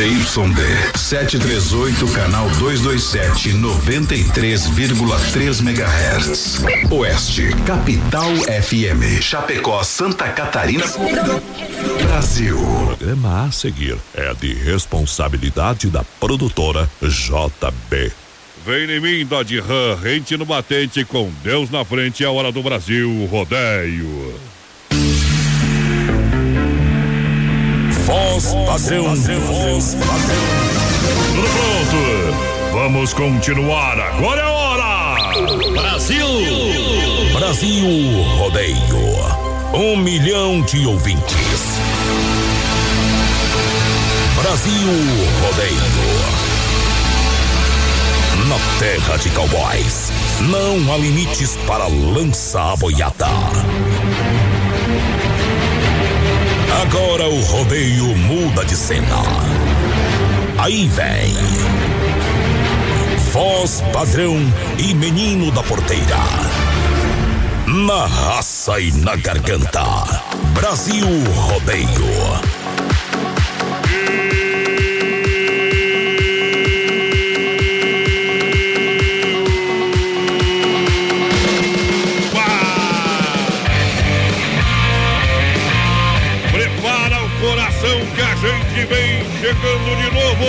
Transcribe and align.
ZYD 0.00 0.96
738, 0.96 2.08
canal 2.14 2.48
227, 2.58 3.52
93,3 3.52 5.60
MHz. 5.60 6.64
Oeste, 6.90 7.50
Capital 7.66 8.34
FM. 8.46 9.20
Chapecó, 9.20 9.84
Santa 9.84 10.30
Catarina. 10.30 10.86
Brasil. 12.04 12.58
O 12.58 12.96
programa 12.96 13.44
a 13.44 13.52
seguir 13.52 13.98
é 14.14 14.32
de 14.32 14.54
responsabilidade 14.54 15.90
da 15.90 16.02
produtora 16.18 16.88
JB. 17.02 18.10
Vem 18.64 18.90
em 18.90 19.00
mim, 19.00 19.26
Dodge 19.26 19.60
Ram, 19.60 19.96
rente 20.02 20.34
no 20.38 20.46
batente, 20.46 21.04
com 21.04 21.30
Deus 21.44 21.68
na 21.68 21.84
frente, 21.84 22.24
é 22.24 22.26
a 22.26 22.30
hora 22.30 22.50
do 22.50 22.62
Brasil, 22.62 23.28
rodeio. 23.30 24.49
Voz 28.10 28.54
padrão, 28.66 29.14
voz 29.14 29.94
padrão. 29.94 30.40
Tudo 31.32 31.48
pronto? 31.48 32.72
Vamos 32.72 33.14
continuar, 33.14 34.00
agora 34.00 34.40
é 34.40 34.44
a 34.44 34.50
hora! 34.50 35.70
Brasil! 35.70 36.26
Brasil 37.32 38.22
Rodeio. 38.36 38.76
Um 39.72 39.96
milhão 39.96 40.60
de 40.62 40.84
ouvintes. 40.86 41.78
Brasil 44.34 44.88
Rodeio 45.46 46.50
na 48.50 48.58
terra 48.80 49.16
de 49.16 49.30
cowboys. 49.30 50.10
Não 50.40 50.92
há 50.92 50.96
limites 50.96 51.56
para 51.68 51.86
lança 51.86 52.72
a 52.72 52.76
boiada. 52.76 53.28
Agora 56.80 57.28
o 57.28 57.40
rodeio 57.42 58.16
muda 58.16 58.64
de 58.64 58.74
cena. 58.74 59.22
Aí 60.56 60.88
vem. 60.88 61.34
Voz 63.32 63.82
padrão 63.92 64.38
e 64.78 64.94
menino 64.94 65.50
da 65.50 65.62
porteira. 65.62 66.16
Na 67.66 68.06
raça 68.06 68.80
e 68.80 68.90
na 68.92 69.14
garganta. 69.14 69.82
Brasil 70.54 71.06
Rodeio. 71.34 72.59
Chegando 89.40 89.96
de 89.96 90.10
novo. 90.12 90.44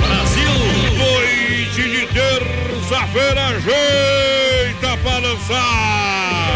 Brasil. 0.00 0.56
Noite 0.96 1.82
de 1.82 2.06
terça-feira, 2.06 3.46
ajeita 3.48 4.96
para 5.04 5.18
lançar. 5.18 6.48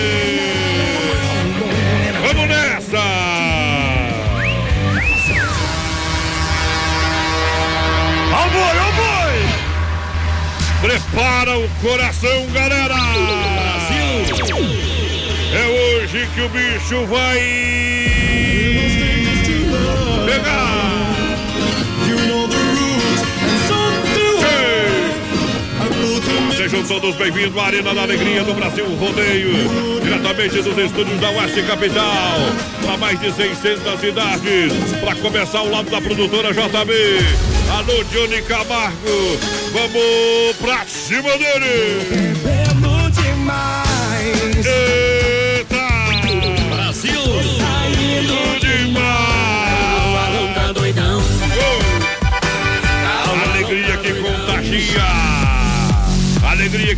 Vamos 2.21 2.47
nessa. 2.47 3.39
Prepara 10.81 11.57
o 11.57 11.69
coração, 11.81 12.47
galera. 12.53 13.48
Que 16.39 16.45
o 16.45 16.49
bicho 16.49 17.05
vai 17.07 17.37
pegar. 20.25 20.69
Sejam 26.55 26.83
todos 26.83 27.15
bem-vindos 27.15 27.57
à 27.57 27.65
Arena 27.65 27.93
da 27.93 28.03
Alegria 28.03 28.41
do 28.45 28.53
Brasil 28.53 28.85
Rodeio, 28.85 29.51
diretamente 30.01 30.61
dos 30.61 30.77
estúdios 30.77 31.19
da 31.19 31.29
Oeste 31.31 31.61
Capital, 31.63 32.39
para 32.85 32.95
mais 32.95 33.19
de 33.19 33.33
600 33.33 33.99
cidades, 33.99 34.73
para 35.01 35.15
começar 35.15 35.59
ao 35.59 35.69
lado 35.69 35.89
da 35.89 35.99
produtora 35.99 36.53
JB. 36.53 36.93
Alô, 37.77 38.01
Johnny 38.13 38.41
Camargo, 38.43 39.39
vamos 39.73 40.55
pra 40.61 40.85
cima 40.85 41.31
dele! 41.37 42.28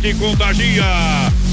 Que 0.02 0.12
contagia. 0.14 0.84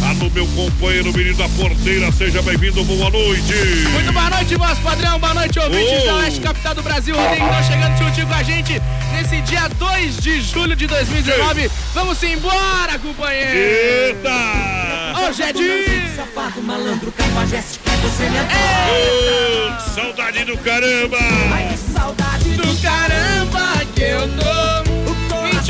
Alô, 0.10 0.28
meu 0.32 0.48
companheiro 0.48 1.14
menino 1.16 1.38
da 1.38 1.48
porteira, 1.50 2.12
seja 2.12 2.42
bem-vindo, 2.42 2.84
boa 2.84 3.08
noite. 3.12 3.54
Muito 3.92 4.12
boa 4.12 4.28
noite, 4.32 4.56
voz 4.56 4.80
padrão, 4.80 5.20
boa 5.20 5.36
noite, 5.36 5.60
ouvintes 5.60 6.02
oh. 6.02 6.06
da 6.08 6.16
Oeste 6.16 6.42
Capital 6.42 6.74
do 6.74 6.82
Brasil. 6.82 7.16
Rodrigo 7.16 7.46
estão 7.46 7.64
chegando 7.64 7.98
juntinho 8.00 8.26
com 8.26 8.34
a 8.34 8.42
gente 8.42 8.82
nesse 9.14 9.40
dia 9.42 9.70
2 9.70 10.18
de 10.18 10.42
julho 10.42 10.76
de 10.76 10.88
2019. 10.88 11.62
Ei. 11.62 11.72
Vamos 11.94 12.24
embora, 12.24 12.98
companheiro. 12.98 13.56
Eita! 13.56 15.28
Hoje 15.28 15.44
é 15.44 15.54
dia. 15.54 16.16
Safado, 16.16 16.64
malandro, 16.64 17.12
cafajeste, 17.12 17.80
que 17.80 17.92
você 17.98 18.24
me 18.30 18.38
oh, 18.50 19.92
Saudade 19.92 20.44
do 20.46 20.58
caramba. 20.58 21.18
Ai, 21.54 21.78
saudade 21.94 22.50
do 22.50 22.82
caramba 22.82 23.86
que 23.94 24.02
eu 24.02 24.28
tô. 24.28 24.89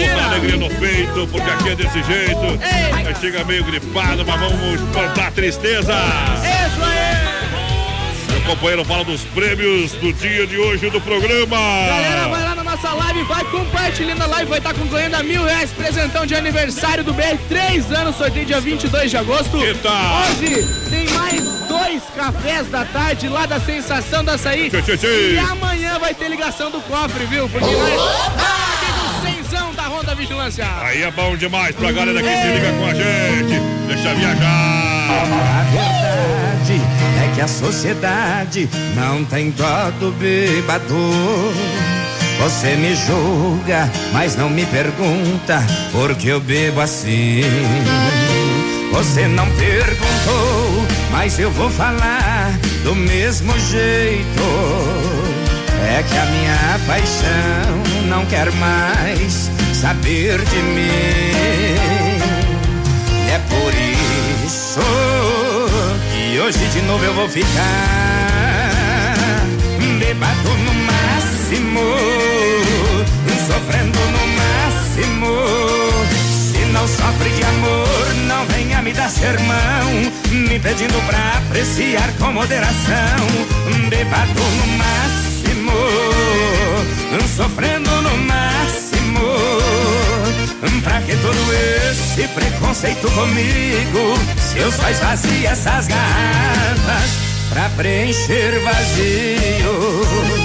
Uma 0.05 0.25
alegria 0.25 0.55
no 0.57 0.69
peito, 0.69 1.27
porque 1.31 1.49
aqui 1.49 1.69
é 1.69 1.75
desse 1.75 2.01
jeito. 2.03 2.59
Aí 2.93 3.15
chega 3.19 3.43
meio 3.43 3.63
gripado, 3.63 4.25
mas 4.25 4.39
vamos 4.39 4.81
espantar 4.81 5.27
a 5.27 5.31
tristeza. 5.31 5.93
Isso 5.93 6.83
aí! 6.83 7.29
Meu 8.31 8.41
companheiro 8.55 8.85
fala 8.85 9.03
dos 9.03 9.21
prêmios 9.21 9.91
do 9.93 10.13
dia 10.13 10.47
de 10.47 10.57
hoje 10.57 10.89
do 10.89 11.01
programa. 11.01 11.57
Galera, 11.57 12.27
vai 12.29 12.43
lá 12.43 12.55
na 12.55 12.63
nossa 12.63 12.93
live, 12.93 13.23
vai 13.23 13.43
compartilhando 13.45 14.23
a 14.23 14.27
live, 14.27 14.49
vai 14.49 14.59
estar 14.59 14.73
concorrendo 14.73 15.17
a 15.17 15.23
mil 15.23 15.43
reais, 15.43 15.71
presentão 15.71 16.25
de 16.25 16.33
aniversário 16.35 17.03
do 17.03 17.13
BR, 17.13 17.37
três 17.47 17.91
anos, 17.91 18.16
sorteio 18.16 18.45
dia 18.45 18.61
22 18.61 19.11
de 19.11 19.17
agosto. 19.17 19.57
Eita. 19.57 19.89
Hoje 19.89 20.89
tem 20.89 21.09
mais 21.09 21.43
dois 21.67 22.01
cafés 22.16 22.67
da 22.69 22.85
tarde 22.85 23.27
lá 23.27 23.45
da 23.45 23.59
Sensação 23.59 24.23
da 24.23 24.33
Açaí. 24.33 24.69
Tchê, 24.69 24.81
tchê, 24.81 24.97
tchê. 24.97 25.33
E 25.33 25.39
amanhã 25.39 25.99
vai 25.99 26.13
ter 26.13 26.29
ligação 26.29 26.71
do 26.71 26.79
cofre, 26.81 27.25
viu? 27.25 27.49
Porque 27.49 27.69
nós 27.69 28.59
da 30.09 30.16
Vigilância. 30.16 30.66
Aí 30.81 31.03
é 31.03 31.12
bom 31.12 31.36
demais 31.36 31.75
pra 31.75 31.92
galera 31.92 32.20
que 32.20 32.28
se 32.28 32.47
liga 32.47 32.74
com 32.74 32.86
a 32.86 32.94
gente. 32.96 33.59
Deixa 33.88 34.14
viajar. 34.16 35.09
A 35.12 35.64
verdade 35.72 36.81
é 37.24 37.36
que 37.36 37.42
a 37.42 37.47
sociedade 37.47 38.70
não 38.96 39.24
tem 39.24 39.52
dó 39.52 39.92
do 40.00 40.12
bêbado. 40.14 40.96
Você 42.40 42.75
me 42.75 42.96
julga, 42.96 43.92
mas 44.12 44.36
não 44.36 44.50
me 44.50 44.66
pergunta 44.66 45.64
por 45.92 46.16
que 46.16 46.30
eu 46.30 46.40
bebo 46.40 46.81
assim. 46.81 47.41
Você 48.91 49.28
não 49.28 49.47
perguntou, 49.52 50.88
mas 51.12 51.38
eu 51.38 51.52
vou 51.52 51.70
falar 51.70 52.52
do 52.84 52.96
mesmo 52.96 53.53
jeito. 53.59 54.41
É 55.88 56.02
que 56.02 56.18
a 56.18 56.26
minha 56.26 56.80
paixão 56.88 58.08
não 58.08 58.26
quer 58.26 58.52
mais 58.53 59.52
saber 59.79 60.41
de 60.44 60.62
mim. 60.75 60.90
É 63.31 63.40
por 63.47 63.73
isso 64.45 64.81
que 66.12 66.40
hoje 66.40 66.67
de 66.67 66.81
novo 66.81 67.06
eu 67.06 67.13
vou 67.13 67.29
ficar 67.29 67.45
bebado 69.99 70.49
no 70.66 70.73
máximo, 70.73 71.96
sofrendo 73.47 73.99
no 73.99 74.28
máximo. 74.41 75.31
Se 76.52 76.66
não 76.73 76.85
sofre 76.85 77.29
de 77.29 77.43
amor, 77.43 78.16
não 78.28 78.46
venha 78.47 78.81
me 78.81 78.91
dar 78.91 79.09
sermão, 79.09 80.11
me 80.29 80.59
pedindo 80.59 81.02
pra 81.08 81.37
apreciar 81.37 82.11
com 82.20 82.34
moderação. 82.34 83.28
Bebado 83.87 84.41
no 84.58 84.67
máximo, 84.78 85.72
sofrendo 87.37 88.02
no 88.02 88.17
máximo 88.17 88.89
Pra 90.84 91.02
que 91.02 91.16
todo 91.17 91.53
esse 91.90 92.28
preconceito 92.29 93.09
comigo? 93.11 94.17
Se 94.38 94.59
eu 94.59 94.72
só 94.72 94.90
esvazio 94.90 95.47
essas 95.47 95.88
garrafas 95.88 97.11
pra 97.50 97.70
preencher 97.78 98.59
vazios. 98.64 100.39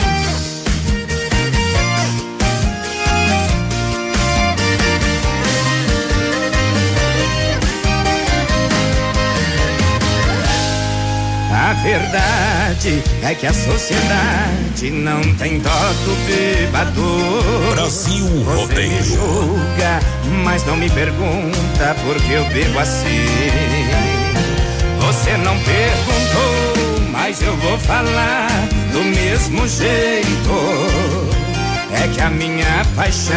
Verdade 11.82 13.02
é 13.22 13.34
que 13.34 13.46
a 13.46 13.52
sociedade 13.52 14.90
não 14.90 15.20
tem 15.36 15.58
dó 15.60 15.70
do 16.04 16.16
bebador. 16.26 17.74
Brasil 17.74 18.26
Você 18.44 18.60
Rodeio. 18.62 18.90
me 18.90 19.02
julga, 19.02 20.00
mas 20.44 20.64
não 20.66 20.76
me 20.76 20.88
pergunta 20.90 21.96
por 22.04 22.16
que 22.22 22.32
eu 22.32 22.44
bebo 22.50 22.78
assim. 22.78 23.26
Você 25.00 25.36
não 25.38 25.56
perguntou, 25.58 27.10
mas 27.10 27.40
eu 27.42 27.56
vou 27.58 27.78
falar 27.78 28.48
do 28.92 29.02
mesmo 29.04 29.66
jeito. 29.68 30.24
É 32.02 32.08
que 32.08 32.20
a 32.20 32.30
minha 32.30 32.84
paixão 32.96 33.34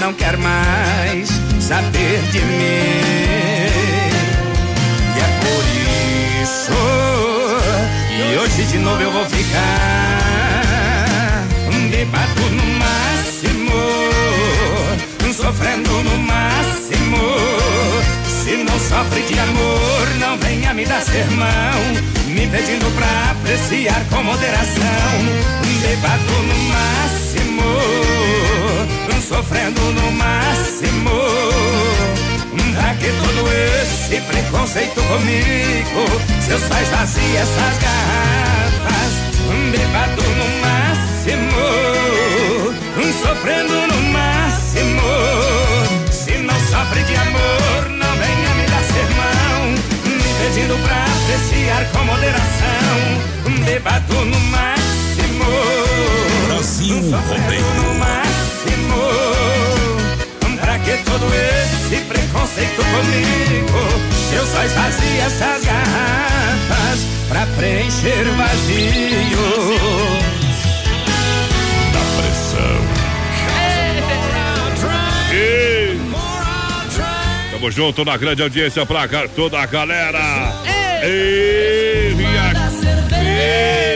não 0.00 0.12
quer 0.12 0.36
mais 0.38 1.28
saber 1.60 2.20
de 2.32 2.40
mim. 2.40 3.68
E 5.14 5.20
é 5.20 5.28
por 5.40 5.64
isso 6.42 7.17
que 8.18 8.36
hoje 8.36 8.64
de 8.64 8.78
novo 8.78 9.00
eu 9.00 9.12
vou 9.12 9.24
ficar 9.26 10.18
bebado 11.88 12.40
no 12.50 12.64
máximo, 12.78 13.70
sofrendo 15.32 16.02
no 16.02 16.18
máximo. 16.18 17.18
Se 18.26 18.56
não 18.64 18.76
sofre 18.80 19.22
de 19.22 19.38
amor, 19.38 20.16
não 20.18 20.36
venha 20.38 20.74
me 20.74 20.84
dar 20.84 21.00
sermão, 21.00 21.78
me 22.26 22.46
pedindo 22.48 22.90
pra 22.96 23.30
apreciar 23.30 24.04
com 24.10 24.24
moderação. 24.24 25.12
Bebado 25.80 26.42
no 26.42 26.58
máximo, 26.74 27.62
sofrendo 29.28 29.80
no 29.80 30.10
máximo. 30.12 30.48
Pra 32.74 32.94
que 32.94 33.08
todo 33.08 33.48
esse 33.82 34.20
preconceito 34.22 35.00
comigo? 35.02 36.06
Se 36.40 36.50
eu 36.50 36.58
só 36.58 36.80
esvazio 36.80 37.36
essas 37.36 37.78
garrafas, 37.78 39.12
bebado 39.70 40.22
no 40.22 40.48
máximo, 40.62 41.60
sofrendo 43.22 43.74
no 43.86 44.02
máximo. 44.12 45.02
Se 46.10 46.38
não 46.38 46.58
sofre 46.70 47.02
de 47.02 47.16
amor, 47.16 47.88
não 47.90 48.12
venha 48.16 48.54
me 48.54 48.66
dar 48.66 48.84
sermão, 48.84 49.70
me 50.06 50.30
pedindo 50.40 50.74
pra 50.84 51.04
apreciar 51.04 51.84
com 51.92 52.04
moderação. 52.04 52.98
Bebado 53.64 54.14
no 54.24 54.40
máximo, 54.40 55.44
Brasil 56.46 56.96
sofrendo 57.10 57.42
Rodeio. 57.42 57.82
no 57.82 57.94
máximo. 57.98 59.77
Pra 60.78 60.96
que 60.96 61.04
todo 61.04 61.26
esse 61.34 62.04
preconceito 62.04 62.76
comigo? 62.76 63.78
Eu 64.32 64.46
só 64.46 64.64
esvazio 64.64 65.20
essas 65.22 65.64
garrafas 65.64 67.06
pra 67.28 67.46
preencher 67.56 68.24
vazio. 68.36 69.78
Da 71.92 72.00
pressão. 72.16 72.78
Ei. 75.32 76.00
Tamo 77.52 77.70
junto 77.70 78.04
na 78.04 78.16
grande 78.16 78.42
audiência 78.42 78.86
pra 78.86 79.08
toda 79.34 79.60
a 79.60 79.66
galera. 79.66 80.52
Ei, 81.02 82.14
minha 82.14 82.54
filha. 83.10 83.87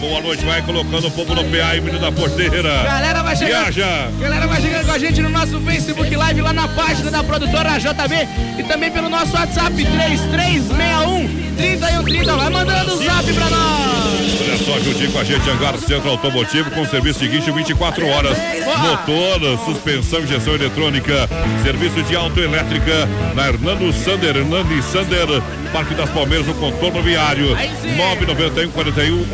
Boa 0.00 0.20
noite, 0.20 0.44
vai 0.44 0.60
colocando 0.62 1.06
o 1.06 1.10
povo 1.10 1.34
no 1.34 1.44
PA 1.44 1.68
aí, 1.70 1.80
menino 1.80 1.98
da 1.98 2.12
porteira. 2.12 2.82
Galera 2.84 3.22
vai 3.22 3.34
chegando. 3.34 3.72
Viaja. 3.72 4.10
Galera 4.20 4.46
vai 4.46 4.60
chegando 4.60 4.86
com 4.86 4.92
a 4.92 4.98
gente 4.98 5.22
no 5.22 5.30
nosso 5.30 5.60
Facebook 5.60 6.14
Live 6.14 6.40
lá 6.42 6.52
na 6.52 6.68
página 6.68 7.10
da 7.10 7.24
produtora 7.24 7.78
JB 7.78 8.28
e 8.58 8.62
também 8.64 8.90
pelo 8.90 9.08
nosso 9.08 9.32
WhatsApp 9.34 9.74
3361 9.74 11.46
3130. 11.56 12.36
Vai 12.36 12.50
mandando 12.50 12.94
o 12.94 13.04
zap 13.04 13.32
pra 13.32 13.50
nós. 13.50 13.96
Olha 14.40 14.56
só, 14.58 14.78
juntinho 14.80 15.12
com 15.12 15.18
a 15.18 15.24
gente, 15.24 15.50
Hangar 15.50 15.76
Centro 15.78 16.10
Automotivo, 16.10 16.70
com 16.70 16.84
serviço 16.86 17.18
seguinte 17.18 17.50
24 17.50 18.06
horas. 18.06 18.36
Motor, 18.78 19.58
suspensão, 19.64 20.20
injeção 20.20 20.54
eletrônica, 20.54 21.28
serviço 21.62 22.02
de 22.02 22.14
autoelétrica 22.14 23.08
na 23.34 23.48
Hernando 23.48 23.92
Sander, 23.92 24.36
Hernani 24.36 24.82
Sander, 24.82 25.42
Parque 25.72 25.94
das 25.94 26.10
Palmeiras, 26.10 26.46
no 26.46 26.54
contorno 26.54 27.02
viário. 27.02 27.54
Aí 27.56 27.70
sim. 27.80 27.96
991 27.96 28.70
41 28.70 29.24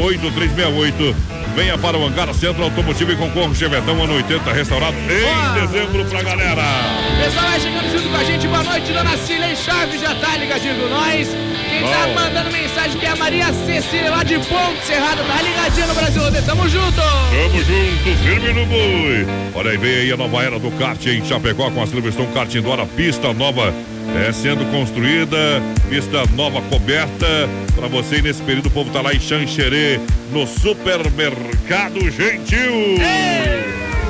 8368. 0.52 1.32
Venha 1.54 1.76
para 1.76 1.98
o 1.98 2.06
Hangar 2.06 2.32
Centro 2.32 2.62
Automotivo 2.64 3.12
e 3.12 3.16
concorra 3.16 3.54
Chevetão 3.54 4.02
ano 4.02 4.14
80, 4.14 4.52
restaurado 4.52 4.96
em 4.96 5.60
dezembro 5.60 6.04
pra 6.06 6.22
galera. 6.22 6.62
Pessoal 7.22 7.46
vai 7.46 7.60
chegando 7.60 7.92
junto 7.92 8.08
com 8.08 8.16
a 8.16 8.24
gente. 8.24 8.48
Boa 8.48 8.62
noite, 8.62 8.92
dona 8.92 9.16
Cilei 9.18 9.54
Chaves 9.54 10.00
já 10.00 10.14
tá 10.14 10.36
ligadinho 10.38 10.76
com 10.76 10.88
nós. 10.88 11.28
Quem 11.68 11.82
tá 11.82 12.06
mandando 12.14 12.50
mensagem 12.50 12.98
que 12.98 13.04
é 13.04 13.10
a 13.10 13.16
Maria 13.16 13.52
Cecília 13.52 14.10
lá 14.10 14.22
de 14.22 14.38
Ponte 14.38 14.84
Cerrado, 14.86 15.22
tá 15.24 15.42
ligadinho 15.42 15.86
no 15.88 15.94
Brasil. 15.94 16.22
Tamo 16.46 16.68
junto. 16.68 16.96
Tamo 16.96 17.64
junto, 17.64 18.18
firme 18.22 18.52
no 18.52 18.66
boi. 18.66 19.26
Olha 19.54 19.70
aí, 19.72 19.76
vem 19.76 19.94
aí 19.96 20.12
a 20.12 20.16
nova 20.16 20.42
era 20.42 20.58
do 20.58 20.70
kart 20.72 21.04
em 21.06 21.24
Chapecó 21.24 21.70
com 21.70 21.82
a 21.82 21.86
Silverstone 21.86 22.32
Kart 22.32 22.54
Indoor, 22.54 22.80
a 22.80 22.86
pista 22.86 23.32
nova 23.34 23.74
é 24.16 24.32
sendo 24.32 24.64
construída, 24.70 25.36
pista 25.88 26.24
nova 26.34 26.60
coberta. 26.62 27.48
Pra 27.74 27.88
você 27.88 28.16
e 28.16 28.22
nesse 28.22 28.42
período 28.42 28.66
o 28.66 28.70
povo 28.70 28.90
tá 28.90 29.00
lá 29.00 29.12
em 29.12 29.20
Xanxerê, 29.20 30.00
no 30.30 30.46
supermercado 30.46 32.10
Gentil. 32.10 32.98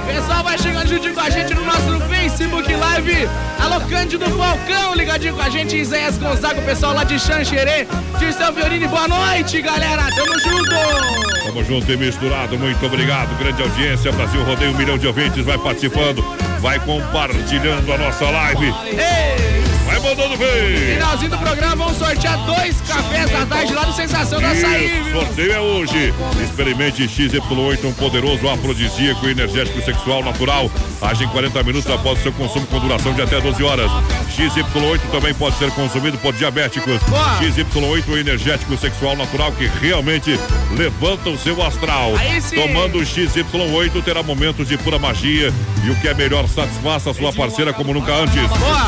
Pessoal 0.07 0.45
vai 0.45 0.59
chegando 0.59 0.89
juntinho 0.89 1.15
com 1.15 1.21
a 1.21 1.31
gente 1.31 1.55
no 1.55 1.65
nosso 1.65 2.01
Facebook 2.09 2.75
Live. 2.75 3.29
Alô, 3.61 3.81
Cândido 3.89 4.29
Falcão, 4.31 4.95
ligadinho 4.95 5.35
com 5.35 5.43
a 5.43 5.49
gente. 5.49 5.77
Isaías 5.77 6.19
Gonzaga, 6.19 6.61
o 6.61 6.65
pessoal 6.65 6.93
lá 6.93 7.05
de 7.05 7.19
Xanxerê. 7.19 7.87
Dirceu 8.19 8.53
Fiorini, 8.53 8.87
boa 8.89 9.09
noite, 9.09 9.63
galera. 9.63 10.03
Tamo 10.15 10.39
junto. 10.41 11.45
Tamo 11.47 11.65
junto 11.65 11.93
e 11.93 11.97
misturado, 11.97 12.59
muito 12.59 12.85
obrigado. 12.85 13.37
Grande 13.39 13.63
audiência, 13.63 14.13
Brasil 14.13 14.43
Rodeio, 14.43 14.73
um 14.73 14.77
milhão 14.77 14.99
de 14.99 15.07
ouvintes, 15.07 15.45
vai 15.45 15.57
participando, 15.57 16.23
vai 16.61 16.79
compartilhando 16.81 17.93
a 17.93 17.99
nossa 17.99 18.29
live. 18.29 18.67
Ei, 18.67 19.62
Mandando 20.03 20.37
ver. 20.37 20.95
finalzinho 20.95 21.31
do 21.31 21.39
programa, 21.39 21.77
vamos 21.85 21.97
sortear 21.97 22.37
dois 22.45 22.81
cafés 22.81 23.31
da 23.31 23.47
tarde 23.47 23.73
lá 23.73 23.87
no 23.87 23.93
Sensação 23.93 24.41
da 24.41 24.51
Açaí, 24.51 24.87
Isso, 24.87 25.05
viu? 25.05 25.21
sorteio 25.21 25.53
é 25.53 25.61
hoje. 25.61 26.15
Experimente 26.43 27.03
XY8, 27.05 27.85
um 27.85 27.93
poderoso 27.93 28.49
afrodisíaco 28.49 29.29
energético 29.29 29.81
sexual 29.83 30.25
natural. 30.25 30.71
Age 31.01 31.25
em 31.25 31.29
40 31.29 31.63
minutos 31.63 31.91
após 31.91 32.19
o 32.19 32.23
seu 32.23 32.33
consumo 32.33 32.67
com 32.67 32.81
duração 32.81 33.15
de 33.15 33.23
até 33.23 33.41
12 33.41 33.63
horas. 33.63 33.91
XY8 34.37 35.01
também 35.13 35.33
pode 35.35 35.57
ser 35.57 35.71
consumido 35.71 36.19
por 36.19 36.33
diabéticos. 36.35 37.01
Boa. 37.05 37.39
XY8 37.41 38.05
é 38.09 38.11
um 38.11 38.17
energético 38.19 38.77
sexual 38.77 39.17
natural 39.17 39.53
que 39.53 39.71
realmente 39.81 40.39
levanta 40.77 41.31
o 41.31 41.39
seu 41.39 41.63
astral. 41.65 42.13
Tomando 42.55 42.99
o 42.99 43.03
XY8 43.03 44.03
terá 44.05 44.23
momentos 44.23 44.67
de 44.67 44.77
pura 44.79 44.99
magia 44.99 45.53
e 45.85 45.91
o 45.91 45.97
que 45.97 46.09
é 46.09 46.15
melhor, 46.15 46.49
satisfaça 46.49 47.11
a 47.11 47.15
sua 47.15 47.33
parceira 47.33 47.73
como 47.73 47.95
nunca 47.95 48.13
antes. 48.13 48.43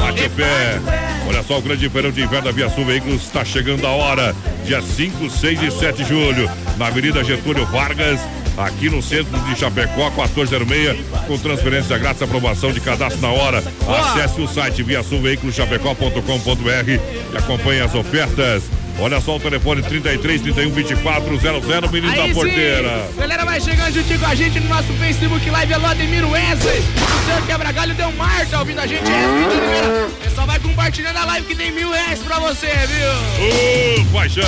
Bate 0.00 0.24
o 0.24 0.30
pé. 0.30 0.80
Olha 1.28 1.42
só, 1.42 1.58
o 1.58 1.62
grande 1.62 1.88
feirão 1.88 2.10
de 2.10 2.22
inverno 2.22 2.44
da 2.46 2.52
Via 2.52 2.68
Sul 2.68 2.84
Veículos 2.84 3.22
está 3.22 3.44
chegando 3.44 3.86
a 3.86 3.90
hora. 3.90 4.34
Dia 4.64 4.82
5, 4.82 5.30
6 5.30 5.62
e 5.62 5.70
7 5.70 6.02
de 6.02 6.08
julho, 6.08 6.50
na 6.76 6.88
Avenida 6.88 7.24
Getúlio 7.24 7.64
Vargas, 7.66 8.20
aqui 8.56 8.88
no 8.90 9.02
centro 9.02 9.38
de 9.40 9.56
Chapecó, 9.58 10.10
1406, 10.10 10.98
com 11.26 11.38
transferência 11.38 11.96
grátis, 11.98 12.22
aprovação 12.22 12.72
de 12.72 12.80
cadastro 12.80 13.20
na 13.20 13.28
hora. 13.30 13.62
Acesse 13.88 14.40
o 14.40 14.48
site 14.48 14.82
viasulveiculoschapecó.com.br 14.82 16.90
e 17.32 17.36
acompanhe 17.36 17.80
as 17.80 17.94
ofertas. 17.94 18.64
Olha 18.98 19.20
só 19.20 19.36
o 19.36 19.40
telefone 19.40 19.82
33 19.82 20.42
31 20.42 20.72
24 20.72 21.38
00, 21.38 21.90
menino 21.90 22.14
da 22.14 22.28
porteira. 22.34 23.06
Sim. 23.08 23.16
Galera 23.20 23.44
vai 23.46 23.58
chegando 23.60 23.94
junto 23.94 24.18
com 24.18 24.26
a 24.26 24.34
gente 24.34 24.60
no 24.60 24.68
nosso 24.68 24.92
Facebook 24.94 25.48
Live. 25.48 25.72
Alô, 25.72 25.86
Ademiro 25.86 26.28
Wesley. 26.30 26.80
O 26.80 27.24
senhor 27.24 27.40
quebra-galho 27.46 27.94
deu 27.94 28.12
Marta 28.12 28.58
ouvindo 28.58 28.80
a 28.80 28.86
gente. 28.86 29.10
É, 29.10 30.06
Pessoal, 30.22 30.46
vai 30.46 30.58
compartilhando 30.60 31.16
a 31.16 31.24
live 31.24 31.46
que 31.46 31.54
tem 31.54 31.72
mil 31.72 31.90
reais 31.90 32.18
pra 32.18 32.38
você, 32.40 32.66
viu? 32.66 34.02
Ô, 34.02 34.04
paixão. 34.12 34.42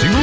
Segura, 0.00 0.15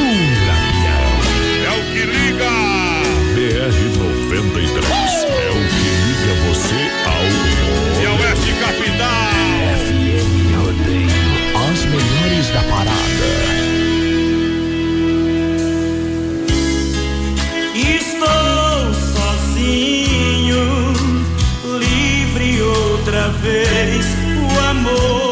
vez. 23.44 24.06
O 24.40 24.70
amor 24.70 25.23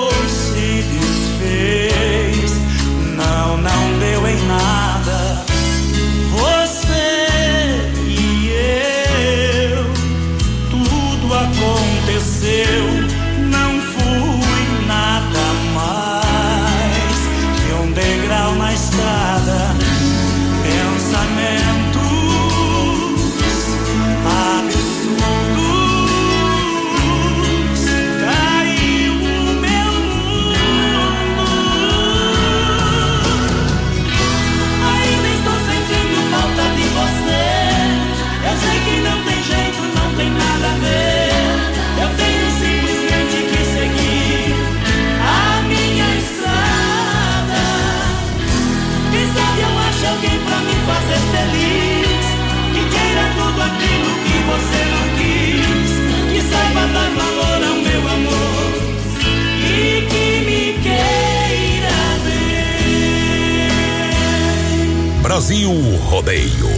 Rodeio. 66.32 66.70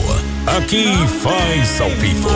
Aqui 0.46 0.84
faz 1.22 1.80
ao 1.80 1.90
vivo. 1.90 2.33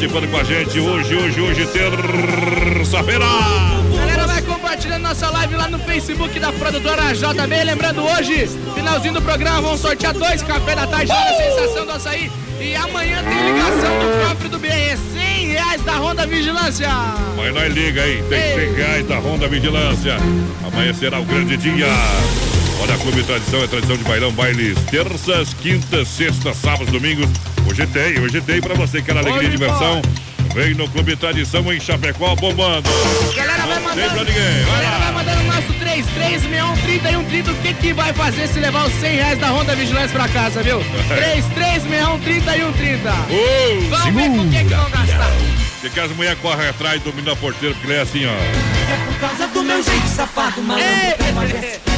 Participando 0.00 0.30
com 0.30 0.36
a 0.38 0.44
gente 0.44 0.80
hoje, 0.80 1.14
hoje, 1.14 1.40
hoje, 1.42 1.66
terça-feira! 1.66 3.26
Galera, 3.94 4.26
vai 4.26 4.40
compartilhando 4.40 5.02
nossa 5.02 5.28
live 5.28 5.56
lá 5.56 5.68
no 5.68 5.78
Facebook 5.80 6.40
da 6.40 6.50
produtora 6.52 7.12
JB. 7.12 7.64
Lembrando, 7.64 8.02
hoje, 8.02 8.48
finalzinho 8.74 9.12
do 9.12 9.20
programa, 9.20 9.60
vamos 9.60 9.80
sortear 9.80 10.14
dois 10.14 10.42
café 10.42 10.74
da 10.74 10.86
tarde 10.86 11.12
na 11.12 11.32
Sensação 11.34 11.84
do 11.84 11.92
Açaí. 11.92 12.32
E 12.58 12.74
amanhã 12.74 13.22
tem 13.24 13.52
ligação 13.52 13.98
do 13.98 14.28
cofre 14.28 14.48
do 14.48 14.58
BR. 14.58 14.96
100 15.12 15.48
reais 15.48 15.82
da 15.82 15.98
Honda 15.98 16.26
Vigilância. 16.26 16.88
Mas 17.36 17.52
nós 17.52 17.74
liga 17.74 18.02
aí, 18.02 18.22
tem 18.28 18.40
Ei. 18.40 18.68
100 18.68 18.74
reais 18.74 19.06
da 19.06 19.18
Honda 19.18 19.48
Vigilância. 19.48 20.16
Amanhã 20.66 20.94
será 20.94 21.20
o 21.20 21.24
grande 21.26 21.58
dia. 21.58 21.88
Olha, 22.82 22.96
Clube 22.96 23.22
Tradição 23.22 23.62
é 23.62 23.66
tradição 23.66 23.96
de 23.98 24.04
bailão, 24.04 24.32
bailes 24.32 24.78
terças, 24.90 25.52
quintas, 25.52 26.08
sextas, 26.08 26.56
sábados, 26.56 26.90
domingos. 26.90 27.28
Hoje 27.80 27.86
tem, 27.94 28.20
hoje 28.22 28.40
tem 28.42 28.60
pra 28.60 28.74
você 28.74 29.00
que 29.00 29.10
era 29.10 29.20
alegria 29.20 29.48
e 29.48 29.52
diversão. 29.52 30.02
Vem 30.54 30.74
no 30.74 30.86
Clube 30.90 31.16
Tradição 31.16 31.72
em 31.72 31.80
Chapecó, 31.80 32.34
bombando. 32.36 32.90
Galera, 33.34 33.62
vai 33.66 33.80
Não 33.80 33.94
tem 33.94 34.04
mandando. 34.04 34.10
pra 34.16 34.24
ninguém. 34.24 34.64
Vai 34.64 34.82
Galera, 34.82 34.90
vai 34.90 35.00
lá. 35.06 35.12
mandando 35.12 35.40
o 35.40 35.44
nosso 35.44 35.72
3361 35.78 36.76
3130. 36.76 37.50
O 37.50 37.54
que 37.54 37.72
que 37.74 37.92
vai 37.94 38.12
fazer 38.12 38.48
se 38.48 38.58
levar 38.60 38.86
os 38.86 38.92
100 39.00 39.14
reais 39.16 39.38
da 39.38 39.50
Honda 39.52 39.74
Vigilância 39.74 40.10
pra 40.10 40.28
casa, 40.28 40.62
viu? 40.62 40.80
3361 41.08 42.18
3130. 42.18 43.10
Ô, 43.10 43.80
Vamos 43.88 44.14
ver 44.14 44.28
com 44.28 44.40
o 44.40 44.50
que 44.50 44.58
que 44.58 44.74
vão 44.74 44.90
gastar. 44.90 45.30
Que 45.80 45.88
que 45.88 46.00
as 46.00 46.10
mulheres 46.12 46.38
correm 46.40 46.68
atrás 46.68 47.00
do 47.00 47.08
menino 47.14 47.30
da 47.30 47.36
porteira, 47.36 47.74
porque 47.74 47.90
ele 47.90 47.98
é 47.98 48.02
assim, 48.02 48.26
ó. 48.26 48.30
É 48.30 49.06
por 49.06 49.20
causa 49.20 49.46
do 49.46 49.62
meu 49.62 49.82
jeito 49.82 50.06
safado. 50.08 50.60
Olha 50.68 51.89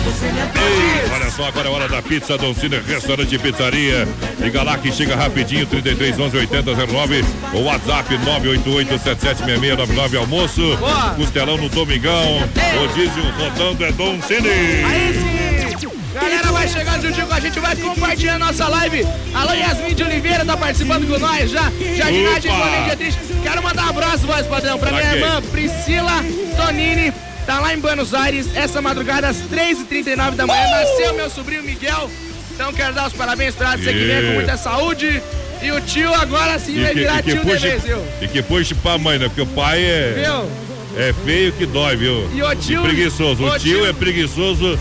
só, 1.37 1.47
agora 1.47 1.69
é 1.69 1.71
hora 1.73 1.89
da 1.89 2.03
pizza 2.03 2.37
Don 2.37 2.55
Cine, 2.55 2.81
restaurante 2.87 3.35
e 3.35 3.39
pizzaria. 3.39 4.07
Liga 4.39 4.63
lá 4.63 4.77
que 4.79 4.93
chega 4.93 5.17
rapidinho, 5.17 5.67
33 5.67 6.19
11 6.19 6.37
80 6.37 6.87
09. 6.87 7.25
O 7.55 7.61
WhatsApp 7.63 8.17
988 8.19 8.99
776699 8.99 10.17
almoço. 10.19 10.77
Boa. 10.77 11.11
Costelão 11.17 11.57
no 11.57 11.69
Domingão. 11.69 12.41
Rodízio 12.79 13.23
rodando 13.39 13.85
é 13.85 13.93
Don 13.93 14.21
Cine. 14.23 14.49
Aí 14.49 15.15
sim! 15.15 15.89
Galera, 16.15 16.53
vai 16.53 16.69
chegando 16.69 17.03
juntinho 17.03 17.27
com 17.27 17.35
a 17.35 17.41
gente, 17.41 17.59
vai 17.59 17.75
compartilhar 17.75 18.39
nossa 18.39 18.69
live. 18.69 19.07
Alô, 19.35 19.55
Yasmin 19.55 19.95
de 19.95 20.03
Oliveira 20.05 20.45
tá 20.45 20.57
participando 20.59 21.09
com 21.11 21.19
nós 21.19 21.51
já. 21.51 21.73
Jardinagem 21.97 22.53
Dietrich. 22.85 23.17
Quero 23.43 23.63
mandar 23.63 23.87
um 23.87 23.89
abraço, 23.91 24.27
voz 24.27 24.47
padrão, 24.47 24.79
pra 24.79 24.91
Pra 24.91 24.99
minha 24.99 25.11
quem? 25.13 25.23
irmã 25.23 25.43
Priscila 25.51 26.23
Tonini. 26.57 27.13
Tá 27.47 27.59
lá 27.59 27.75
em 27.75 27.79
Buenos 27.79 28.15
Aires, 28.15 28.55
essa 28.55 28.81
madrugada 28.81 29.29
às 29.29 29.37
3h39 29.39 30.33
da 30.37 30.47
manhã. 30.47 30.65
Nasceu 30.71 31.15
meu 31.15 31.29
sobrinho 31.29 31.63
Miguel. 31.65 32.09
Então 32.55 32.73
quero 32.73 32.95
dar 32.95 33.09
os 33.09 33.13
parabéns 33.13 33.55
pra 33.55 33.75
dizer 33.77 33.93
que 33.93 34.05
vem 34.05 34.27
com 34.27 34.33
muita 34.35 34.57
saúde. 34.57 35.23
E 35.61 35.71
o 35.71 35.81
tio 35.81 36.13
agora 36.15 36.59
sim 36.59 36.81
vai 36.81 36.93
virar 36.95 37.23
tio 37.23 37.41
puxe, 37.41 37.59
vez, 37.59 37.83
viu? 37.85 37.99
e 38.21 38.27
que 38.29 38.43
puxe 38.43 38.75
pra 38.75 38.99
mãe, 38.99 39.19
né? 39.19 39.27
Porque 39.29 39.43
o 39.43 39.47
pai 39.47 39.81
é, 39.81 40.13
Viu? 40.25 41.01
é 41.01 41.15
feio 41.25 41.53
que 41.53 41.65
dói, 41.67 41.97
viu? 41.97 42.29
E 42.35 42.43
o 42.43 42.55
tio- 42.57 42.83
preguiçoso. 42.83 43.45
O, 43.45 43.47
o 43.47 43.59
tio, 43.59 43.79
tio- 43.79 43.87
é 43.87 43.93
preguiçoso 43.93 44.77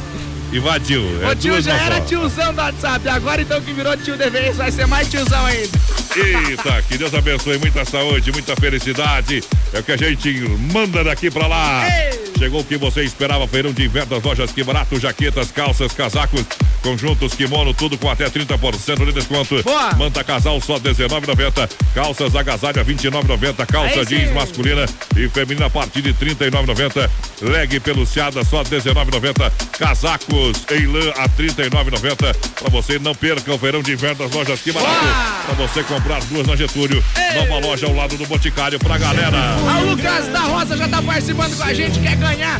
e. 0.51 1.23
É 1.23 1.29
o 1.29 1.35
tio 1.35 1.61
já 1.61 1.73
era 1.73 2.01
tiozão 2.01 2.53
do 2.53 2.61
WhatsApp, 2.61 3.07
agora 3.07 3.41
então 3.41 3.61
que 3.61 3.71
virou 3.71 3.95
tio 3.97 4.17
de 4.17 4.29
vez, 4.29 4.57
vai 4.57 4.71
ser 4.71 4.85
mais 4.85 5.07
tiozão 5.09 5.45
ainda. 5.45 5.79
Eita, 6.15 6.81
que 6.83 6.97
Deus 6.97 7.13
abençoe, 7.13 7.57
muita 7.57 7.85
saúde, 7.85 8.31
muita 8.31 8.55
felicidade. 8.55 9.43
É 9.73 9.79
o 9.79 9.83
que 9.83 9.91
a 9.93 9.97
gente 9.97 10.29
manda 10.73 11.03
daqui 11.03 11.31
pra 11.31 11.47
lá. 11.47 11.87
Ei. 11.87 12.31
Chegou 12.37 12.61
o 12.61 12.65
que 12.65 12.75
você 12.75 13.03
esperava, 13.03 13.47
feirão 13.47 13.71
de 13.71 13.85
inverno 13.85 14.15
das 14.15 14.23
lojas 14.23 14.51
Que 14.51 14.63
Barato, 14.63 14.99
jaquetas, 14.99 15.51
calças, 15.51 15.91
casacos, 15.93 16.43
conjuntos, 16.81 17.33
kimono, 17.33 17.73
tudo 17.73 17.97
com 17.97 18.09
até 18.09 18.29
30% 18.29 19.05
de 19.05 19.11
desconto. 19.11 19.63
Boa. 19.63 19.93
Manta 19.93 20.23
casal 20.23 20.59
só 20.59 20.73
R$19,90. 20.75 21.69
Calças 21.93 22.35
agasalha 22.35 22.83
R$29,90. 22.83 23.65
Calça 23.65 23.99
Aí 23.99 24.05
jeans 24.05 24.29
sim. 24.29 24.33
masculina 24.33 24.85
e 25.15 25.29
feminina 25.29 25.67
a 25.67 25.69
partir 25.69 26.01
de 26.01 26.11
R$39,90. 26.11 27.09
Leg 27.41 27.79
peluciada 27.79 28.43
só 28.43 28.63
R$19,90. 28.63 29.51
Casacos 29.77 30.65
em 30.71 30.87
lã 30.87 31.11
a 31.17 31.23
R$39,90. 31.23 32.35
Pra 32.59 32.69
você 32.69 32.99
não 32.99 33.13
perca 33.13 33.53
o 33.53 33.57
verão 33.57 33.81
de 33.81 33.93
inverno 33.93 34.17
das 34.17 34.31
lojas 34.31 34.59
Que 34.61 34.71
Barato. 34.71 34.91
Boa. 34.91 35.55
Pra 35.55 35.67
você 35.67 35.83
comprar 35.83 36.21
duas 36.23 36.47
na 36.47 36.55
Getúlio. 36.55 37.03
Ei. 37.15 37.39
Nova 37.39 37.67
loja 37.67 37.85
ao 37.85 37.93
lado 37.93 38.17
do 38.17 38.25
Boticário 38.25 38.79
pra 38.79 38.97
galera. 38.97 39.37
A 39.37 39.79
Lucas 39.79 40.27
da 40.27 40.39
Rosa 40.39 40.75
já 40.75 40.87
tá 40.87 41.01
participando 41.01 41.55
com 41.55 41.63
a 41.63 41.73
gente, 41.73 41.99
quer 41.99 42.15
ganhar 42.15 42.59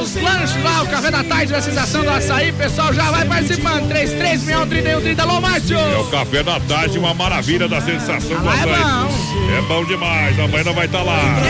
os 0.00 0.14
lanches 0.14 0.62
lá, 0.62 0.82
o 0.82 0.86
café 0.86 1.10
da 1.10 1.24
tarde 1.24 1.52
da 1.52 1.62
sensação 1.62 2.02
do 2.02 2.10
açaí. 2.10 2.52
Pessoal, 2.52 2.92
já 2.92 3.10
vai 3.10 3.24
participando. 3.24 3.37
3361 3.44 5.20
Alô, 5.20 5.40
Márcio! 5.40 5.78
É 5.78 5.98
o 5.98 6.04
café 6.06 6.42
da 6.42 6.58
tarde, 6.60 6.98
uma 6.98 7.14
maravilha 7.14 7.68
da 7.68 7.80
sensação 7.80 8.38
do 8.38 8.44
Lá 8.44 8.54
é 8.60 8.66
bom. 8.66 9.56
É 9.56 9.62
bom 9.62 9.84
demais, 9.84 10.38
amanhã 10.38 10.64
não 10.64 10.74
vai 10.74 10.86
estar 10.86 11.02
lá. 11.02 11.40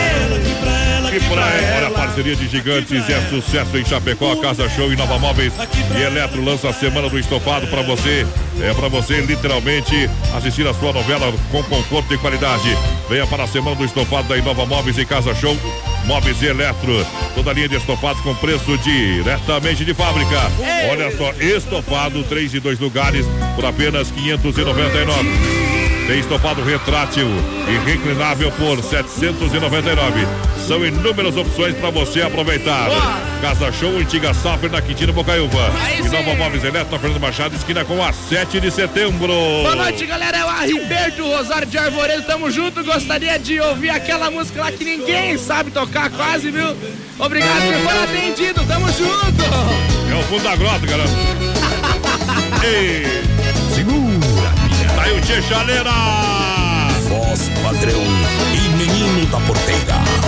Que 1.09 1.19
praia, 1.21 1.77
olha 1.77 1.87
a 1.87 1.91
parceria 1.91 2.35
de 2.35 2.47
gigantes, 2.47 3.09
é 3.09 3.19
sucesso 3.29 3.75
em 3.75 3.83
Chapecó, 3.83 4.35
Casa 4.35 4.69
Show 4.69 4.93
e 4.93 4.95
Nova 4.95 5.17
Móveis 5.17 5.51
e 5.97 6.01
Eletro 6.01 6.43
lança 6.43 6.69
a 6.69 6.73
semana 6.73 7.09
do 7.09 7.17
estofado 7.17 7.65
pra 7.65 7.81
você, 7.81 8.27
é 8.61 8.73
pra 8.75 8.87
você 8.87 9.19
literalmente 9.21 10.07
assistir 10.35 10.67
a 10.67 10.73
sua 10.73 10.93
novela 10.93 11.33
com 11.51 11.63
conforto 11.63 12.13
e 12.13 12.17
qualidade. 12.19 12.77
Venha 13.09 13.25
para 13.25 13.45
a 13.45 13.47
semana 13.47 13.75
do 13.75 13.85
estofado 13.85 14.27
da 14.27 14.37
Inova 14.37 14.67
Móveis 14.67 14.99
e 14.99 15.05
Casa 15.05 15.33
Show. 15.33 15.57
Móveis 16.09 16.41
e 16.41 16.47
Eletro, 16.47 17.05
toda 17.35 17.51
a 17.51 17.53
linha 17.53 17.69
de 17.69 17.75
estofados 17.75 18.19
com 18.23 18.33
preço 18.33 18.75
diretamente 18.79 19.85
de 19.85 19.93
fábrica. 19.93 20.41
Olha 20.89 21.15
só, 21.15 21.31
estofado, 21.33 22.23
três 22.23 22.51
e 22.51 22.59
dois 22.59 22.79
lugares 22.79 23.27
por 23.55 23.63
apenas 23.63 24.09
599. 24.09 25.29
Tem 26.07 26.19
estofado 26.19 26.63
retrátil 26.63 27.27
e 27.67 27.77
reclinável 27.87 28.51
por 28.53 28.81
799. 28.81 30.58
São 30.69 30.85
inúmeras 30.85 31.35
opções 31.35 31.75
para 31.77 31.89
você 31.89 32.21
aproveitar. 32.21 32.85
Boa. 32.85 33.19
Casa 33.41 33.71
Show, 33.71 33.97
antiga 33.97 34.35
Safra 34.35 34.69
na 34.69 34.79
Quintino 34.79 35.11
Bocaiúva. 35.11 35.71
E. 35.97 36.07
Nova 36.09 36.35
Móveis 36.35 36.63
Eletro, 36.63 36.91
na 36.91 36.99
Fernando 36.99 37.19
Machado, 37.19 37.55
esquina 37.55 37.83
com 37.83 38.03
a 38.03 38.13
7 38.13 38.59
de 38.59 38.69
setembro. 38.69 39.33
Boa 39.63 39.75
noite, 39.75 40.05
galera. 40.05 40.37
É 40.37 40.45
o 40.45 40.79
Riberto 40.79 41.23
Rosário 41.23 41.65
de 41.65 41.75
Arvoredo. 41.75 42.21
Tamo 42.21 42.51
junto. 42.51 42.83
Gostaria 42.83 43.39
de 43.39 43.59
ouvir 43.59 43.89
aquela 43.89 44.29
música 44.29 44.61
lá 44.61 44.71
que 44.71 44.85
ninguém 44.85 45.39
sabe 45.39 45.71
tocar, 45.71 46.07
quase, 46.11 46.51
viu? 46.51 46.77
Obrigado 47.17 47.61
por 47.63 47.91
for 47.91 48.03
atendido. 48.03 48.63
Tamo 48.67 48.85
junto. 48.89 50.11
É 50.11 50.19
o 50.19 50.23
fundo 50.25 50.43
da 50.43 50.55
grota, 50.55 50.85
galera. 50.85 51.09
Ei, 52.63 53.23
Segura, 53.73 54.53
minha 54.69 54.89
tá 54.95 55.01
aí 55.01 55.17
o 55.17 55.21
Tia 55.21 55.41
Chaleira. 55.41 55.89
voz 57.07 57.49
padrão 57.63 58.03
e 58.53 58.77
menino 58.77 59.25
da 59.31 59.39
porteira. 59.39 60.18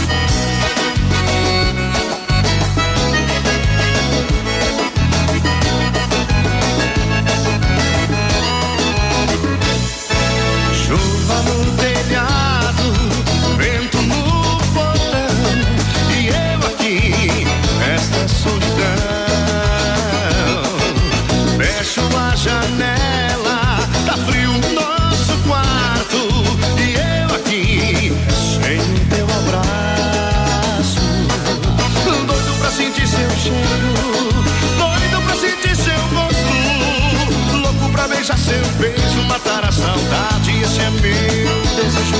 Beijar 38.22 38.38
seu 38.38 38.64
beijo, 38.78 39.24
matar 39.28 39.66
a 39.66 39.72
saudade. 39.72 40.62
Esse 40.62 40.80
é 40.80 40.90
meu 40.92 41.02
desejo. 41.76 42.18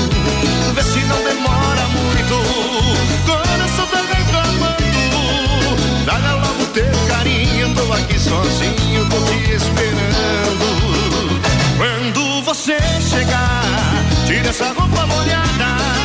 Vê 0.74 0.82
se 0.82 0.98
não 1.04 1.22
demora 1.22 1.86
muito, 1.94 2.34
coração 3.24 3.86
tá 3.86 4.00
reclamando. 4.12 4.74
Traga 6.04 6.34
logo 6.34 6.66
teu 6.72 6.90
carinho, 7.08 7.72
tô 7.74 7.92
aqui 7.92 8.18
sozinho, 8.18 9.08
tô 9.08 9.20
te 9.26 9.52
esperando. 9.52 10.66
Quando 11.78 12.42
você 12.42 12.78
chegar, 13.00 13.62
tira 14.26 14.48
essa 14.48 14.72
roupa 14.72 15.06
molhada. 15.06 16.01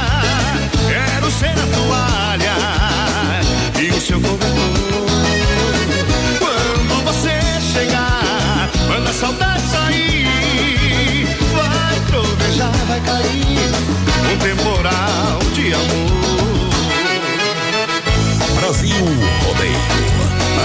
Rodeio. 19.58 19.78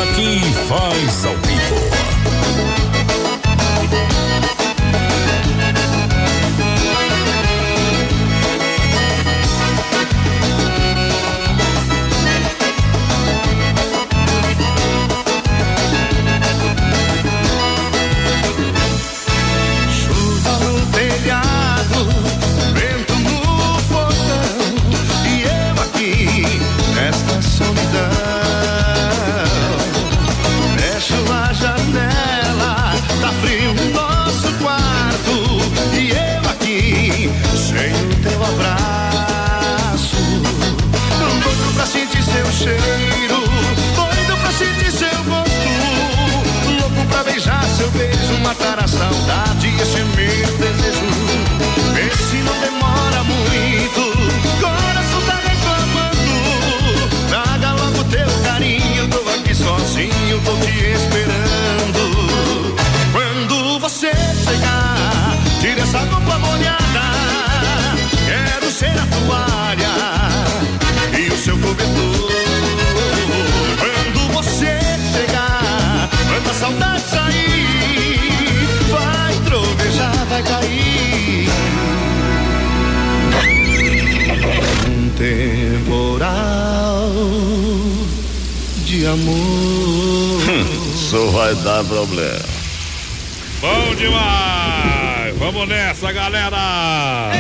Aqui 0.03 0.41
faz 0.69 1.25
ao 1.25 1.35
vivo. 1.39 1.92
saudade, 49.03 49.69
esse 49.83 49.99
é 49.99 50.05
meu 50.05 50.59
desejo. 50.59 51.09
Vê 51.95 52.09
se 52.17 52.37
não 52.37 52.57
demora 52.61 53.25
muito. 53.25 54.03
Coração 54.61 55.21
tá 55.27 55.37
reclamando. 55.51 56.35
Traga 57.29 57.73
logo 57.73 58.05
teu 58.05 58.29
carinho. 58.45 59.09
Tô 59.09 59.29
aqui 59.31 59.55
sozinho, 59.55 60.41
tô 60.45 60.57
te 60.59 60.71
esperando. 61.01 62.03
Quando 63.13 63.81
você 63.81 64.13
chegar, 64.45 65.37
tira 65.61 65.83
essa 65.83 65.99
roupa 65.99 66.39
molhada. 66.39 67.07
Quero 68.27 68.71
ser 68.71 68.95
a 68.99 69.07
toalha 69.15 69.95
e 71.19 71.29
o 71.29 71.37
seu 71.37 71.59
cobertor. 71.59 72.22
De 89.03 89.07
amor. 89.09 90.41
Isso 90.95 91.31
vai 91.33 91.55
dar 91.57 91.83
problema. 91.85 92.45
Bom 93.61 93.95
demais! 93.97 95.37
Vamos 95.39 95.69
nessa, 95.69 96.13
galera! 96.13 97.33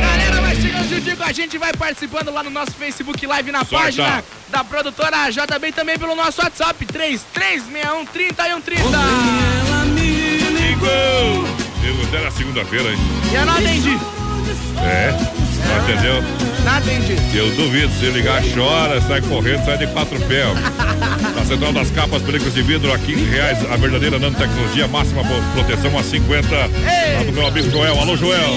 Galera, 0.00 0.40
vai 0.42 0.54
chegando 0.54 0.88
juntinho 0.88 1.16
com 1.16 1.24
a 1.24 1.32
gente, 1.32 1.58
vai 1.58 1.72
participando 1.72 2.30
lá 2.30 2.44
no 2.44 2.50
nosso 2.50 2.70
Facebook 2.72 3.26
Live 3.26 3.50
na 3.50 3.64
Sorta. 3.64 3.84
página 3.84 4.24
da 4.48 4.62
produtora 4.62 5.28
JB 5.30 5.72
também 5.72 5.98
pelo 5.98 6.14
nosso 6.14 6.40
WhatsApp 6.40 6.84
3361 6.86 8.06
3130. 8.06 8.86
Eu 11.82 12.04
até 12.06 12.20
na 12.24 12.30
segunda-feira, 12.30 12.92
hein? 12.92 12.98
E 13.32 13.34
eu 13.34 13.46
não 13.46 13.54
atendi. 13.54 13.98
É, 14.82 15.12
não 15.66 15.84
entendeu? 15.84 16.39
Atendi. 16.66 17.16
Eu 17.36 17.50
duvido, 17.56 17.90
se 17.98 18.06
ligar, 18.06 18.42
chora, 18.54 19.00
sai 19.02 19.20
correndo, 19.22 19.64
sai 19.64 19.78
de 19.78 19.86
quatro 19.88 20.18
pés. 20.20 20.46
Na 21.36 21.44
Central 21.44 21.72
das 21.72 21.90
Capas, 21.90 22.22
películas 22.22 22.54
de 22.54 22.62
vidro 22.62 22.92
a 22.92 22.98
15 22.98 23.24
reais, 23.24 23.58
a 23.70 23.76
verdadeira 23.76 24.18
nanotecnologia, 24.18 24.86
máxima 24.88 25.22
pro- 25.24 25.42
proteção 25.64 25.98
a 25.98 26.02
50. 26.02 26.48
Lá 26.56 27.22
do 27.24 27.32
meu 27.32 27.46
amigo 27.46 27.70
Joel. 27.70 27.98
Alô, 27.98 28.16
Joel. 28.16 28.50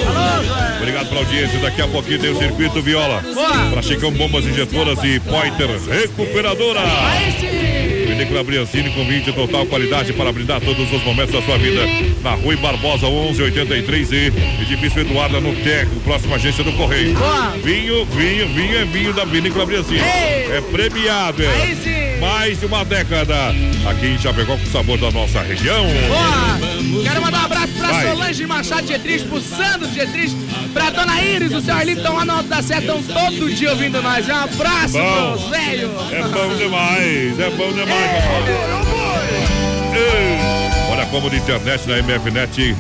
Obrigado 0.78 1.08
pela 1.10 1.22
audiência. 1.22 1.60
Daqui 1.60 1.82
a 1.82 1.88
pouquinho 1.88 2.20
tem 2.20 2.32
o 2.32 2.38
Circuito 2.38 2.82
Viola. 2.82 3.22
Boa. 3.34 3.70
Pra 3.72 3.82
Chicão 3.82 4.12
Bombas 4.12 4.46
Injetoras 4.46 5.00
e 5.04 5.20
Pointer 5.20 5.70
Recuperadora. 5.90 6.82
Aí 6.82 7.32
sim. 7.40 7.73
Vinícola 8.14 8.44
Briancini 8.44 8.92
com 8.92 9.04
20 9.04 9.34
total 9.34 9.66
qualidade 9.66 10.14
para 10.14 10.32
brindar 10.32 10.62
todos 10.62 10.92
os 10.94 11.04
momentos 11.04 11.34
da 11.34 11.42
sua 11.42 11.58
vida. 11.58 11.82
Na 12.22 12.36
Rui 12.36 12.56
Barbosa 12.58 13.10
1183 13.10 14.12
e 14.12 14.34
Edifício 14.62 15.02
Eduardo 15.02 15.42
no 15.42 15.56
Teco, 15.56 15.96
próxima 16.02 16.36
agência 16.36 16.64
do 16.64 16.72
Correio. 16.74 17.16
Vinho, 17.64 18.06
vinho, 18.06 18.48
vinho 18.50 18.78
é 18.78 18.86
vinho 18.86 19.14
da 19.14 19.26
Vinícola 19.26 19.66
Briancini. 19.66 20.00
É 20.00 20.62
premiado, 20.72 21.42
é. 21.42 22.03
Mais 22.24 22.58
de 22.58 22.66
uma 22.66 22.86
década 22.86 23.50
aqui 23.86 24.08
em 24.08 24.18
Chapecó 24.18 24.56
com 24.56 24.64
o 24.64 24.72
sabor 24.72 24.98
da 24.98 25.12
nossa 25.12 25.42
região. 25.42 25.86
Boa! 26.08 27.04
Quero 27.04 27.22
mandar 27.22 27.42
um 27.42 27.46
abraço 27.48 27.74
pra 27.74 27.92
Vai. 27.92 28.08
Solange 28.08 28.46
Machado 28.46 28.88
Dietrich, 28.88 29.26
pro 29.26 29.42
Sandro 29.42 29.90
Dietrich, 29.90 30.34
pra 30.74 30.90
Dona 30.90 31.22
Iris, 31.22 31.52
o 31.52 31.60
seu 31.60 31.76
Arlito 31.76 31.98
estão 32.00 32.16
lá 32.16 32.24
no 32.24 32.32
Alto 32.32 32.48
da 32.48 32.62
Serra, 32.62 32.80
estão 32.80 33.04
todo 33.04 33.54
dia 33.54 33.72
ouvindo 33.72 34.02
nós. 34.02 34.26
Um 34.26 34.36
abraço, 34.36 34.94
Bom. 34.94 35.32
meus 35.32 35.50
velhos! 35.50 35.92
É 36.14 36.22
bom 36.22 36.56
demais, 36.56 37.40
é 37.42 37.50
bom 37.50 37.74
demais, 37.74 38.24
papai. 38.24 38.44
Ei, 39.94 40.94
Olha 40.94 41.06
como 41.08 41.30
de 41.30 41.36
internet 41.36 41.90
na 41.90 41.98
MFNet. 41.98 42.74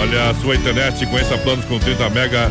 Olha 0.00 0.30
a 0.30 0.34
sua 0.34 0.56
internet, 0.56 1.06
conheça 1.06 1.38
planos 1.38 1.64
com 1.66 1.78
30 1.78 2.10
mega. 2.10 2.50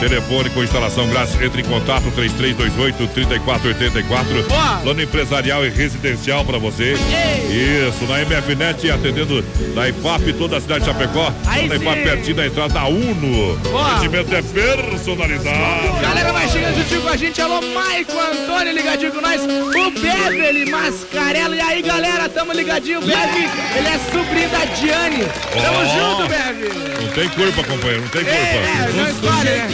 Telefone 0.00 0.50
com 0.50 0.62
instalação 0.64 1.08
grátis. 1.08 1.40
Entre 1.40 1.62
em 1.62 1.64
contato 1.64 2.10
3328-3484. 2.16 4.48
Boa. 4.48 4.78
Plano 4.82 5.00
empresarial 5.02 5.64
e 5.64 5.68
residencial 5.68 6.44
para 6.44 6.58
você. 6.58 6.94
Ei. 6.94 7.86
Isso, 7.88 8.04
na 8.04 8.18
MFNet, 8.24 8.90
atendendo 8.90 9.42
da 9.74 9.88
IFAP, 9.88 10.32
toda 10.32 10.56
a 10.56 10.60
cidade 10.60 10.80
de 10.80 10.86
Chapecó. 10.86 11.32
Aí 11.46 11.66
IFAP 11.66 11.98
sim. 11.98 12.02
pertinho 12.02 12.34
da 12.36 12.46
entrada 12.46 12.72
da 12.74 12.84
UNO. 12.86 13.56
Boa. 13.58 13.72
O 13.72 13.78
atendimento 13.86 14.34
é 14.34 14.42
personalizado. 14.42 16.00
Galera, 16.00 16.32
vai 16.32 16.48
chegando 16.48 16.76
juntinho 16.76 17.02
com 17.02 17.08
a 17.08 17.16
gente. 17.16 17.40
Alô, 17.40 17.60
Maico 17.60 18.12
Antônio 18.18 18.72
ligadinho 18.72 19.12
com 19.12 19.20
nós. 19.20 19.40
O 19.42 19.90
Beverly 19.90 20.70
Mascarello. 20.70 21.54
E 21.54 21.60
aí, 21.60 21.82
galera, 21.82 22.28
tamo 22.28 22.52
ligadinho. 22.52 22.98
O 23.00 23.02
Beverly, 23.02 23.48
ele 23.76 23.88
é 23.88 23.98
sobrinho 24.10 24.48
da 24.48 24.64
Diane. 24.64 25.24
Tamo 25.52 25.78
Ó. 25.78 25.84
junto, 25.84 26.26
Beverly. 26.28 26.70
Não 27.00 27.08
tem 27.12 27.28
culpa, 27.28 27.62
companheiro, 27.64 28.02
não 28.02 28.08
tem 28.08 28.24
culpa. 28.24 28.38
É, 28.38 28.90
não 28.94 29.08
história, 29.10 29.50
né? 29.50 29.66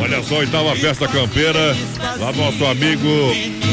Olha 0.00 0.22
só, 0.22 0.36
oitava 0.36 0.74
festa 0.76 1.06
campeira, 1.06 1.76
lá 2.18 2.32
do 2.32 2.38
nosso 2.38 2.64
amigo 2.66 3.08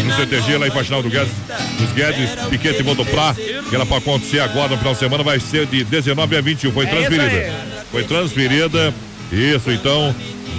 no 0.05 0.15
CTG, 0.15 0.57
lá 0.57 0.67
em 0.67 0.71
Faxinal 0.71 1.01
do 1.01 1.09
Guedes, 1.09 1.31
dos 1.77 1.91
Guedes, 1.91 2.29
Piquete 2.49 2.83
Motoprá, 2.83 3.33
que 3.33 3.75
ela 3.75 3.85
para 3.85 3.97
acontecer 3.97 4.39
agora 4.39 4.69
no 4.69 4.77
final 4.77 4.93
de 4.93 4.99
semana 4.99 5.23
vai 5.23 5.39
ser 5.39 5.65
de 5.65 5.83
19 5.83 6.37
a 6.37 6.41
21, 6.41 6.71
foi 6.71 6.85
É 6.85 6.89
transferida. 6.89 7.53
Foi 7.91 8.03
transferida, 8.03 8.93
isso 9.31 9.71
então. 9.71 10.13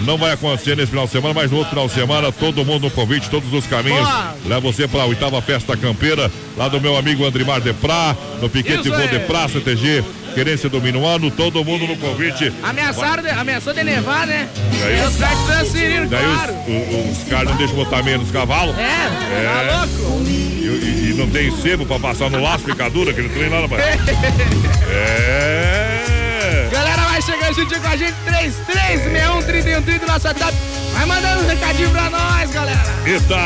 Não 0.04 0.16
vai 0.16 0.32
acontecer 0.32 0.74
nesse 0.76 0.90
final 0.90 1.04
de 1.04 1.12
semana, 1.12 1.34
mas 1.34 1.50
no 1.50 1.58
outro 1.58 1.70
final 1.70 1.86
de 1.86 1.92
semana, 1.92 2.32
todo 2.32 2.64
mundo 2.64 2.84
no 2.84 2.90
convite, 2.90 3.28
todos 3.28 3.52
os 3.52 3.66
caminhos. 3.66 4.08
Leva 4.46 4.60
você 4.60 4.88
para 4.88 5.02
a 5.02 5.06
oitava 5.06 5.42
festa 5.42 5.76
campeira, 5.76 6.30
lá 6.56 6.68
do 6.68 6.80
meu 6.80 6.96
amigo 6.96 7.24
Andrimar 7.24 7.60
Deprá, 7.60 8.16
no 8.40 8.48
Piquete 8.48 8.90
aí. 8.90 8.98
Motoprá, 8.98 9.46
CTG, 9.48 10.02
querência 10.34 10.68
do 10.68 10.80
Minuano, 10.80 11.30
todo 11.30 11.64
mundo 11.64 11.86
no 11.86 11.96
convite. 11.96 12.52
Ameaçaram, 12.62 13.22
de, 13.22 13.30
ameaçou 13.30 13.72
de 13.72 13.82
nevar, 13.84 14.26
né? 14.26 14.48
Daí- 14.80 15.06
os 15.06 15.16
caras 15.16 15.38
transferiram, 15.46 16.06
Daí 16.06 16.24
claro. 16.24 16.54
os, 16.66 17.18
os 17.22 17.28
caras 17.28 17.50
não 17.50 17.56
deixam 17.56 17.76
botar 17.76 18.02
menos 18.02 18.22
nos 18.22 18.30
cavalos. 18.30 18.76
É, 18.78 18.82
É. 18.82 19.66
tá 19.68 19.84
louco? 19.84 20.22
E, 20.26 20.30
e- 20.30 21.10
e 21.10 21.14
não 21.14 21.28
tem 21.28 21.50
sebo 21.60 21.84
pra 21.86 21.98
passar 21.98 22.30
no 22.30 22.40
laço, 22.42 22.64
picadura, 22.64 23.10
aquele 23.10 23.28
trem 23.28 23.48
lá, 23.48 23.60
rapaz. 23.60 23.82
É. 24.92 26.68
Galera, 26.70 27.02
vai 27.02 27.22
chegando 27.22 27.54
juntinho 27.54 27.80
com 27.80 27.88
a 27.88 27.96
gente, 27.96 28.14
3361-3130, 28.24 30.06
nosso 30.06 30.26
WhatsApp. 30.28 30.54
Vai 30.92 31.06
mandando 31.06 31.44
um 31.44 31.46
recadinho 31.46 31.90
pra 31.90 32.10
nós, 32.10 32.50
galera. 32.50 32.80
Eita! 33.06 33.36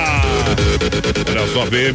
Olha 1.30 1.46
só, 1.52 1.66
BM. 1.66 1.94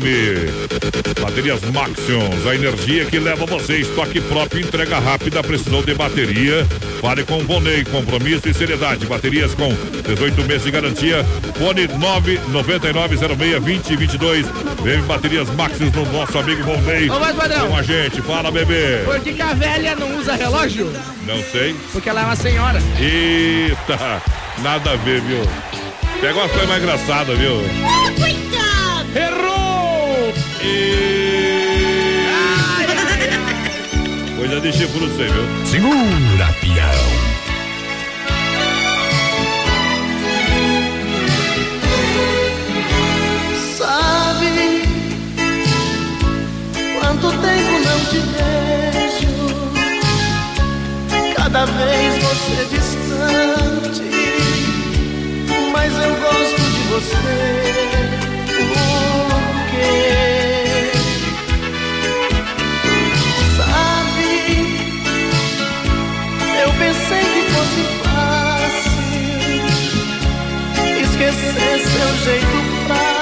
Baterias 1.22 1.60
Maxions, 1.72 2.48
a 2.48 2.56
energia 2.56 3.04
que 3.06 3.20
leva 3.20 3.46
você. 3.46 3.80
Estoque 3.80 4.22
próprio, 4.22 4.66
entrega 4.66 4.98
rápida, 5.00 5.44
precisão 5.44 5.82
de 5.82 5.94
bateria. 5.94 6.66
Fale 7.02 7.24
com 7.24 7.38
o 7.38 7.46
compromisso 7.92 8.48
e 8.50 8.54
seriedade. 8.54 9.06
Baterias 9.06 9.54
com 9.54 9.70
18 10.08 10.44
meses 10.44 10.64
de 10.64 10.72
garantia. 10.72 11.26
Fone 11.58 11.88
999062022. 11.88 14.46
BM 14.82 15.02
Baterias 15.04 15.50
Maxions 15.52 15.94
no 15.94 16.06
nosso 16.12 16.38
amigo 16.38 16.64
Vonei. 16.64 17.10
Ô, 17.10 17.18
mas, 17.20 17.36
padrão. 17.36 17.70
Com 17.70 17.78
a 17.78 17.84
gente. 17.84 18.22
Fala, 18.22 18.52
bebê. 18.52 19.02
Por 19.06 19.20
que, 19.20 19.34
que 19.34 19.42
a 19.42 19.54
velha 19.54 19.96
não 19.96 20.18
usa 20.18 20.36
relógio? 20.36 20.92
Não 21.26 21.42
sei. 21.52 21.76
Porque 21.92 22.08
ela 22.10 22.22
é 22.22 22.26
uma 22.26 22.36
senhora. 22.36 22.80
Eita, 23.00 24.22
nada 24.62 24.92
a 24.92 24.96
ver, 24.98 25.22
viu? 25.22 25.42
Pega 26.22 26.34
umas 26.40 26.52
coisas 26.52 26.68
mais 26.70 26.84
engraçadas, 26.84 27.38
viu? 27.38 27.62
Errou! 29.16 30.34
E... 30.62 32.26
Ai, 32.78 32.86
ai, 32.88 33.30
ai. 33.32 34.36
Coisa 34.38 34.60
de 34.62 34.72
chifre, 34.74 35.00
não 35.00 35.16
sei, 35.16 35.28
viu? 35.28 35.66
Segura, 35.66 36.54
pião. 36.62 37.20
Sabe 43.78 44.84
quanto 47.00 47.30
tempo 47.32 47.74
não 47.86 48.00
te 48.06 48.20
vejo? 48.20 49.34
Cada 51.36 51.66
vez 51.66 52.24
você 52.24 52.66
distante, 52.70 54.09
mas 55.92 56.06
eu 56.06 56.16
gosto 56.16 56.62
de 56.62 56.82
você. 56.90 57.18
Por 58.74 59.66
quê? 59.72 60.92
Sabe, 63.58 64.32
eu 66.64 66.70
pensei 66.74 67.24
que 67.34 67.42
fosse 67.54 67.82
fácil 68.04 69.00
esquecer 71.02 71.76
seu 71.80 72.10
jeito 72.24 72.58
frágil 72.86 73.19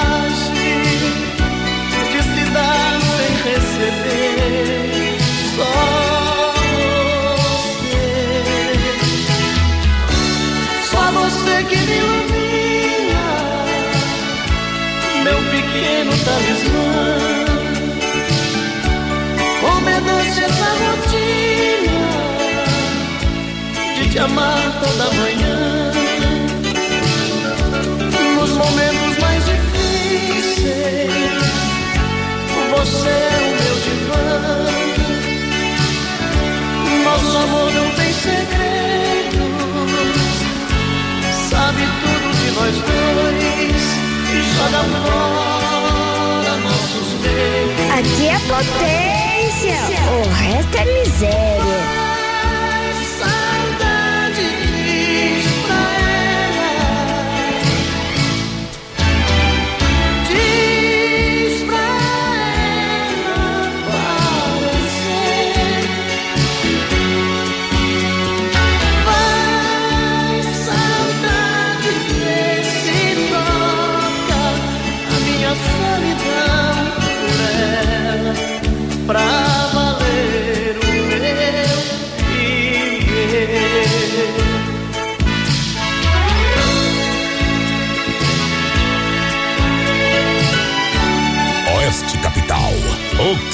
pequeno 15.78 16.12
talismã. 16.26 17.18
Como 19.62 19.90
é 19.90 20.02
doce 20.02 20.44
essa 20.44 20.70
rotina 20.84 22.00
de 23.96 24.10
te 24.10 24.20
amar 24.20 24.80
toda 24.82 25.12
manhã 25.13 25.92
nos 28.36 28.52
momentos 28.52 29.18
mais 29.22 29.46
difíceis. 29.46 31.12
Você 32.72 33.10
é 33.10 33.38
o 33.44 33.52
meu 33.62 33.76
divã. 33.86 34.30
Nosso 37.04 37.38
amor 37.38 37.72
não 37.74 37.90
tem 37.92 38.12
segredos. 38.13 39.38
Sabe 41.50 41.84
tudo 42.02 42.28
de 42.38 42.48
nós 42.52 42.76
dois 42.76 43.77
nossos. 46.63 47.08
Aqui 47.98 48.28
é 48.28 48.39
potência, 48.39 49.78
o 50.12 50.30
resto 50.30 50.78
é 50.78 50.86
miséria. 50.86 52.07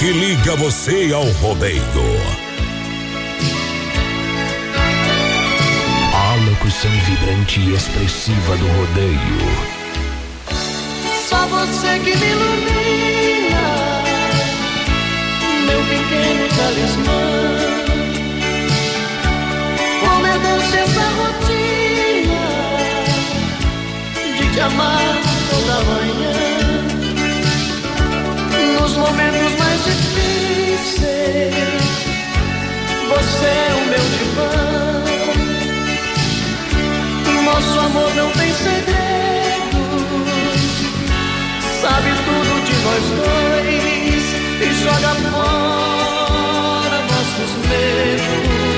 Que 0.03 0.11
liga 0.11 0.53
você 0.57 1.13
ao 1.13 1.23
rodeio. 1.23 1.81
A 6.13 6.35
locução 6.49 6.91
vibrante 7.05 7.61
e 7.61 7.73
expressiva 7.73 8.57
do 8.57 8.67
rodeio. 8.67 9.47
Só 11.29 11.47
você 11.47 11.99
que 11.99 12.17
me 12.17 12.25
ilumina, 12.31 13.65
meu 15.67 15.81
pequeno 15.83 16.49
talismã. 16.57 17.23
Como 20.01 20.27
é 20.27 20.37
doce 20.37 20.77
essa 20.79 21.05
rotina 21.21 22.43
de 24.37 24.53
te 24.53 24.59
amar 24.59 25.21
toda 25.49 25.81
manhã. 25.85 26.52
Nos 28.83 28.97
momentos 28.97 29.55
mais 29.59 29.81
difíceis, 29.85 31.55
você 33.07 33.45
é 33.45 33.73
o 33.75 33.85
meu 33.87 34.05
divã. 34.17 34.51
Nosso 37.45 37.79
amor 37.79 38.13
não 38.13 38.29
tem 38.31 38.51
segredos, 38.51 38.91
sabe 41.79 42.09
tudo 42.25 42.61
de 42.65 42.75
nós 42.83 43.03
dois 43.21 44.25
e 44.59 44.67
joga 44.83 45.15
fora 45.31 46.97
nossos 47.07 47.51
medos. 47.69 48.72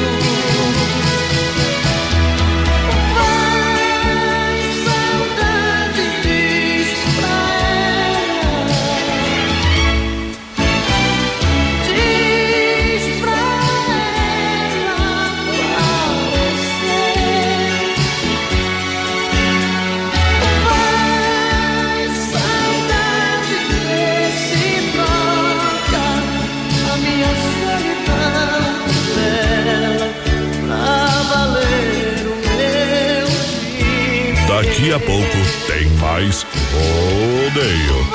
A 34.95 34.99
pouco 34.99 35.38
tem 35.67 35.89
mais 35.97 36.45
rodeio. 36.71 38.08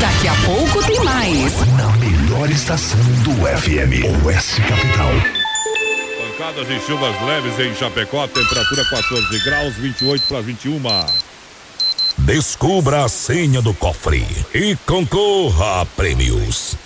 Daqui 0.00 0.28
a 0.28 0.34
pouco 0.46 0.86
tem 0.86 1.02
mais. 1.02 1.52
Na 1.76 1.88
melhor 1.96 2.48
estação 2.48 3.00
do 3.24 3.32
FM, 3.32 4.24
Oeste 4.24 4.60
Capital. 4.62 5.10
Pancadas 6.38 6.70
e 6.70 6.86
chuvas 6.86 7.20
leves 7.22 7.58
em 7.58 7.74
Chapecó, 7.74 8.28
temperatura 8.28 8.84
14 8.88 9.44
graus, 9.44 9.74
28 9.74 10.28
para 10.28 10.40
21. 10.42 10.80
Descubra 12.18 13.04
a 13.04 13.08
senha 13.08 13.60
do 13.60 13.74
cofre 13.74 14.24
e 14.54 14.76
concorra 14.86 15.80
a 15.80 15.86
prêmios. 15.86 16.85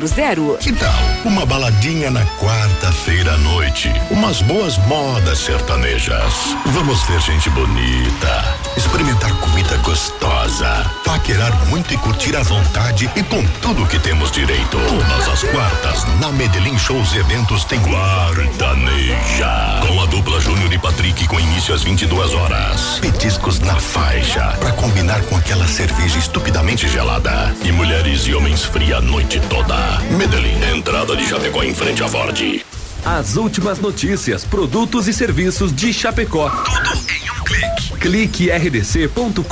3328-3100. 0.00 0.58
Que 0.58 0.72
tal 0.72 1.16
uma 1.26 1.44
baladinha 1.44 2.10
na 2.10 2.24
quarta-feira 2.38 3.32
à 3.32 3.38
noite? 3.38 3.90
Umas 4.10 4.40
boas 4.42 4.78
modas 4.86 5.38
sertanejas. 5.38 6.32
Vamos 6.66 7.02
ver 7.02 7.20
gente 7.20 7.50
bonita, 7.50 8.44
experimentar 8.76 9.32
comida 9.40 9.76
gostosa, 9.78 10.68
paquerar 11.04 11.52
muito 11.66 11.92
e 11.92 11.96
curtir 11.98 12.36
à 12.36 12.42
vontade 12.42 13.10
e 13.16 13.22
com 13.24 13.44
tudo 13.60 13.86
que 13.86 13.98
temos 13.98 14.30
direito. 14.30 14.78
Todas 14.88 15.28
as 15.28 15.42
quartas, 15.50 16.04
na 16.20 16.30
Medellín 16.30 16.78
Shows 16.78 17.12
e 17.14 17.18
Eventos 17.18 17.64
tem 17.64 17.80
Quartaneja. 17.80 19.80
Com 19.86 20.00
a 20.00 20.06
dupla 20.06 20.40
Júnior 20.40 20.72
e 20.72 20.78
Patrick 20.78 21.26
com 21.26 21.40
início 21.40 21.74
às 21.74 21.82
22 21.82 22.34
horas. 22.34 22.98
Petiscos 23.00 23.58
na 23.58 23.74
faixa, 23.74 24.42
pra 24.60 24.70
combinar 24.72 25.20
com 25.22 25.36
aquela 25.36 25.66
cerveja 25.66 26.18
estupidamente 26.18 26.88
gelada. 26.88 27.54
E 27.64 27.72
mulheres 27.72 28.26
e 28.26 28.34
homens 28.34 28.64
fria 28.64 28.98
a 28.98 29.00
noite 29.00 29.40
toda. 29.48 29.76
Medellín, 30.16 30.58
entrada 30.74 31.16
de 31.16 31.26
Chapecó 31.26 31.62
em 31.62 31.74
frente 31.74 32.02
à 32.02 32.08
Ford. 32.08 32.64
As 33.04 33.36
últimas 33.36 33.78
notícias, 33.78 34.44
produtos 34.44 35.06
e 35.06 35.12
serviços 35.12 35.72
de 35.74 35.92
Chapecó. 35.92 36.50
Tudo 36.50 36.90
em 37.10 37.30
um 37.30 37.44
clique. 37.44 37.96
Clique 38.00 38.50
rdc.com.br. 38.50 39.44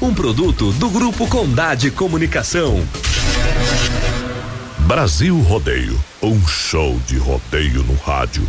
Um 0.00 0.14
produto 0.14 0.72
do 0.72 0.88
Grupo 0.88 1.26
Condade 1.26 1.90
Comunicação. 1.90 2.86
Brasil 4.78 5.38
Rodeio, 5.40 5.98
um 6.22 6.46
show 6.46 6.98
de 7.06 7.18
rodeio 7.18 7.82
no 7.82 7.94
rádio. 7.96 8.48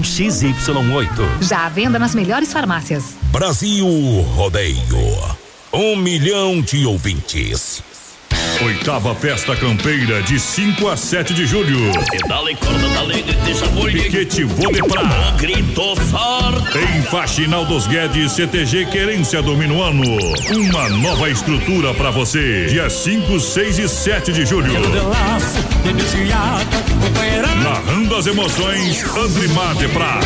XY8. 0.01 1.41
Já 1.41 1.65
à 1.65 1.69
venda 1.69 1.97
nas 1.97 2.13
melhores 2.15 2.51
farmácias. 2.51 3.15
Brasil 3.31 3.87
Rodeio. 4.35 4.77
Um 5.73 5.95
milhão 5.95 6.61
de 6.61 6.85
ouvintes. 6.85 7.83
Oitava 8.63 9.15
Festa 9.15 9.55
Campeira 9.55 10.21
de 10.21 10.39
5 10.39 10.87
a 10.87 10.95
7 10.95 11.33
de 11.33 11.47
julho. 11.47 11.91
Dale 12.27 12.55
corda, 12.55 12.87
dale, 12.89 13.23
deixa 13.43 13.65
boi. 13.67 13.91
Piquete 13.91 14.43
Vodepra. 14.43 15.01
Grito 15.37 15.95
forte. 15.95 16.77
Em 16.77 17.01
Faxinal 17.01 17.65
dos 17.65 17.87
Guedes, 17.87 18.33
CTG 18.33 18.85
Querência 18.85 19.41
do 19.41 19.57
Minuano. 19.57 20.03
Uma 20.55 20.89
nova 20.89 21.29
estrutura 21.29 21.91
para 21.95 22.11
você. 22.11 22.67
Dia 22.67 22.87
5, 22.87 23.39
6 23.39 23.79
e 23.79 23.89
7 23.89 24.31
de 24.31 24.45
julho. 24.45 24.73
Narrando 27.63 28.15
as 28.15 28.27
emoções, 28.27 29.03
Andrimar 29.17 29.75
de 29.75 29.87
Prá. 29.87 30.19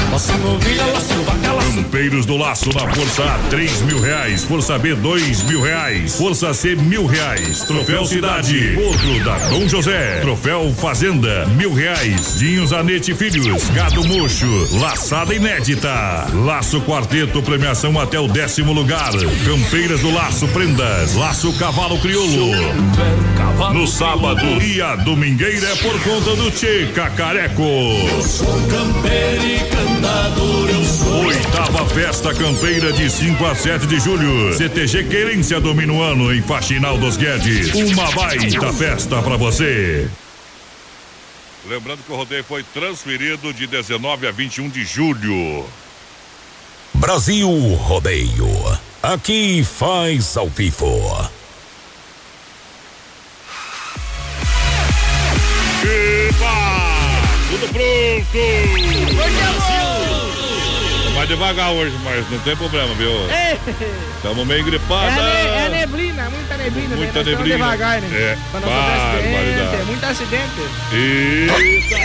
Campeiros 1.75 2.25
do 2.25 2.37
Laço 2.37 2.69
na 2.73 2.87
Força 2.93 3.23
A, 3.23 3.37
3 3.49 3.81
mil 3.81 3.99
reais. 3.99 4.45
Força 4.45 4.79
B, 4.79 4.95
2 4.95 5.43
mil 5.43 5.61
reais. 5.61 6.15
Força 6.15 6.53
C, 6.53 6.73
mil 6.73 7.05
reais. 7.05 7.63
Troféu 7.63 8.05
Cidade, 8.05 8.77
outro 8.81 9.23
da 9.25 9.37
Dom 9.49 9.67
José. 9.67 10.21
Troféu 10.21 10.73
Fazenda, 10.73 11.45
mil 11.57 11.73
reais. 11.73 12.39
Dinhos 12.39 12.71
Anete 12.71 13.13
Filhos, 13.13 13.69
Gado 13.71 14.07
Mocho, 14.07 14.69
Laçada 14.79 15.35
Inédita. 15.35 16.27
Laço 16.45 16.79
Quarteto, 16.79 17.41
premiação 17.41 17.99
até 17.99 18.17
o 18.17 18.27
décimo 18.29 18.71
lugar. 18.71 19.11
Campeiras 19.43 19.99
do 19.99 20.13
Laço 20.13 20.47
Prendas, 20.47 21.13
Laço 21.15 21.51
Cavalo 21.59 21.99
Crioulo. 21.99 22.51
No 23.73 23.85
sábado 23.85 24.45
e 24.63 24.81
a 24.81 24.95
domingueira 24.95 25.67
é 25.67 25.75
por 25.75 25.99
conta 26.01 26.37
do 26.37 26.49
Tchê 26.51 26.87
Cacareco. 26.95 27.63
Eu 27.63 28.21
sou 28.21 28.61
campeiro 28.67 29.45
e 29.45 29.59
cantador, 29.59 30.69
eu 30.69 30.85
sou. 30.85 31.25
Oitava 31.65 31.89
Festa 31.89 32.33
Campeira 32.33 32.93
de 32.93 33.09
5 33.09 33.43
a 33.43 33.55
7 33.55 33.87
de 33.87 33.99
julho. 33.99 34.55
CTG 34.55 35.05
Querência 35.05 35.59
do 35.59 35.73
Minuano 35.73 36.31
em 36.33 36.39
Faxinal 36.39 36.95
dos 36.97 37.17
Guedes. 37.17 37.73
Uma 37.73 38.11
baita 38.11 38.71
festa 38.71 39.19
pra 39.23 39.35
você. 39.35 40.07
Lembrando 41.67 42.03
que 42.03 42.11
o 42.11 42.15
rodeio 42.15 42.43
foi 42.43 42.61
transferido 42.61 43.51
de 43.51 43.65
19 43.65 44.27
a 44.27 44.31
21 44.31 44.69
de 44.69 44.85
julho. 44.85 45.65
Brasil 46.93 47.49
Rodeio. 47.49 48.79
aqui 49.01 49.63
faz 49.63 50.37
ao 50.37 50.47
vivo. 50.47 51.27
Epa! 55.83 56.45
Tudo 57.49 57.73
pronto! 57.73 59.74
Devagar 61.27 61.71
hoje, 61.71 61.95
mas 62.03 62.29
não 62.29 62.37
tem 62.39 62.55
problema, 62.55 62.93
viu? 62.95 63.11
Estamos 64.15 64.45
meio 64.45 64.61
É, 64.61 64.63
gripados. 64.63 65.17
a 65.17 65.21
ne- 65.21 65.65
é 65.65 65.69
neblina, 65.69 66.29
muita 66.29 66.55
neblina. 66.57 66.95
Muita 66.95 66.95
né? 66.95 67.05
Nós 67.13 67.27
estamos 67.27 67.39
neblina. 67.49 67.57
devagar, 67.57 68.01
né? 68.01 68.07
É, 68.13 68.37
Pra 68.51 68.59
não 68.59 68.69
acidente, 68.69 69.33
barbaridade. 69.33 69.83
muito 69.85 70.05
acidente. 70.05 70.61
Eita! 70.93 71.95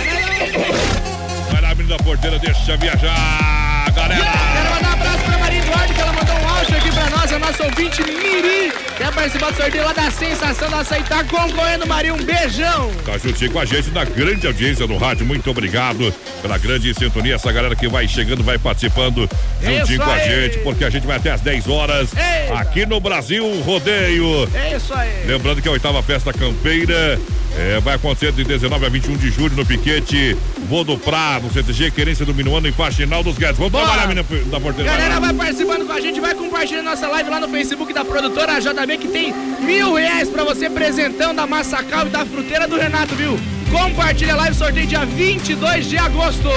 Vai 1.53 1.61
lá, 1.63 1.69
menino 1.75 1.97
da 1.97 2.03
porteira, 2.03 2.39
deixa 2.39 2.77
viajar, 2.79 3.91
galera! 3.95 4.25
Quero 4.25 4.75
mandar 4.75 4.89
um 4.89 4.93
abraço 4.93 5.25
pra 5.25 5.39
Maria 5.39 5.59
Eduardo, 5.59 5.95
que 5.95 6.01
ela 6.01 6.13
mandou 6.13 6.35
um 6.37 6.49
áudio 6.49 6.77
aqui 6.77 6.93
pra 6.93 7.11
nós, 7.11 7.33
é 7.33 7.39
nosso 7.39 7.63
ouvinte 7.65 8.03
Miri. 8.03 8.73
Quer 9.01 9.15
participar 9.15 9.51
do 9.51 9.57
sorteio 9.57 9.83
lá 9.83 9.95
da 9.95 10.11
Sensação 10.11 10.69
da 10.69 10.81
Açaí, 10.81 11.03
tá 11.05 11.25
concorrendo, 11.25 11.87
Maria, 11.87 12.13
um 12.13 12.23
beijão. 12.23 12.93
Tá 13.03 13.17
juntinho 13.17 13.51
com 13.51 13.59
a 13.59 13.65
gente 13.65 13.91
na 13.93 14.05
grande 14.05 14.47
audiência 14.47 14.87
no 14.87 14.99
rádio. 14.99 15.25
Muito 15.25 15.51
obrigado 15.51 16.13
pela 16.43 16.59
grande 16.59 16.93
sintonia. 16.93 17.37
Essa 17.37 17.51
galera 17.51 17.75
que 17.75 17.89
vai 17.89 18.07
chegando, 18.07 18.45
vai 18.45 18.59
participando 18.59 19.27
juntinho 19.63 20.01
com 20.03 20.11
a 20.11 20.19
gente, 20.19 20.59
porque 20.59 20.85
a 20.85 20.91
gente 20.91 21.07
vai 21.07 21.17
até 21.17 21.31
às 21.31 21.41
10 21.41 21.67
horas 21.69 22.11
Eita. 22.15 22.61
aqui 22.61 22.85
no 22.85 23.01
Brasil 23.01 23.43
Rodeio. 23.63 24.47
É 24.53 24.77
isso 24.77 24.93
aí. 24.93 25.25
Lembrando 25.25 25.63
que 25.63 25.69
a 25.69 25.73
oitava 25.73 26.03
festa 26.03 26.31
campeira 26.31 27.19
é, 27.57 27.81
vai 27.81 27.95
acontecer 27.95 28.33
de 28.33 28.45
19 28.45 28.87
a 28.87 28.89
21 28.89 29.17
de 29.17 29.31
julho 29.31 29.57
no 29.57 29.67
Piquete 29.67 30.37
Vou 30.69 30.85
do 30.85 30.97
Prado, 30.97 31.53
CTG, 31.53 31.91
querência 31.91 32.25
do 32.25 32.35
Minuano 32.35 32.69
em 32.69 32.73
Faxinal 32.73 33.23
dos 33.23 33.37
Guedes. 33.37 33.57
Vamos 33.57 33.73
Boa. 33.73 33.85
trabalhar, 33.85 34.07
menina 34.07 34.27
da 34.47 34.61
porteira. 34.61 34.91
Galera, 34.91 35.21
vai 35.21 35.35
participando 35.35 35.87
com 35.87 35.93
a 35.93 36.01
gente, 36.01 36.21
vai 36.21 36.35
compartilhando 36.35 36.85
nossa 36.85 37.09
live 37.09 37.31
lá 37.31 37.41
no 37.41 37.49
Facebook 37.49 37.93
da 37.93 38.05
produtora 38.05 38.61
JB, 38.61 38.99
que 38.99 39.09
tem 39.09 39.35
mil 39.61 39.95
reais 39.95 40.29
pra 40.29 40.45
você, 40.45 40.71
presentão 40.71 41.35
da 41.35 41.47
Massacal 41.47 42.07
e 42.07 42.11
da 42.11 42.25
fruteira 42.25 42.69
do 42.69 42.77
Renato, 42.77 43.15
viu? 43.15 43.39
Compartilha 43.71 44.35
a 44.35 44.37
live, 44.37 44.57
sorteio 44.57 44.87
dia 44.87 45.05
22 45.05 45.89
de 45.89 45.97
agosto. 45.97 46.49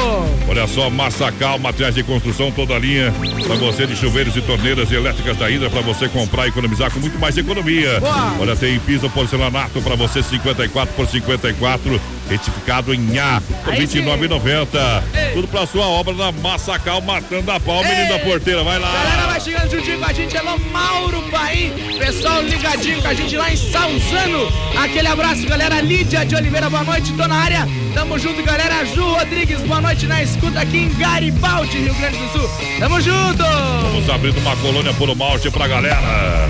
Olha 0.48 0.68
só, 0.68 0.90
Massacal, 0.90 1.60
materiais 1.60 1.96
de 1.96 2.04
construção, 2.04 2.52
toda 2.52 2.76
a 2.76 2.80
linha 2.80 3.14
para 3.46 3.56
você 3.56 3.86
de 3.86 3.96
chuveiros 3.96 4.36
e 4.36 4.42
torneiras 4.42 4.92
elétricas 4.92 5.38
da 5.38 5.50
Hidra 5.50 5.70
para 5.70 5.82
você 5.82 6.10
comprar 6.10 6.48
e 6.48 6.50
economizar 6.50 6.92
com 6.92 7.00
muito 7.00 7.20
mais 7.20 7.38
economia. 7.38 8.00
Boa. 8.00 8.36
Olha, 8.40 8.56
tem 8.56 8.80
piso 8.80 9.10
porcelanato 9.10 9.82
para 9.82 9.96
você 9.96 10.24
54 10.24 10.96
por 10.96 11.08
54, 11.08 12.02
retificado 12.30 12.94
em 12.94 13.20
A 13.20 13.42
por 13.64 13.76
sim. 13.76 13.88
29,90. 14.04 15.04
Tudo 15.34 15.48
para 15.48 15.66
sua 15.66 15.86
obra 15.88 16.14
na 16.14 16.32
Massacal, 16.32 17.02
matando 17.02 17.52
a 17.52 17.60
pau, 17.60 17.84
menino 17.84 18.10
da 18.10 18.20
porteira, 18.20 18.64
vai 18.64 18.80
Galera, 18.80 19.22
lá. 19.22 19.28
vai 19.28 19.42
chegando 19.42 19.72
juntinho 19.72 20.00
com 20.00 20.06
a 20.06 20.14
gente, 20.14 20.38
alô 20.38 20.58
Mauro 20.72 21.22
Paim, 21.32 21.72
pessoal 21.98 22.42
ligadinho 22.44 23.02
com 23.02 23.08
a 23.08 23.14
gente 23.14 23.36
lá 23.36 23.52
em 23.52 23.58
Salzano. 23.58 24.52
Aquele 24.78 25.08
abraço, 25.08 25.46
galera. 25.48 25.82
Lídia 25.82 26.26
de 26.26 26.36
Oliveira, 26.36 26.70
boa 26.70 26.84
noite, 26.84 27.12
tô 27.14 27.28
na 27.28 27.36
área. 27.36 27.68
Tamo 27.94 28.18
junto, 28.20 28.44
galera. 28.44 28.86
Ju 28.86 29.04
Rodrigues, 29.04 29.60
boa 29.62 29.82
noite 29.82 30.06
na 30.08 30.22
escuta 30.24 30.60
aqui 30.62 30.78
em 30.78 30.94
Garibaldi, 30.98 31.78
Rio 31.78 31.94
Grande 31.96 32.18
do 32.18 32.32
Sul. 32.32 32.50
Tamo 32.80 33.02
junto! 33.02 33.44
Vamos 33.44 34.10
abrindo 34.10 34.38
uma 34.40 34.56
colônia 34.58 34.94
por 34.94 35.16
malte 35.16 35.50
pra 35.52 35.68
galera. 35.68 36.50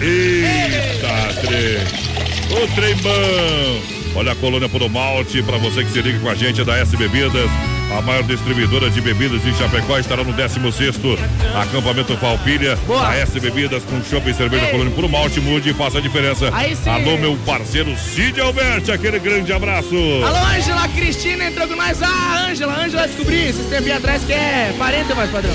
Eita, 0.00 1.40
trem. 1.40 2.62
O 2.62 2.74
trem 2.74 2.94
bom. 2.96 4.01
Olha 4.14 4.32
a 4.32 4.36
colônia 4.36 4.68
por 4.68 4.86
malte 4.90 5.42
para 5.42 5.56
você 5.56 5.82
que 5.84 5.90
se 5.90 6.02
liga 6.02 6.18
com 6.18 6.28
a 6.28 6.34
gente 6.34 6.60
é 6.60 6.64
da 6.64 6.76
S 6.76 6.94
Bebidas. 6.96 7.50
A 7.96 8.00
maior 8.00 8.22
distribuidora 8.22 8.88
de 8.88 9.00
bebidas 9.00 9.44
em 9.44 9.54
Chapecó 9.54 9.98
estará 9.98 10.24
no 10.24 10.32
16º 10.32 11.18
acampamento 11.54 12.16
Falpilha. 12.16 12.76
Boa. 12.86 13.08
A 13.08 13.16
S 13.16 13.38
Bebidas 13.38 13.82
com 13.84 14.02
chopp 14.02 14.30
e 14.30 14.34
cerveja 14.34 14.66
colônia 14.66 14.92
por 14.94 15.08
malte. 15.08 15.40
Mude 15.40 15.70
e 15.70 15.74
faça 15.74 15.98
a 15.98 16.00
diferença. 16.00 16.50
Alô, 16.86 17.16
meu 17.18 17.36
parceiro 17.44 17.96
Cid 17.98 18.40
Alberti, 18.40 18.92
aquele 18.92 19.18
grande 19.18 19.52
abraço. 19.52 19.94
Alô, 19.94 20.56
Ângela 20.56 20.88
Cristina 20.88 21.44
entrou 21.44 21.66
com 21.66 21.76
nós. 21.76 22.02
Ah, 22.02 22.46
Ângela, 22.48 22.84
Ângela 22.84 23.06
descobri 23.06 23.48
esses 23.48 23.66
tempos 23.66 23.90
atrás 23.90 24.22
que 24.24 24.32
é 24.32 24.74
parente, 24.78 25.12
mais 25.14 25.30
padrão. 25.30 25.54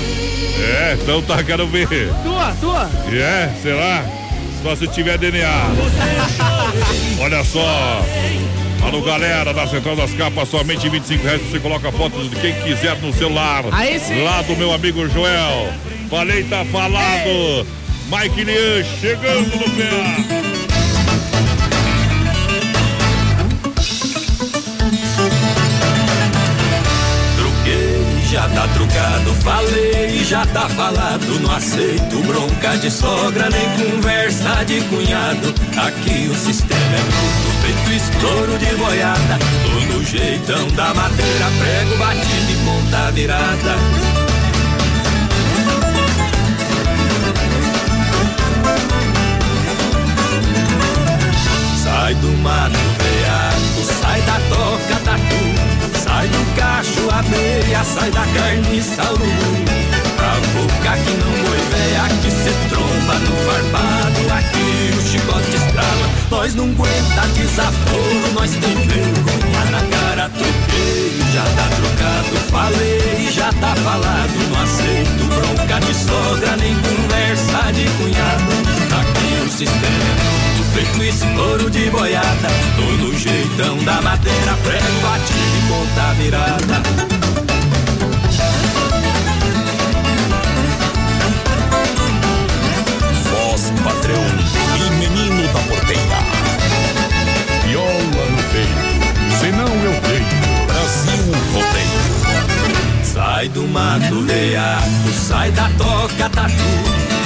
É, 0.60 0.98
então 1.00 1.22
tá, 1.22 1.42
quero 1.42 1.66
ver. 1.66 1.88
Tua, 2.24 2.52
tua. 2.60 2.90
É, 3.12 3.52
será? 3.62 4.04
Só 4.62 4.76
se 4.76 4.88
tiver 4.88 5.18
DNA. 5.18 5.48
Olha 7.20 7.44
só. 7.44 8.04
Alô, 8.82 9.02
galera, 9.02 9.52
da 9.52 9.66
Central 9.66 9.96
das 9.96 10.12
Capas, 10.14 10.48
somente 10.48 10.88
25 10.88 11.24
reais. 11.24 11.42
Você 11.42 11.58
coloca 11.58 11.90
fotos 11.92 12.30
de 12.30 12.36
quem 12.36 12.54
quiser 12.62 12.96
no 13.00 13.12
celular. 13.12 13.64
Aí 13.72 13.98
sim. 13.98 14.22
Lá 14.22 14.42
do 14.42 14.56
meu 14.56 14.72
amigo 14.72 15.08
Joel. 15.08 15.72
Falei, 16.10 16.44
tá 16.44 16.64
falado. 16.66 17.66
Mike 18.10 18.44
Lian 18.44 18.84
chegando 19.00 19.54
no 19.56 19.70
pé. 19.76 20.48
Truquei, 27.36 28.22
já 28.30 28.48
tá 28.48 28.68
trucado, 28.68 29.34
falei, 29.42 29.97
já 30.28 30.44
tá 30.46 30.68
falado. 30.68 31.40
Não 31.40 31.50
aceito 31.50 32.22
bronca 32.26 32.76
de 32.76 32.90
sogra, 32.90 33.48
nem 33.48 33.90
conversa 33.90 34.62
de 34.66 34.80
cunhado. 34.82 35.54
Aqui 35.86 36.28
o 36.28 36.34
sistema 36.34 36.96
é 36.96 37.00
bruto, 37.00 37.50
feito 37.62 37.92
estouro 37.92 38.58
de 38.58 38.76
boiada. 38.76 39.38
Tô 39.64 39.94
no 39.94 40.04
jeitão 40.04 40.68
da 40.72 40.92
madeira, 40.92 41.46
prego 41.58 41.96
batido 41.96 42.52
e 42.52 42.56
ponta 42.64 43.10
virada. 43.12 43.74
Sai 51.82 52.14
do 52.16 52.36
mato 52.42 52.78
veado, 52.98 54.02
sai 54.02 54.20
da 54.22 54.40
toca 54.50 55.00
tatu, 55.04 55.98
sai 56.04 56.28
do 56.28 56.54
cacho 56.54 57.10
abelha, 57.10 57.82
sai 57.82 58.10
da 58.10 58.26
carniça 58.26 59.02
urubu. 59.12 59.97
Boca 60.54 60.96
que 60.96 61.10
não 61.10 61.32
boi 61.44 61.58
véia, 61.70 62.08
que 62.22 62.30
cê 62.30 62.52
tromba 62.68 63.14
no 63.14 63.36
farbado, 63.44 64.32
aqui 64.32 64.94
o 64.96 65.02
chicote 65.08 65.56
estrala. 65.56 66.08
Nós 66.30 66.54
não 66.54 66.64
aguenta 66.64 67.26
desaforo, 67.34 68.32
nós 68.34 68.50
tem 68.50 68.74
vergonha 68.74 69.64
na 69.70 69.80
cara, 69.96 70.28
troquei, 70.30 71.20
já 71.32 71.42
tá 71.42 71.68
trocado, 71.76 72.36
falei, 72.50 73.30
já 73.32 73.52
tá 73.52 73.74
falado, 73.76 74.32
não 74.50 74.62
aceito 74.62 75.24
bronca 75.28 75.80
de 75.80 75.94
sogra, 75.94 76.56
nem 76.56 76.74
conversa 76.74 77.72
de 77.72 77.88
cunhado. 77.96 78.52
Aqui 79.00 79.46
o 79.46 79.50
sistema 79.50 80.04
é 80.14 80.48
feito 80.74 81.02
estouro 81.02 81.70
de 81.70 81.90
boiada, 81.90 82.48
tô 82.76 83.04
no 83.04 83.18
jeitão 83.18 83.76
da 83.84 84.00
madeira, 84.02 84.56
prego 84.62 85.00
batido 85.02 85.56
e 85.56 85.68
ponta 85.68 86.14
virada. 86.14 87.47
Padrão 94.08 94.24
e 94.76 94.90
menino 94.94 95.52
da 95.52 95.60
porteira. 95.60 96.18
Viola 97.66 98.24
no 98.30 98.42
peito, 98.44 99.38
senão 99.38 99.68
eu 99.84 100.00
tenho. 100.00 100.66
Brasil 100.66 101.24
rodeio. 101.52 103.04
Sai 103.04 103.48
do 103.50 103.68
mato 103.68 104.22
veado, 104.22 105.12
sai 105.12 105.50
da 105.50 105.68
toca 105.76 106.30
tatu, 106.30 106.54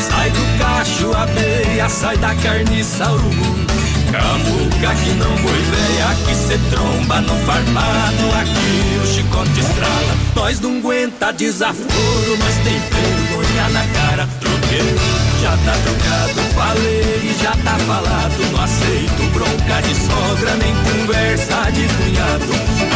sai 0.08 0.30
do 0.30 0.58
cacho 0.58 1.12
abelha, 1.14 1.88
sai 1.88 2.16
da 2.16 2.34
carniça 2.34 3.12
urubu. 3.12 3.82
Camuca 4.10 4.94
que 4.96 5.10
não 5.10 5.36
boi 5.36 5.62
véia, 5.62 6.16
que 6.26 6.34
cê 6.34 6.58
tromba 6.68 7.20
no 7.20 7.36
farpado, 7.46 8.38
aqui 8.40 9.00
o 9.02 9.06
chicote 9.06 9.60
estrala. 9.60 10.16
Nós 10.34 10.58
não 10.58 10.78
aguenta 10.78 11.32
desaforo, 11.32 12.36
nós 12.38 12.54
tem 12.64 12.80
vergonha 12.80 13.68
na 13.68 13.86
cara, 13.86 14.28
troquei, 14.40 14.96
já 15.42 15.56
tá 15.56 15.72
trocado, 15.72 16.40
falei, 16.54 17.34
já 17.42 17.50
tá 17.50 17.76
falado, 17.80 18.52
não 18.52 18.62
aceito 18.62 19.22
bronca 19.32 19.82
de 19.82 19.94
sogra, 19.96 20.54
nem 20.54 20.72
conversa 20.76 21.68
de 21.72 21.88
cunhado. 21.96 22.52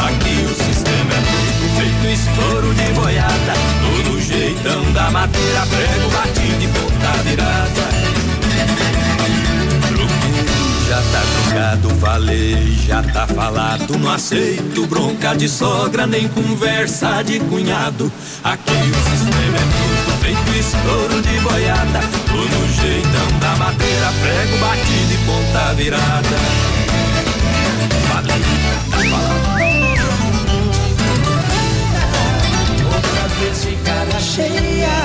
Aqui 0.07 0.44
o 0.44 0.55
sistema 0.55 1.12
é 1.12 1.20
bruto, 1.26 1.66
feito 1.76 2.07
estouro 2.07 2.72
de 2.72 2.92
boiada, 2.92 3.53
todo 3.82 4.20
jeitão 4.20 4.92
da 4.92 5.11
madeira, 5.11 5.66
prego 5.66 6.09
batido 6.11 6.62
e 6.62 6.68
ponta 6.68 7.22
virada. 7.24 7.86
Já 10.88 11.03
tá 11.03 11.22
trocado, 11.32 11.90
falei, 12.01 12.78
já 12.86 13.03
tá 13.03 13.26
falado. 13.26 13.99
Não 13.99 14.12
aceito 14.12 14.86
bronca 14.86 15.34
de 15.34 15.49
sogra, 15.49 16.07
nem 16.07 16.28
conversa 16.28 17.22
de 17.22 17.40
cunhado. 17.40 18.11
Aqui 18.44 18.70
o 18.70 19.11
sistema 19.11 19.57
é 19.57 19.61
tudo 19.61 19.95
feito 20.27 20.59
estouro 20.59 21.22
de 21.22 21.41
boiada. 21.41 22.01
Tô 22.27 22.35
no 22.35 22.72
jeitão 22.74 23.39
da 23.39 23.55
madeira, 23.57 24.12
prego 24.20 24.59
batido 24.59 25.14
e 25.14 25.18
ponta 25.24 25.74
virada. 25.74 26.37
Tá 28.11 28.99
falado. 28.99 29.37
Outra 32.93 33.29
vez 33.39 33.62
de 33.62 33.77
cara 33.85 34.20
cheia, 34.20 34.97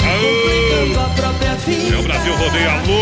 complicando 0.00 1.00
a 1.00 1.08
própria 1.10 1.32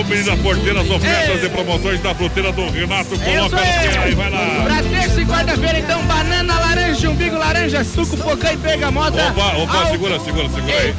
menina 0.05 0.37
porteira, 0.39 0.81
as 0.81 0.91
ofertas 0.91 1.45
e 1.45 1.49
promoções 1.49 2.01
da 2.01 2.15
fruteira 2.15 2.53
do 2.53 2.69
Renato. 2.71 3.19
Coloca 3.19 3.57
no 3.57 4.03
aí, 4.03 4.15
vai 4.15 4.31
lá. 4.31 4.63
Pra 4.65 4.83
terça 4.83 5.21
e 5.21 5.27
quarta-feira, 5.27 5.79
então, 5.79 6.03
banana, 6.03 6.59
laranja, 6.59 7.11
umbigo, 7.11 7.37
laranja, 7.37 7.85
suco, 7.85 8.17
pocã 8.17 8.53
e 8.53 8.57
bergamota. 8.57 9.29
Opa, 9.29 9.57
opa, 9.57 9.79
Ao- 9.79 9.91
segura, 9.91 10.19
segura, 10.21 10.49
segura 10.49 10.77
aí. 10.77 10.95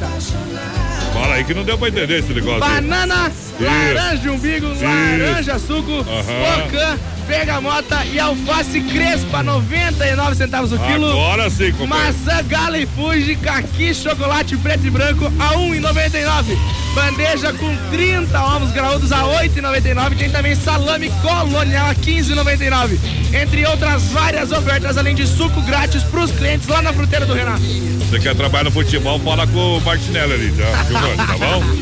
Fala 1.12 1.34
aí 1.34 1.44
que 1.44 1.54
não 1.54 1.64
deu 1.64 1.76
pra 1.76 1.88
entender 1.88 2.20
esse 2.20 2.32
negócio. 2.32 2.60
Banana, 2.60 3.30
laranja, 3.60 4.32
umbigo, 4.32 4.66
laranja, 4.80 5.58
suco, 5.58 5.92
Aham. 6.00 6.98
Bergamota 7.22 8.04
e 8.06 8.18
alface 8.18 8.80
crespa, 8.80 9.42
99 9.42 10.34
centavos 10.34 10.72
o 10.72 10.78
quilo. 10.78 11.10
Agora 11.10 11.48
sim, 11.50 11.72
companheiro. 11.72 11.88
Maçã, 11.88 12.42
gala 12.44 12.78
e 12.78 12.86
fuji, 12.86 13.36
caqui, 13.36 13.94
chocolate 13.94 14.56
preto 14.56 14.86
e 14.86 14.90
branco 14.90 15.26
a 15.38 15.54
1,99. 15.54 16.56
Bandeja 16.94 17.52
com 17.54 17.74
30 17.90 18.40
ovos 18.40 18.70
graúdos 18.72 19.12
a 19.12 19.22
8,99. 19.22 20.16
Tem 20.18 20.30
também 20.30 20.54
salame 20.54 21.10
colonial 21.22 21.90
a 21.90 21.94
15,99. 21.94 22.98
Entre 23.32 23.64
outras 23.66 24.02
várias 24.04 24.52
ofertas, 24.52 24.98
além 24.98 25.14
de 25.14 25.26
suco 25.26 25.60
grátis 25.62 26.02
pros 26.04 26.30
clientes 26.32 26.68
lá 26.68 26.82
na 26.82 26.92
fruteira 26.92 27.24
do 27.24 27.32
Renato. 27.32 27.62
Você 27.62 28.18
quer 28.18 28.34
trabalhar 28.34 28.64
no 28.64 28.70
futebol, 28.70 29.18
fala 29.20 29.46
com 29.46 29.78
o 29.78 29.80
Martinelli 29.80 30.34
ali, 30.34 30.52
tá? 30.52 31.26
Tá 31.26 31.38
bom? 31.38 31.62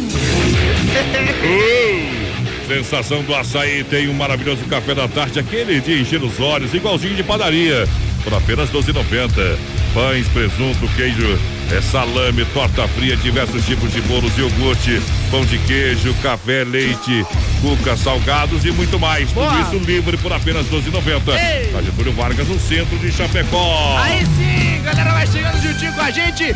Uh, 1.40 2.29
sensação 2.70 3.20
do 3.24 3.34
açaí 3.34 3.82
tem 3.82 4.08
um 4.08 4.14
maravilhoso 4.14 4.62
café 4.66 4.94
da 4.94 5.08
tarde, 5.08 5.40
aquele 5.40 5.80
de 5.80 6.00
encher 6.00 6.22
os 6.22 6.38
olhos, 6.38 6.72
igualzinho 6.72 7.16
de 7.16 7.22
padaria, 7.24 7.88
por 8.22 8.32
apenas 8.32 8.70
12,90. 8.70 9.58
Pães, 9.92 10.28
presunto, 10.28 10.86
queijo, 10.94 11.36
é 11.72 11.80
salame, 11.80 12.44
torta 12.54 12.86
fria, 12.86 13.16
diversos 13.16 13.66
tipos 13.66 13.92
de 13.92 14.00
bolos, 14.02 14.38
iogurte, 14.38 15.02
pão 15.32 15.44
de 15.44 15.58
queijo, 15.58 16.14
café, 16.22 16.62
leite, 16.62 17.26
cuca, 17.60 17.96
salgados 17.96 18.64
e 18.64 18.70
muito 18.70 19.00
mais. 19.00 19.32
Tudo 19.32 19.60
isso 19.62 19.84
livre 19.84 20.16
por 20.18 20.32
apenas 20.32 20.64
12,90. 20.66 21.34
Ei. 21.34 21.72
Na 21.72 21.82
Getúlio 21.82 22.12
Vargas, 22.12 22.46
no 22.46 22.60
centro 22.60 22.96
de 22.98 23.10
Chapecó. 23.10 23.98
Aí 23.98 24.24
sim, 24.26 24.80
galera, 24.84 25.10
vai 25.10 25.26
chegando 25.26 25.60
juntinho 25.60 25.92
com 25.92 26.02
a 26.02 26.10
gente. 26.12 26.54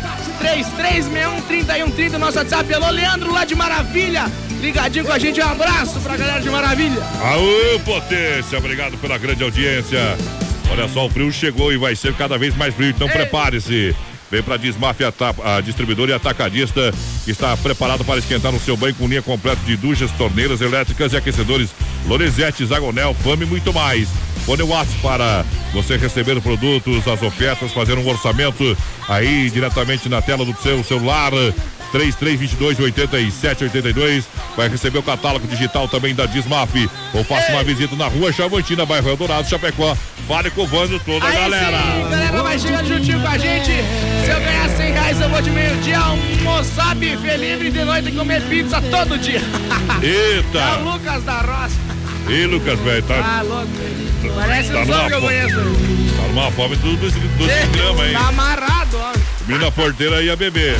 3361-3130, 1.49 2.17
nosso 2.17 2.37
WhatsApp. 2.37 2.73
Alô, 2.73 2.89
Leandro, 2.89 3.33
lá 3.33 3.43
de 3.43 3.53
Maravilha. 3.53 4.31
Ligadinho 4.65 5.05
com 5.05 5.11
a 5.11 5.19
gente, 5.19 5.39
um 5.39 5.47
abraço 5.47 5.99
pra 5.99 6.17
galera 6.17 6.41
de 6.41 6.49
Maravilha. 6.49 6.99
Aô, 7.21 7.79
potência, 7.81 8.57
obrigado 8.57 8.97
pela 8.97 9.15
grande 9.15 9.43
audiência. 9.43 10.17
Olha 10.71 10.87
só, 10.87 11.05
o 11.05 11.09
frio 11.09 11.31
chegou 11.31 11.71
e 11.71 11.77
vai 11.77 11.95
ser 11.95 12.15
cada 12.15 12.35
vez 12.35 12.57
mais 12.57 12.73
frio, 12.73 12.89
então 12.89 13.07
prepare-se. 13.07 13.95
Vem 14.31 14.41
para 14.41 14.57
Dismaf, 14.57 14.99
a, 15.03 15.61
distribuidora 15.61 16.09
e 16.09 16.13
atacadista, 16.15 16.91
que 17.23 17.29
está 17.29 17.55
preparado 17.55 18.03
para 18.03 18.17
esquentar 18.17 18.51
no 18.51 18.59
seu 18.59 18.75
banho 18.75 18.95
com 18.95 19.07
linha 19.07 19.21
completa 19.21 19.61
de 19.63 19.77
duchas, 19.77 20.09
torneiras 20.13 20.59
elétricas 20.61 21.13
e 21.13 21.17
aquecedores 21.17 21.69
Lorenzetti, 22.07 22.65
Zagonel, 22.65 23.13
Fama 23.13 23.43
e 23.43 23.45
muito 23.45 23.71
mais. 23.71 24.09
Fone 24.47 24.63
WhatsApp 24.63 24.99
para 24.99 25.45
você 25.73 25.95
receber 25.95 26.41
produtos, 26.41 27.07
as 27.07 27.21
ofertas, 27.21 27.71
fazer 27.71 27.99
um 27.99 28.07
orçamento 28.07 28.75
aí 29.07 29.47
diretamente 29.51 30.09
na 30.09 30.23
tela 30.23 30.43
do 30.43 30.55
seu 30.59 30.83
celular. 30.83 31.31
3322 31.95 32.77
8782 32.79 34.25
vai 34.57 34.67
receber 34.67 34.97
o 34.97 35.03
catálogo 35.03 35.47
digital 35.47 35.87
também 35.87 36.13
da 36.13 36.25
Dismaf 36.25 36.89
ou 37.13 37.23
faça 37.23 37.53
uma 37.53 37.63
visita 37.63 37.95
na 37.95 38.07
rua 38.07 38.33
Chavantina, 38.33 38.85
bairro 38.85 39.09
Eldorado, 39.09 39.47
Chapecó. 39.47 39.95
Vale 40.27 40.49
com 40.49 40.63
o 40.63 40.67
Vando 40.67 40.99
toda 40.99 41.23
a 41.25 41.29
Aí 41.29 41.35
galera. 41.35 41.77
sim, 41.77 42.09
galera, 42.09 42.43
vai 42.43 42.59
chegando 42.59 42.87
juntinho 42.87 43.21
com 43.21 43.27
a 43.27 43.37
gente. 43.37 43.71
Se 44.25 44.31
eu 44.31 44.39
ganhar 44.41 44.69
100 44.69 44.91
reais, 44.91 45.21
eu 45.21 45.29
vou 45.29 45.41
de 45.41 45.49
meio-dia 45.51 45.99
almoçar 45.99 46.95
bife 46.95 47.37
livre 47.37 47.71
de 47.71 47.85
noite 47.85 48.09
e 48.09 48.11
comer 48.11 48.41
pizza 48.43 48.81
todo 48.81 49.17
dia. 49.17 49.41
É 50.01 50.07
o 50.07 50.35
Eita! 50.35 50.77
Lucas 50.79 51.23
da 51.23 51.37
Roça. 51.41 51.75
Ih, 52.27 52.45
Lucas, 52.47 52.79
velho, 52.79 53.03
Tá 53.03 53.21
tá, 53.21 53.41
louco. 53.43 53.69
Parece 54.35 54.71
Tá 54.71 54.79
um 54.79 54.85
som 54.85 55.07
que 55.07 55.13
eu 55.13 55.21
conheço. 55.21 55.55
tá 55.55 56.27
numa 56.27 56.51
fome 56.51 56.75
do, 56.75 56.95
do, 56.97 57.09
do? 57.09 58.13
Tá 58.13 58.27
amarrado, 58.27 58.97
ó. 59.45 59.47
Menina 59.47 59.71
porteira 59.71 60.21
ia 60.21 60.35
beber. 60.35 60.75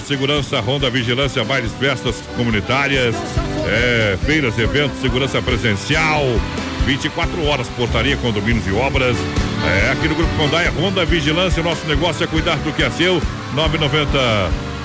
Segurança, 0.09 0.59
Ronda 0.59 0.89
Vigilância, 0.89 1.43
bailes, 1.43 1.71
festas 1.73 2.15
comunitárias, 2.35 3.13
é, 3.67 4.17
feiras, 4.25 4.57
eventos, 4.57 4.99
segurança 4.99 5.39
presencial, 5.39 6.23
24 6.87 7.45
horas, 7.45 7.67
portaria, 7.69 8.17
condomínios 8.17 8.65
e 8.65 8.71
obras. 8.71 9.15
É, 9.67 9.91
aqui 9.91 10.07
no 10.07 10.15
Grupo 10.15 10.35
Condai, 10.35 10.65
é 10.65 10.69
Ronda 10.69 11.05
Vigilância, 11.05 11.61
nosso 11.61 11.85
negócio 11.85 12.23
é 12.23 12.27
cuidar 12.27 12.55
do 12.57 12.73
que 12.73 12.81
é 12.81 12.89
seu, 12.89 13.21
990 13.53 14.17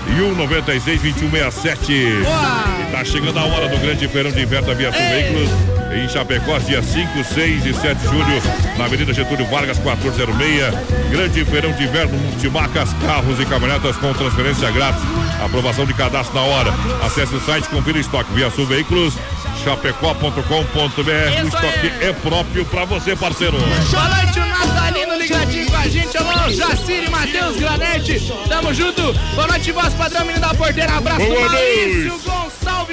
e 0.09 0.17
196 0.19 1.01
2167. 1.01 1.93
E 1.93 2.93
tá 2.93 3.03
chegando 3.03 3.39
a 3.39 3.45
hora 3.45 3.67
do 3.67 3.79
grande 3.79 4.07
feirão 4.07 4.31
de 4.31 4.43
inverno 4.43 4.67
da 4.67 4.75
Via 4.75 4.93
Sul 4.93 5.01
Veículos 5.01 5.74
em 5.95 6.09
Chapecó, 6.09 6.59
dia 6.59 6.83
5, 6.83 7.25
6 7.25 7.67
e 7.67 7.75
7 7.75 7.99
de 7.99 8.05
julho, 8.05 8.43
na 8.77 8.85
Avenida 8.85 9.13
Getúlio 9.13 9.47
Vargas, 9.47 9.79
1406. 9.79 10.75
Grande 11.11 11.45
feirão 11.45 11.73
de 11.73 11.85
inverno, 11.85 12.19
multimacas, 12.19 12.93
carros 12.95 13.39
e 13.41 13.47
caminhonetas 13.47 13.97
com 13.97 14.13
transferência 14.13 14.71
grátis. 14.71 15.03
Aprovação 15.43 15.87
de 15.87 15.95
cadastro 15.95 16.35
na 16.35 16.43
hora. 16.43 16.73
Acesse 17.05 17.35
o 17.35 17.41
site, 17.41 17.69
confira 17.69 17.99
o 17.99 18.01
estoque 18.01 18.33
Via 18.33 18.49
Veículos, 18.49 19.15
chapecó.com.br. 19.63 20.43
O 20.43 21.49
estoque 21.49 21.93
é 22.01 22.13
próprio 22.13 22.65
pra 22.67 22.85
você, 22.85 23.15
parceiro. 23.15 23.57
Boa 23.59 24.09
noite, 24.09 24.39
o 24.39 24.47
Natalino 24.47 25.17
ligadinho 25.17 25.67
com 25.71 25.77
a 25.77 25.89
gente. 25.89 26.17
Alô, 26.17 26.51
Jacir 26.51 27.05
e 27.05 27.11
Matheus 27.11 27.57
Granete. 27.57 28.33
Tamo 28.49 28.75
junto. 28.75 29.13
Boa 29.35 29.47
noite, 29.47 29.73
voz 29.73 29.95
padrão, 29.95 30.25
menino 30.25 30.41
da 30.41 30.55
porteira. 30.55 30.97
Abraço 30.97 31.21
do 31.21 31.27
Boa 31.27 31.49
Maurício 31.49 32.44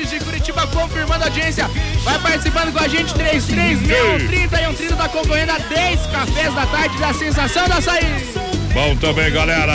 Gonçalves 0.02 0.10
de 0.10 0.20
Curitiba, 0.20 0.68
confirmando 0.68 1.24
a 1.24 1.28
audiência. 1.28 1.70
Vai 2.04 2.20
participando 2.20 2.74
com 2.74 2.84
a 2.84 2.88
gente, 2.88 3.14
336130 3.14 4.56
e 4.56 4.66
130 4.66 4.96
tá 4.96 5.10
concorrendo 5.10 5.52
a 5.52 5.58
10 5.58 6.00
cafés 6.08 6.54
da 6.54 6.66
tarde 6.66 6.98
da 6.98 7.14
sensação 7.14 7.68
da 7.68 7.82
saída. 7.82 8.22
Bom 8.74 8.96
também, 8.96 9.32
galera. 9.32 9.74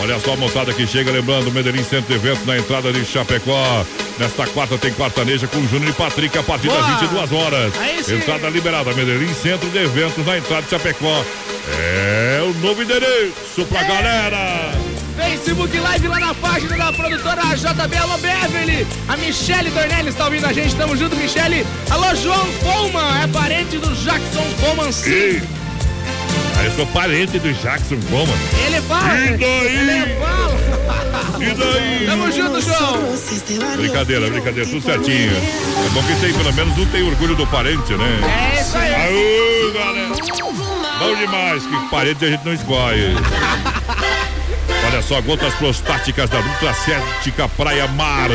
Olha 0.00 0.18
só 0.18 0.32
a 0.32 0.36
moçada 0.36 0.72
que 0.72 0.86
chega, 0.86 1.12
lembrando, 1.12 1.50
Medellín 1.52 1.84
Centro 1.84 2.08
de 2.08 2.14
Eventos 2.14 2.44
na 2.44 2.58
entrada 2.58 2.92
de 2.92 3.04
Chapecó. 3.04 3.84
Nesta 4.18 4.46
quarta 4.48 4.76
tem 4.76 4.92
quartaneja 4.92 5.46
com 5.46 5.66
Júnior 5.68 5.90
e 5.90 5.92
Patrick 5.92 6.36
a 6.36 6.42
partir 6.42 6.68
Boa. 6.68 6.82
das 6.82 7.00
22 7.00 7.32
horas. 7.32 7.72
Sim. 8.04 8.16
Entrada 8.16 8.48
liberada, 8.50 8.92
Medellín 8.94 9.32
Centro 9.32 9.68
de 9.70 9.78
Eventos 9.78 10.26
na 10.26 10.38
entrada 10.38 10.62
de 10.62 10.70
Chapecó. 10.70 11.24
É 11.78 12.40
o 12.42 12.52
novo 12.60 12.82
endereço 12.82 13.64
pra 13.68 13.84
galera. 13.84 14.81
Facebook 15.42 15.76
Live 15.76 16.06
lá 16.06 16.20
na 16.20 16.34
página 16.34 16.76
da 16.76 16.92
produtora 16.92 17.42
JB. 17.56 17.96
Alô, 17.96 18.16
Beverly. 18.18 18.86
A 19.08 19.16
Michele 19.16 19.70
Dornelli 19.70 20.10
está 20.10 20.26
ouvindo 20.26 20.46
a 20.46 20.52
gente. 20.52 20.76
Tamo 20.76 20.96
junto, 20.96 21.16
Michele. 21.16 21.66
Alô, 21.90 22.14
João 22.14 22.46
Coleman. 22.62 23.24
É 23.24 23.26
parente 23.26 23.76
do 23.78 23.92
Jackson 23.96 24.44
Coleman, 24.60 24.92
sim. 24.92 25.10
Ei. 25.10 25.42
Aí 26.58 26.66
eu 26.66 26.72
sou 26.76 26.86
parente 26.86 27.40
do 27.40 27.52
Jackson 27.54 27.98
Coleman. 28.08 28.36
Ele 28.66 28.80
fala. 28.82 29.18
E 29.18 29.36
daí? 29.36 29.76
Ele 29.76 30.14
fala. 30.14 30.52
E 31.40 31.54
daí? 31.54 32.06
Tamo 32.06 32.30
junto, 32.30 32.60
João. 32.60 33.76
Brincadeira, 33.76 34.30
brincadeira, 34.30 34.70
tudo 34.70 34.84
certinho. 34.84 35.32
É 35.32 35.88
bom 35.90 36.02
que 36.04 36.14
tem, 36.20 36.32
pelo 36.32 36.52
menos 36.52 36.78
um 36.78 36.86
tem 36.86 37.02
orgulho 37.02 37.34
do 37.34 37.46
parente, 37.48 37.92
né? 37.94 38.54
É 38.54 38.60
isso 38.60 38.78
aí. 38.78 38.94
Aô, 38.94 39.72
galera. 39.72 40.08
Bom 41.00 41.16
demais, 41.16 41.66
que 41.66 41.90
parente 41.90 42.24
a 42.24 42.30
gente 42.30 42.44
não 42.44 42.54
escolhe. 42.54 43.16
Olha 45.02 45.08
só, 45.08 45.20
gotas 45.20 45.52
prostáticas 45.54 46.30
da 46.30 46.40
Nutracética 46.40 47.48
Praia 47.56 47.88
Mar. 47.88 48.30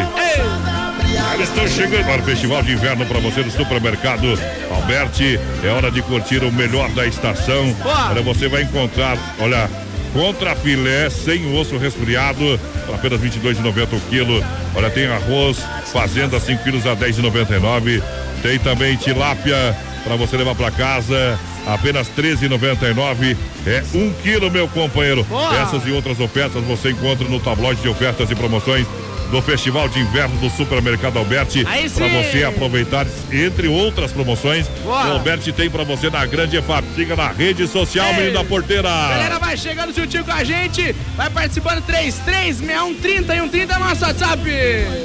Eles 1.34 1.48
estão 1.48 1.66
chegando 1.66 2.04
para 2.04 2.20
o 2.20 2.24
Festival 2.24 2.62
de 2.62 2.72
Inverno 2.72 3.06
para 3.06 3.20
você 3.20 3.42
do 3.42 3.50
Supermercado 3.50 4.26
Alberti. 4.70 5.38
É 5.62 5.68
hora 5.68 5.90
de 5.90 6.02
curtir 6.02 6.42
o 6.44 6.52
melhor 6.52 6.90
da 6.90 7.06
estação. 7.06 7.74
Olha, 7.84 8.22
você 8.22 8.48
vai 8.48 8.62
encontrar, 8.62 9.16
olha, 9.38 9.70
contra 10.18 10.56
filé 10.56 11.08
sem 11.08 11.56
osso 11.56 11.78
resfriado, 11.78 12.58
por 12.86 12.96
apenas 12.96 13.20
R$ 13.20 13.30
22,90 13.30 13.96
o 13.96 14.00
quilo. 14.10 14.44
Olha, 14.74 14.90
tem 14.90 15.06
arroz, 15.06 15.58
fazenda 15.92 16.40
5 16.40 16.64
quilos 16.64 16.84
a 16.86 16.94
R$ 16.94 17.06
10,99. 17.06 18.02
Tem 18.42 18.58
também 18.58 18.96
tilápia 18.96 19.76
para 20.02 20.16
você 20.16 20.36
levar 20.36 20.56
para 20.56 20.72
casa. 20.72 21.38
Apenas 21.64 22.08
R$ 22.08 22.34
13,99 22.34 23.36
é 23.64 23.84
um 23.94 24.12
quilo, 24.14 24.50
meu 24.50 24.66
companheiro. 24.66 25.22
Boa. 25.22 25.56
Essas 25.56 25.86
e 25.86 25.92
outras 25.92 26.18
ofertas 26.18 26.64
você 26.64 26.90
encontra 26.90 27.28
no 27.28 27.38
tabloide 27.38 27.80
de 27.80 27.88
ofertas 27.88 28.28
e 28.28 28.34
promoções 28.34 28.88
do 29.30 29.42
Festival 29.42 29.88
de 29.88 30.00
Inverno 30.00 30.36
do 30.38 30.50
Supermercado 30.50 31.18
Alberti. 31.18 31.64
Aí 31.66 31.88
Para 31.88 32.08
você 32.08 32.44
aproveitar, 32.44 33.06
entre 33.32 33.68
outras 33.68 34.12
promoções, 34.12 34.68
Boa. 34.82 35.06
o 35.06 35.12
Alberti 35.12 35.52
tem 35.52 35.70
para 35.70 35.84
você 35.84 36.10
na 36.10 36.24
Grande 36.26 36.56
EFAP. 36.56 36.84
Siga 36.94 37.16
na 37.16 37.28
rede 37.28 37.66
social, 37.66 38.12
menino 38.14 38.34
da 38.34 38.44
porteira. 38.44 38.88
Galera, 38.88 39.38
vai 39.38 39.56
chegando 39.56 39.94
juntinho 39.94 40.24
com 40.24 40.32
a 40.32 40.44
gente. 40.44 40.94
Vai 41.16 41.30
participando 41.30 41.82
336130 41.82 43.34
e 43.34 43.40
130 43.40 43.74
é 43.74 43.78
nosso 43.78 44.04
WhatsApp. 44.04 44.50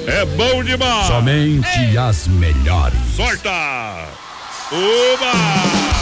É 0.07 0.25
bom 0.37 0.63
demais. 0.63 1.07
Somente 1.07 1.97
as 1.97 2.27
melhores. 2.27 2.99
Sorta! 3.15 4.07
Uma! 4.71 5.93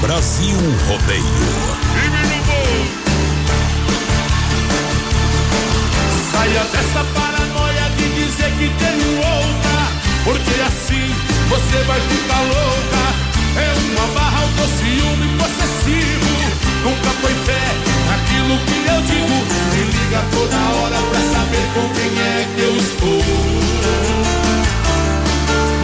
Brasil 0.00 0.56
Rodeio. 0.88 1.59
Saia 6.40 6.64
dessa 6.72 7.04
paranoia 7.12 7.90
de 7.98 8.08
dizer 8.14 8.50
que 8.56 8.70
tem 8.82 8.98
outra, 9.18 9.78
porque 10.24 10.58
assim 10.62 11.14
você 11.50 11.84
vai 11.84 12.00
ficar 12.00 12.40
louca. 12.40 13.02
É 13.60 13.68
uma 13.90 14.06
barra, 14.14 14.46
o 14.46 14.48
teu 14.56 14.68
ciúme 14.78 15.28
possessivo. 15.36 16.32
Nunca 16.82 17.10
foi 17.20 17.34
fé 17.44 17.66
naquilo 18.08 18.56
que 18.64 18.78
eu 18.88 19.02
digo. 19.02 19.36
Me 19.74 19.82
liga 19.84 20.24
toda 20.32 20.56
hora 20.56 20.96
pra 21.10 21.20
saber 21.20 21.66
com 21.74 21.86
quem 21.92 22.10
é 22.18 22.48
que 22.54 22.60
eu 22.62 22.74
estou. 22.74 23.22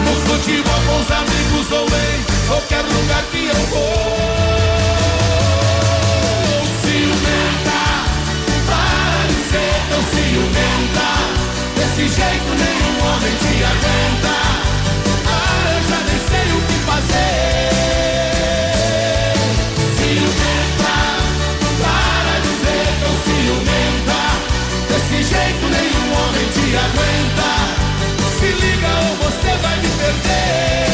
No 0.05 0.13
futebol 0.25 0.81
com 0.87 1.01
os 1.01 1.11
amigos 1.11 1.71
ou 1.71 1.85
em 1.85 2.47
qualquer 2.47 2.81
lugar 2.81 3.23
que 3.31 3.45
eu 3.45 3.65
vou. 3.67 4.36
Desse 11.97 12.09
jeito 12.09 12.49
nenhum 12.53 12.95
homem 13.07 13.33
te 13.37 13.53
aguenta. 13.63 14.35
Ah, 15.25 15.65
eu 15.73 15.81
já 15.89 15.97
nem 16.05 16.19
sei 16.29 16.47
o 16.53 16.59
que 16.61 16.77
fazer. 16.85 17.73
Ciumenta, 19.97 20.95
para 21.81 22.35
de 22.43 22.51
ser 22.61 22.87
tão 23.01 23.15
ciumenta. 23.25 24.19
Desse 24.89 25.17
jeito 25.23 25.65
nenhum 25.65 26.07
homem 26.13 26.45
te 26.53 26.67
aguenta. 26.85 27.49
Se 28.37 28.45
liga 28.45 28.91
ou 29.09 29.15
você 29.15 29.51
vai 29.63 29.75
me 29.79 29.89
perder. 29.97 30.85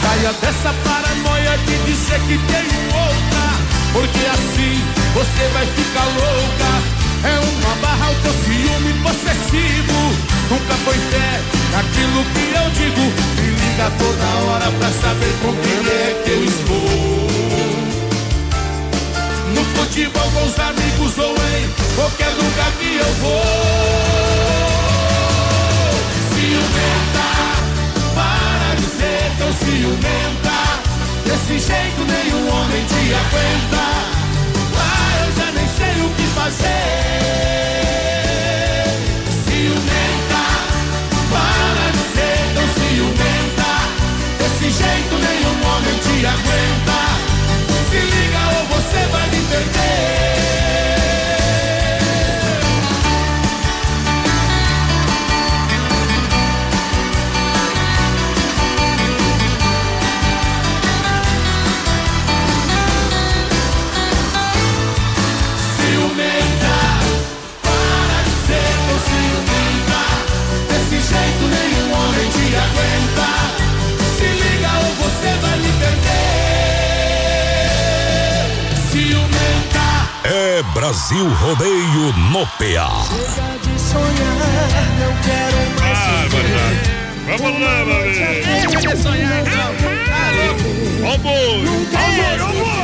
Saia 0.00 0.32
dessa 0.34 0.72
paranoia 1.50 1.58
de 1.58 1.76
dizer 1.84 2.20
que 2.20 2.38
tenho 2.38 2.80
outra, 2.86 3.44
porque 3.92 4.26
assim 4.26 4.84
você 5.14 5.48
vai 5.52 5.66
ficar 5.66 6.04
louca. 6.04 6.70
É 7.22 7.38
uma 7.38 7.74
barra 7.82 8.10
o 8.10 8.14
teu 8.22 8.32
ciúme 8.32 8.92
possessivo. 9.02 9.98
Nunca 10.50 10.74
foi 10.84 10.94
fé 10.94 11.40
naquilo 11.72 12.24
que 12.32 12.44
eu 12.56 12.70
digo. 12.70 13.02
Me 13.36 13.50
liga 13.50 13.90
toda 13.98 14.26
hora 14.46 14.70
pra 14.78 14.90
saber 14.90 15.34
com 15.42 15.54
quem 15.56 15.80
é 15.92 16.22
que 16.24 16.30
eu 16.30 16.44
estou. 16.44 17.30
No 19.54 19.64
futebol 19.64 20.30
com 20.30 20.44
os 20.46 20.58
amigos 20.58 21.18
ou 21.18 21.34
em 21.34 21.94
qualquer 21.96 22.30
lugar 22.30 22.72
que 22.78 22.96
eu 22.96 23.14
vou. 23.20 23.42
Ciumenta, 26.32 27.28
para 28.14 28.74
de 28.76 28.86
ser 28.96 29.32
tão 29.38 29.52
ciumenta. 29.52 30.79
Desse 31.30 31.60
jeito 31.60 32.04
nenhum 32.06 32.48
homem 32.52 32.84
te 32.86 33.14
aguenta. 33.14 33.86
Ah, 34.76 35.26
eu 35.26 35.32
já 35.36 35.48
nem 35.52 35.68
sei 35.68 36.02
o 36.04 36.10
que 36.16 36.26
fazer. 36.34 36.66
Ciumenta, 39.44 40.44
para 41.30 41.86
de 41.92 42.02
ser 42.14 42.40
tão 42.52 42.66
ciumenta. 42.74 43.70
Desse 44.38 44.68
jeito 44.82 45.14
nenhum 45.14 45.56
homem 45.70 45.96
te 46.00 46.26
aguenta. 46.26 46.98
Se 47.90 47.98
liga 47.98 48.42
ou 48.58 48.64
você 48.74 49.00
vai 49.12 49.26
me 49.30 49.40
perder. 49.46 50.39
Brasil 81.10 81.28
Rodeio 81.40 82.12
no 82.30 82.46
PA. 82.46 83.02
de 83.60 83.80
sonhar, 83.80 84.06
não 85.00 85.12
quero 85.22 85.58
mais 85.80 85.98
Ah, 85.98 86.24
verdade. 86.28 86.80
Vamos 87.26 87.60
lá, 87.60 87.84
de 88.86 88.96
sonhar, 88.96 89.42
não. 89.42 89.74
Tá 90.06 90.30
louco. 90.36 90.68
Ó 91.04 91.14
o 91.14 91.18
boi! 91.18 92.79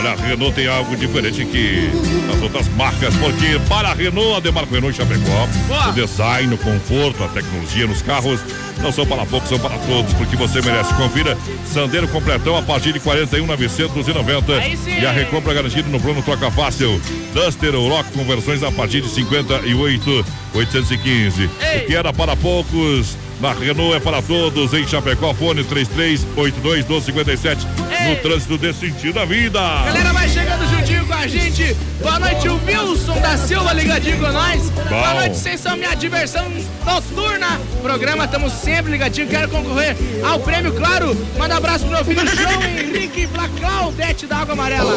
Olha, 0.00 0.12
a 0.12 0.16
Renault 0.16 0.54
tem 0.54 0.66
algo 0.66 0.96
diferente 0.96 1.44
que 1.44 1.90
as 2.34 2.40
outras 2.40 2.66
marcas, 2.68 3.14
porque 3.16 3.60
para 3.68 3.90
a 3.90 3.92
Renault, 3.92 4.34
a 4.34 4.40
Demarco 4.40 4.72
Renault 4.72 4.96
Chapecó, 4.96 5.46
o 5.90 5.92
design, 5.92 6.54
o 6.54 6.58
conforto, 6.58 7.22
a 7.22 7.28
tecnologia 7.28 7.86
nos 7.86 8.00
carros 8.00 8.40
não 8.78 8.90
são 8.90 9.06
para 9.06 9.26
poucos, 9.26 9.50
são 9.50 9.58
para 9.58 9.76
todos, 9.80 10.14
porque 10.14 10.36
você 10.36 10.62
merece. 10.62 10.94
Confira 10.94 11.36
Sandeiro 11.66 12.08
completão 12.08 12.56
a 12.56 12.62
partir 12.62 12.94
de 12.94 13.00
41,990 13.00 14.52
Aí 14.54 14.74
sim. 14.74 15.00
e 15.00 15.04
a 15.04 15.12
recompra 15.12 15.52
garantida 15.52 15.86
no 15.90 16.00
plano 16.00 16.22
Troca 16.22 16.50
Fácil. 16.50 16.98
Duster 17.34 17.74
Rock 17.74 18.10
com 18.12 18.24
versões 18.24 18.62
a 18.62 18.72
partir 18.72 19.02
de 19.02 19.08
58,815. 19.10 21.44
O 21.44 21.50
que 21.86 21.94
era 21.94 22.10
para 22.10 22.34
poucos, 22.36 23.18
na 23.40 23.52
Renault 23.52 23.96
é 23.96 24.00
para 24.00 24.20
todos. 24.20 24.72
Em 24.74 24.86
Chapecó, 24.86 25.32
fone 25.34 25.64
3382 25.64 26.86
1257 26.86 27.66
no 28.08 28.16
trânsito 28.16 28.58
desse 28.58 28.80
sentido 28.80 29.14
da 29.14 29.24
vida. 29.24 29.58
Galera, 29.58 30.12
vai 30.12 30.28
chegando 30.28 30.68
juntinho 30.68 31.06
com 31.06 31.14
a 31.14 31.26
gente. 31.26 31.76
Boa 32.00 32.18
noite, 32.18 32.48
o 32.48 32.60
Wilson 32.64 33.20
da 33.20 33.36
Silva 33.36 33.72
ligadinho 33.72 34.18
com 34.18 34.32
nós. 34.32 34.70
Boa 34.70 35.14
noite, 35.14 35.36
vocês 35.36 35.60
são 35.60 35.76
minha 35.76 35.94
diversão 35.94 36.46
noturna. 36.84 37.60
Programa, 37.82 38.24
estamos 38.24 38.52
sempre 38.52 38.92
ligadinho. 38.92 39.28
Quero 39.28 39.48
concorrer 39.48 39.96
ao 40.24 40.38
prêmio, 40.40 40.72
claro. 40.72 41.16
Manda 41.38 41.56
abraço 41.56 41.84
pro 41.84 41.94
meu 41.94 42.04
filho 42.04 42.26
João 42.26 42.62
Henrique 42.62 43.26
pra 43.26 43.48
Claudete 43.48 44.26
da 44.26 44.38
Água 44.38 44.52
Amarela. 44.52 44.92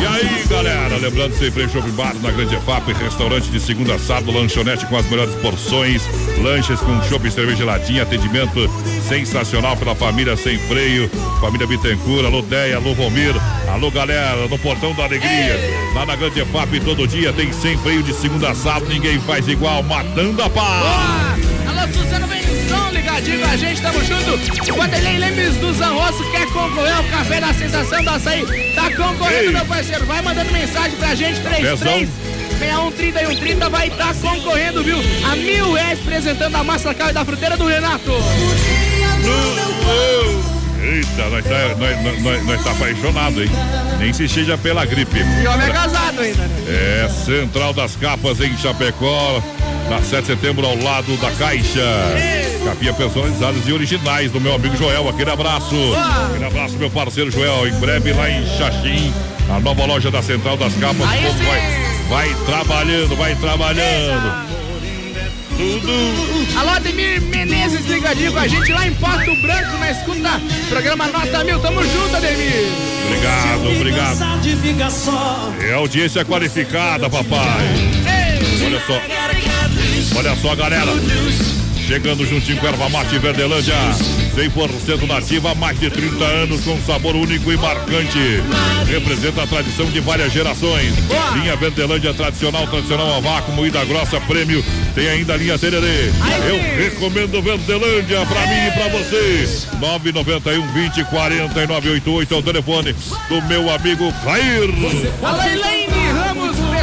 E 0.00 0.06
aí, 0.06 0.44
galera, 0.48 0.96
lembrando 0.96 1.34
sempre 1.34 1.68
Shopping 1.68 1.92
Bar 1.92 2.14
na 2.22 2.30
Grande 2.30 2.54
EFAP, 2.54 2.92
restaurante 2.92 3.50
de 3.50 3.60
segunda 3.60 3.94
a 3.94 3.98
sábado, 3.98 4.32
lanchonete 4.32 4.86
com 4.86 4.96
as 4.96 5.06
melhores 5.08 5.34
porções, 5.36 6.02
lanches 6.42 6.80
com 6.80 7.02
chopp 7.04 7.26
e 7.26 7.30
cerveja 7.30 7.58
geladinha, 7.58 8.02
atendimento 8.02 8.68
sensacional 9.08 9.76
pela 9.76 9.94
família 9.94 10.36
Sem 10.36 10.58
Freio, 10.58 11.08
família 11.40 11.66
Bittencourt, 11.66 12.24
alô 12.26 12.42
Deia, 12.42 12.76
alô 12.76 12.92
Romir, 12.92 13.34
alô 13.68 13.90
galera, 13.90 14.46
no 14.48 14.58
Portão 14.58 14.92
da 14.94 15.04
Alegria, 15.04 15.56
lá 15.94 16.04
na 16.04 16.16
Grande 16.16 16.40
EFAP 16.40 16.80
todo 16.80 17.06
dia 17.06 17.32
tem 17.32 17.52
Sem 17.52 17.78
Freio 17.78 18.02
de 18.02 18.12
segunda 18.12 18.50
a 18.50 18.54
sábado, 18.54 18.88
ninguém 18.88 19.18
faz 19.20 19.48
igual, 19.48 19.82
matando 19.82 20.42
a 20.42 20.50
pau. 20.50 21.33
Alô, 21.84 21.92
Suzano 21.92 22.26
Benzão, 22.26 22.90
ligadinho 22.92 23.40
com 23.40 23.46
a 23.46 23.56
gente, 23.56 23.82
tamo 23.82 24.02
junto. 24.04 24.74
Vanderlei 24.74 25.18
Lemes 25.18 25.56
do 25.56 25.74
Zanrosso 25.74 26.24
quer 26.30 26.46
concorrer 26.46 26.96
ao 26.96 27.04
Café 27.04 27.40
da 27.42 27.52
Sensação 27.52 28.02
do 28.02 28.08
Açaí. 28.08 28.72
Tá 28.74 28.90
concorrendo, 28.90 29.48
Ei. 29.48 29.52
meu 29.52 29.66
parceiro. 29.66 30.06
Vai 30.06 30.22
mandando 30.22 30.50
mensagem 30.50 30.96
pra 30.96 31.14
gente, 31.14 31.40
33 31.40 32.08
6130 32.58 33.22
e 33.22 33.26
130 33.26 33.68
vai 33.68 33.88
estar 33.88 34.14
concorrendo, 34.14 34.82
viu? 34.82 34.98
A 35.30 35.36
mil 35.36 35.74
reais 35.74 35.98
apresentando 36.00 36.56
a 36.56 36.64
massa 36.64 36.94
cal 36.94 37.10
e 37.10 37.12
da 37.12 37.22
fruteira 37.22 37.56
do 37.56 37.66
Renato. 37.66 38.12
Eita, 40.84 41.30
nós 41.30 41.44
tá, 41.44 41.74
nós, 41.78 42.22
nós, 42.22 42.44
nós, 42.44 42.62
tá 42.62 42.72
apaixonado, 42.72 43.42
hein? 43.42 43.50
Nem 43.98 44.12
se 44.12 44.28
seja 44.28 44.58
pela 44.58 44.84
gripe. 44.84 45.18
E 45.18 45.46
o 45.46 45.50
homem 45.50 45.66
é 45.66 45.70
casado 45.70 46.20
ainda, 46.20 46.42
né? 46.42 46.64
É, 46.68 47.08
Central 47.08 47.72
das 47.72 47.96
Capas 47.96 48.38
em 48.40 48.54
Chapecó, 48.58 49.42
na 49.88 50.02
7 50.02 50.20
de 50.20 50.26
setembro, 50.26 50.66
ao 50.66 50.76
lado 50.76 51.16
da 51.16 51.30
Caixa. 51.32 51.80
Capinha 52.64 52.92
personalizadas 52.92 53.66
e 53.66 53.72
originais 53.72 54.30
do 54.30 54.40
meu 54.40 54.54
amigo 54.54 54.76
Joel. 54.76 55.08
Aquele 55.08 55.30
abraço. 55.30 55.74
Aquele 56.30 56.44
abraço, 56.44 56.76
meu 56.76 56.90
parceiro 56.90 57.30
Joel. 57.30 57.66
Em 57.66 57.80
breve 57.80 58.12
lá 58.12 58.28
em 58.28 58.46
Xaxim, 58.56 59.12
a 59.50 59.60
nova 59.60 59.86
loja 59.86 60.10
da 60.10 60.22
Central 60.22 60.56
das 60.58 60.74
Capas. 60.74 61.06
Vai, 61.06 61.20
vai 62.08 62.34
trabalhando, 62.44 63.16
vai 63.16 63.34
trabalhando. 63.36 64.63
Tudo. 65.56 66.58
Alô, 66.58 66.70
Ademir 66.70 67.20
Menezes 67.22 67.86
ligadinho 67.86 68.32
com 68.32 68.38
a 68.38 68.48
gente 68.48 68.72
lá 68.72 68.86
em 68.86 68.94
Porto 68.94 69.34
Branco, 69.40 69.78
na 69.78 69.90
escuta. 69.90 70.40
Programa 70.68 71.06
Nota 71.08 71.44
Mil. 71.44 71.60
Tamo 71.60 71.82
junto, 71.82 72.16
Ademir. 72.16 72.68
Obrigado, 73.06 73.76
obrigado. 73.76 74.18
É 75.62 75.72
audiência 75.74 76.24
qualificada, 76.24 77.08
papai. 77.08 77.68
Olha 78.64 78.80
só. 78.86 80.18
Olha 80.18 80.36
só, 80.36 80.54
galera. 80.56 80.92
Chegando 81.86 82.26
juntinho 82.26 82.58
com 82.58 82.66
Erva 82.66 82.88
Mate 82.88 83.18
Verdelândia. 83.18 83.74
100% 84.34 85.06
nativa 85.06 85.52
há 85.52 85.54
mais 85.54 85.78
de 85.78 85.90
30 85.90 86.24
anos 86.24 86.64
com 86.64 86.80
sabor 86.82 87.14
único 87.14 87.52
e 87.52 87.56
marcante. 87.56 88.42
Representa 88.86 89.42
a 89.42 89.46
tradição 89.46 89.86
de 89.86 90.00
várias 90.00 90.32
gerações. 90.32 90.92
Linha 91.34 91.54
Verdelândia 91.56 92.14
tradicional, 92.14 92.66
tradicional 92.66 93.16
a 93.16 93.20
vácuo, 93.20 93.52
moída 93.52 93.84
grossa, 93.84 94.20
prêmio. 94.22 94.64
Tem 94.94 95.08
ainda 95.08 95.34
a 95.34 95.36
linha 95.36 95.58
Tererê. 95.58 96.10
Eu 96.48 96.84
recomendo 96.84 97.42
Verdelândia 97.42 98.24
pra 98.26 98.46
mim 98.46 98.66
e 98.66 98.70
pra 98.72 98.88
você. 98.88 99.48
991 99.78 100.72
20 100.72 101.04
49 101.04 101.90
88 101.90 102.34
é 102.34 102.36
o 102.36 102.42
telefone 102.42 102.94
do 103.28 103.42
meu 103.42 103.70
amigo 103.70 104.12
Clair. 104.22 104.70
Elaine 105.52 105.84
Ramos, 105.84 105.93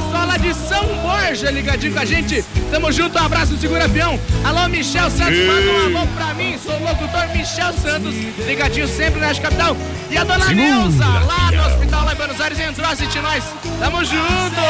pessoal 0.02 0.26
lá 0.26 0.38
de 0.38 0.54
São 0.54 0.86
Borja, 1.02 1.52
ligadinho 1.52 1.94
com 1.94 2.00
a 2.00 2.06
gente. 2.06 2.44
Tamo 2.72 2.92
junto, 2.92 3.18
um 3.18 3.26
abraço, 3.26 3.58
segura 3.58 3.86
avião. 3.86 4.20
Alô, 4.44 4.68
Michel 4.68 5.10
Santos, 5.10 5.38
Ei. 5.38 5.48
manda 5.48 5.72
um 5.72 5.98
alô 5.98 6.08
pra 6.16 6.34
mim. 6.34 6.58
Sou 6.64 6.76
o 6.76 6.84
locutor 6.84 7.28
Michel 7.36 7.74
Santos, 7.74 8.14
ligadinho 8.46 8.88
sempre 8.88 9.20
na 9.20 9.34
Capital. 9.34 9.78
E 10.10 10.18
a 10.18 10.24
dona 10.24 10.50
Neuza, 10.50 11.06
lá 11.06 11.52
no 11.52 11.66
hospital 11.66 12.06
lá 12.06 12.14
em 12.14 12.16
Buenos 12.16 12.42
Aires, 12.42 12.60
entrou 12.60 12.88
a 12.88 12.92
assistir 12.92 13.22
nós. 13.22 13.44
Tamo 13.80 14.04
junto. 14.04 14.62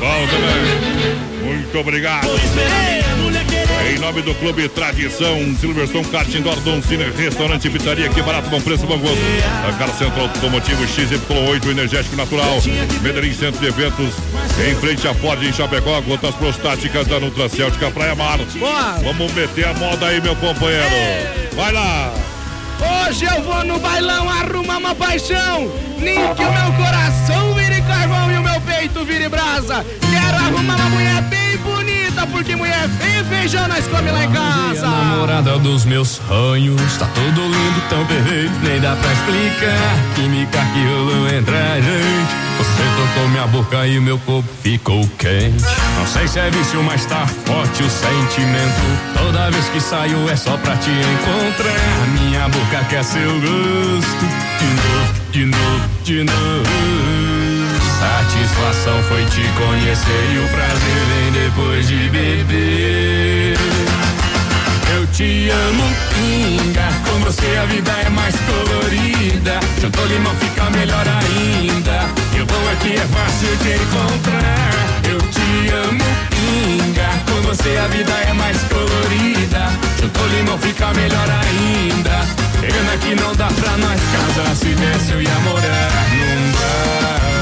Bom 0.00 0.26
também. 0.26 1.54
Muito 1.54 1.78
obrigado. 1.78 2.28
Em 3.88 3.98
nome 3.98 4.20
do 4.20 4.34
Clube 4.34 4.68
Tradição, 4.68 5.38
Silverstone 5.58 6.04
Kart 6.08 6.28
Indoor, 6.34 6.56
Cine, 6.86 7.04
Restaurante 7.04 7.68
e 7.68 7.70
Pizzaria, 7.70 8.10
que 8.10 8.20
barato, 8.20 8.50
bom 8.50 8.60
preço, 8.60 8.86
bom 8.86 8.98
gosto. 8.98 9.18
A 9.66 9.72
Cara 9.78 9.92
Centro 9.94 10.20
Automotivo 10.20 10.84
XY8, 10.84 11.70
Energético 11.70 12.14
Natural, 12.14 12.60
Medellín 13.00 13.32
Centro 13.32 13.58
de 13.58 13.66
Eventos, 13.68 14.14
em 14.68 14.74
frente 14.74 15.08
à 15.08 15.14
Ford 15.14 15.42
em 15.42 15.52
Chapecó, 15.54 15.98
gotas 16.02 16.34
prostáticas 16.34 17.06
da 17.06 17.18
Nutracêutica 17.18 17.90
Praia 17.90 18.14
Mar. 18.14 18.38
Vamos 19.02 19.32
meter 19.32 19.68
a 19.68 19.74
moda 19.74 20.06
aí, 20.06 20.20
meu 20.20 20.36
companheiro. 20.36 20.84
Vai 21.56 21.72
lá. 21.72 22.12
Hoje 23.08 23.24
eu 23.24 23.42
vou 23.42 23.64
no 23.64 23.78
bailão 23.78 24.28
arrumar 24.28 24.76
uma 24.76 24.94
paixão. 24.94 25.72
Nem 25.98 26.34
que 26.34 26.42
o 26.42 26.52
meu 26.52 26.72
coração 26.74 27.54
vire 27.54 27.80
carvão 27.82 28.30
e 28.30 28.36
o 28.36 28.42
meu 28.42 28.60
peito 28.60 29.02
vire 29.04 29.30
brasa. 29.30 29.84
Quero 30.00 30.36
arrumar 30.36 30.76
uma 30.76 30.90
mulher 30.90 31.37
porque 32.26 32.56
mulher 32.56 32.88
feia 33.00 33.24
feijão 33.24 33.68
nós 33.68 33.86
come 33.86 34.10
lá 34.10 34.24
em 34.24 34.30
casa. 34.30 34.86
namorada 34.86 35.58
dos 35.58 35.84
meus 35.84 36.20
sonhos 36.26 36.96
Tá 36.96 37.06
tudo 37.14 37.42
lindo, 37.42 37.82
tão 37.88 38.04
perfeito 38.06 38.52
Nem 38.62 38.80
dá 38.80 38.96
pra 38.96 39.12
explicar. 39.12 40.14
Química 40.14 40.58
que 40.72 40.84
rolou 40.84 41.28
entre 41.28 41.56
a 41.56 41.80
gente. 41.80 42.48
Você 42.58 42.82
tocou 42.96 43.28
minha 43.28 43.46
boca 43.46 43.86
e 43.86 44.00
meu 44.00 44.18
corpo 44.18 44.48
ficou 44.62 45.08
quente. 45.16 45.64
Não 45.96 46.06
sei 46.06 46.26
se 46.26 46.40
é 46.40 46.50
vício, 46.50 46.82
mas 46.82 47.06
tá 47.06 47.24
forte 47.26 47.82
o 47.84 47.88
sentimento. 47.88 48.82
Toda 49.16 49.50
vez 49.50 49.68
que 49.68 49.80
saio 49.80 50.28
é 50.28 50.34
só 50.34 50.56
pra 50.56 50.76
te 50.76 50.90
encontrar. 50.90 52.08
Minha 52.20 52.48
boca 52.48 52.84
quer 52.88 53.04
seu 53.04 53.32
gosto. 53.40 54.26
De 54.58 54.64
novo, 54.74 55.14
de 55.30 55.44
novo, 55.44 55.88
de 56.02 56.24
novo 56.24 57.27
Satisfação 57.98 59.02
foi 59.04 59.24
te 59.26 59.42
conhecer 59.58 60.32
E 60.32 60.38
o 60.38 60.48
prazer 60.48 61.00
vem 61.08 61.32
depois 61.32 61.88
de 61.88 62.08
beber 62.10 63.58
eu 64.98 65.06
te 65.08 65.48
amo, 65.50 65.84
pinga. 66.14 66.88
Com 67.06 67.20
você 67.20 67.56
a 67.56 67.66
vida 67.66 67.92
é 67.92 68.08
mais 68.08 68.34
colorida. 68.40 69.60
Juntou 69.80 70.06
limão 70.06 70.34
fica 70.36 70.70
melhor 70.70 71.04
ainda. 71.06 72.08
E 72.34 72.40
o 72.40 72.46
bom 72.46 72.70
é 72.72 72.76
que 72.76 72.94
é 72.94 73.06
fácil 73.06 73.56
de 73.58 73.74
encontrar. 73.74 74.70
Eu 75.08 75.18
te 75.18 75.68
amo, 75.72 76.04
pinga. 76.30 77.08
Com 77.26 77.42
você 77.42 77.76
a 77.76 77.86
vida 77.88 78.12
é 78.12 78.32
mais 78.32 78.56
colorida. 78.64 79.70
Juntou 80.00 80.26
limão 80.28 80.58
fica 80.58 80.92
melhor 80.94 81.28
ainda. 81.30 82.26
Pena 82.60 82.96
que 82.98 83.14
não 83.14 83.34
dá 83.36 83.46
pra 83.46 83.76
nós 83.76 84.00
casar. 84.00 84.56
Se 84.56 84.74
desse 84.74 85.12
eu 85.12 85.22
ia 85.22 85.38
morar 85.44 86.08
num 86.10 86.52
bar. 86.52 87.37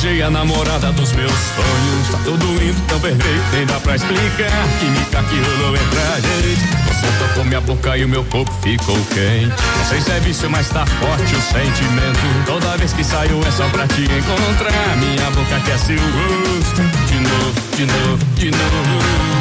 Arranjei 0.00 0.22
a 0.22 0.30
namorada 0.30 0.92
dos 0.92 1.12
meus 1.12 1.30
sonhos. 1.30 2.08
Tá 2.10 2.18
tudo 2.24 2.46
lindo, 2.58 2.80
tão 2.88 2.98
perfeito, 3.00 3.44
nem 3.52 3.66
dá 3.66 3.78
pra 3.80 3.96
explicar. 3.96 4.68
Química 4.78 5.22
que 5.24 5.36
rolou 5.36 5.76
entre 5.76 5.98
a 5.98 6.20
gente. 6.20 6.60
Você 6.88 7.06
tocou 7.18 7.44
minha 7.44 7.60
boca 7.60 7.96
e 7.96 8.04
o 8.04 8.08
meu 8.08 8.24
corpo 8.24 8.50
ficou 8.62 8.96
quente. 9.12 9.54
Não 9.78 9.84
sei 9.84 10.00
se 10.00 10.10
é 10.10 10.20
vício, 10.20 10.48
mas 10.50 10.68
tá 10.70 10.86
forte 10.86 11.34
o 11.34 11.42
sentimento. 11.42 12.46
Toda 12.46 12.76
vez 12.78 12.92
que 12.92 13.04
saio 13.04 13.40
é 13.46 13.50
só 13.50 13.68
pra 13.68 13.86
te 13.88 14.02
encontrar. 14.02 14.96
Minha 14.96 15.30
boca 15.30 15.60
quer 15.66 15.78
seu 15.78 15.96
gosto. 15.96 16.82
De 17.06 17.20
novo, 17.20 17.60
de 17.76 17.86
novo, 17.86 18.24
de 18.36 18.50
novo. 18.50 19.40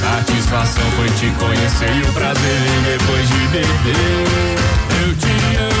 Satisfação 0.00 0.84
foi 0.96 1.10
te 1.10 1.30
conhecer 1.38 1.92
e 1.94 2.02
o 2.08 2.12
prazer 2.14 2.60
depois 2.86 3.28
de 3.28 3.48
beber. 3.48 4.80
Eu 5.02 5.14
te 5.14 5.56
amo, 5.56 5.79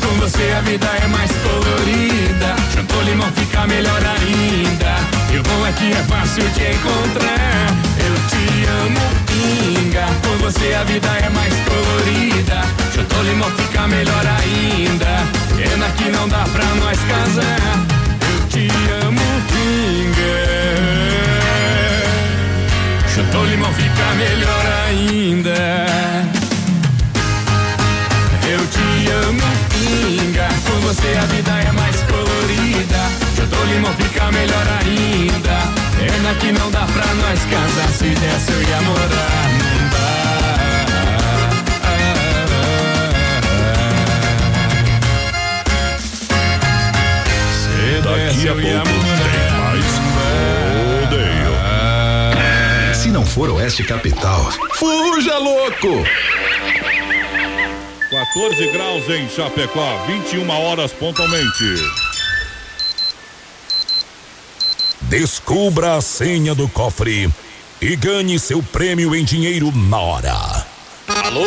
Com 0.00 0.14
você 0.20 0.52
a 0.56 0.60
vida 0.62 0.86
é 0.86 1.06
mais 1.06 1.30
colorida. 1.30 2.56
Juntou 2.74 3.02
limão 3.02 3.30
fica 3.32 3.66
melhor 3.66 4.02
ainda. 4.04 4.96
E 5.32 5.38
o 5.38 5.42
bom 5.42 5.66
é 5.66 5.72
que 5.72 5.92
é 5.92 6.02
fácil 6.04 6.48
de 6.50 6.62
encontrar. 6.72 7.68
Eu 7.98 8.14
te 8.28 8.66
amo, 8.68 9.00
pinga. 9.26 10.06
Com 10.22 10.38
você 10.38 10.74
a 10.74 10.84
vida 10.84 11.08
é 11.08 11.28
mais 11.30 11.54
colorida. 11.68 12.62
Juntou 12.94 13.22
limão 13.22 13.50
fica 13.50 13.86
melhor 13.86 14.24
ainda. 14.26 15.26
Pena 15.56 15.88
que 15.96 16.10
não 16.10 16.28
dá 16.28 16.44
pra 16.52 16.64
nós 16.76 16.98
casar. 17.00 17.86
Eu 18.32 18.48
te 18.48 18.68
amo, 19.04 19.20
pinga. 19.52 20.38
Juntou 23.14 23.44
limão 23.46 23.72
fica 23.72 24.14
melhor 24.16 24.64
ainda. 24.86 26.17
Eu 29.08 29.28
amo, 29.28 29.42
pinga. 29.70 30.48
Com 30.66 30.80
você 30.80 31.08
a 31.16 31.24
vida 31.26 31.50
é 31.50 31.72
mais 31.72 32.02
colorida. 32.02 33.00
Juntou 33.36 33.64
limão 33.66 33.92
fica 33.94 34.30
melhor 34.32 34.66
ainda. 34.80 35.56
Pena 35.98 36.34
que 36.34 36.52
não 36.52 36.70
dá 36.70 36.86
pra 36.86 37.06
nós 37.14 37.40
casar. 37.44 37.88
Se 37.88 38.04
desse 38.04 38.52
eu 38.52 38.62
ia 38.62 38.80
morar 38.82 39.48
num 39.58 39.88
bar. 39.88 40.28
Se 47.54 48.00
Daqui 48.02 48.48
a 48.48 48.50
eu 48.50 48.56
pouco 48.84 49.06
tem 49.32 49.50
mais 49.58 49.86
rodeio. 51.00 51.52
Se 52.94 53.08
não 53.10 53.24
for 53.24 53.48
Oeste 53.50 53.84
Capital, 53.84 54.50
fuja 54.74 55.38
louco! 55.38 56.04
14 58.34 58.66
graus 58.72 59.08
em 59.08 59.28
Chapecó, 59.28 60.04
21 60.06 60.50
horas 60.50 60.92
pontualmente. 60.92 61.74
Descubra 65.02 65.96
a 65.96 66.00
senha 66.02 66.54
do 66.54 66.68
cofre 66.68 67.30
e 67.80 67.96
ganhe 67.96 68.38
seu 68.38 68.62
prêmio 68.62 69.16
em 69.16 69.24
dinheiro 69.24 69.72
na 69.74 69.98
hora. 69.98 70.66
Alô, 71.08 71.46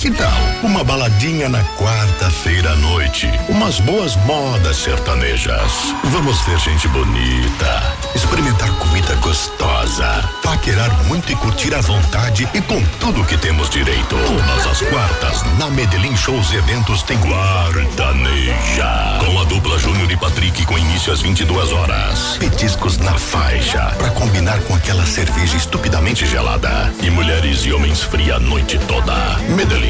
Que 0.00 0.10
tal 0.10 0.50
uma 0.62 0.84
baladinha 0.84 1.48
na 1.48 1.62
quarta-feira 1.76 2.72
à 2.72 2.76
noite, 2.76 3.26
umas 3.48 3.80
boas 3.80 4.14
modas 4.16 4.76
sertanejas. 4.76 5.72
Vamos 6.04 6.40
ver 6.42 6.58
gente 6.58 6.86
bonita, 6.88 7.96
experimentar 8.14 8.70
comida 8.72 9.14
gostosa, 9.16 10.28
paquerar 10.42 10.92
muito 11.04 11.32
e 11.32 11.36
curtir 11.36 11.74
à 11.74 11.80
vontade 11.80 12.48
e 12.52 12.60
com 12.62 12.82
tudo 12.98 13.24
que 13.24 13.36
temos 13.38 13.70
direito. 13.70 14.16
Todas 14.16 14.66
as 14.66 14.82
quartas, 14.88 15.42
na 15.58 15.70
Medellín 15.70 16.16
Shows 16.16 16.52
e 16.52 16.56
Eventos 16.56 17.02
tem 17.02 17.18
Quartaneja. 17.18 19.18
Com 19.24 19.40
a 19.40 19.44
dupla 19.44 19.78
Júnior 19.78 20.10
e 20.10 20.16
Patrick 20.16 20.64
com 20.66 20.78
início 20.78 21.12
às 21.12 21.22
22 21.22 21.72
horas. 21.72 22.36
Petiscos 22.38 22.98
na 22.98 23.16
faixa, 23.18 23.80
para 23.98 24.10
combinar 24.10 24.60
com 24.62 24.74
aquela 24.74 25.06
cerveja 25.06 25.56
estupidamente 25.56 26.26
gelada. 26.26 26.92
E 27.02 27.10
mulheres 27.10 27.64
e 27.64 27.72
homens 27.72 28.02
fria 28.02 28.36
a 28.36 28.40
noite 28.40 28.78
toda. 28.86 29.14
Medellín, 29.56 29.89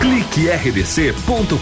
clique. 0.00 0.48
Rdc.com.br, 0.48 1.58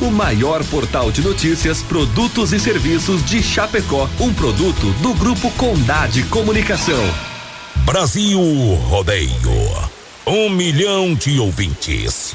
o 0.00 0.10
maior 0.10 0.64
portal 0.64 1.10
de 1.10 1.22
notícias, 1.22 1.82
produtos 1.82 2.52
e 2.52 2.60
serviços 2.60 3.24
de 3.24 3.42
Chapecó, 3.42 4.08
um 4.20 4.32
produto 4.32 4.90
do 5.00 5.14
grupo 5.14 5.50
Condade 5.52 6.22
Comunicação. 6.24 7.04
Brasil 7.84 8.40
Rodeio. 8.88 9.30
Um 10.26 10.50
milhão 10.50 11.14
de 11.14 11.38
ouvintes. 11.38 12.34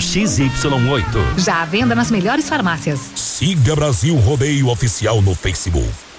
XY8. 0.00 1.38
Já 1.38 1.60
à 1.60 1.64
venda 1.66 1.94
nas 1.94 2.10
melhores 2.10 2.48
farmácias. 2.48 3.00
Siga 3.14 3.76
Brasil 3.76 4.16
Rodeio 4.16 4.68
Oficial 4.68 5.20
no 5.20 5.34
Facebook. 5.34 6.09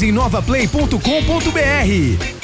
em 0.00 0.10
novaplay.com.br. 0.10 0.96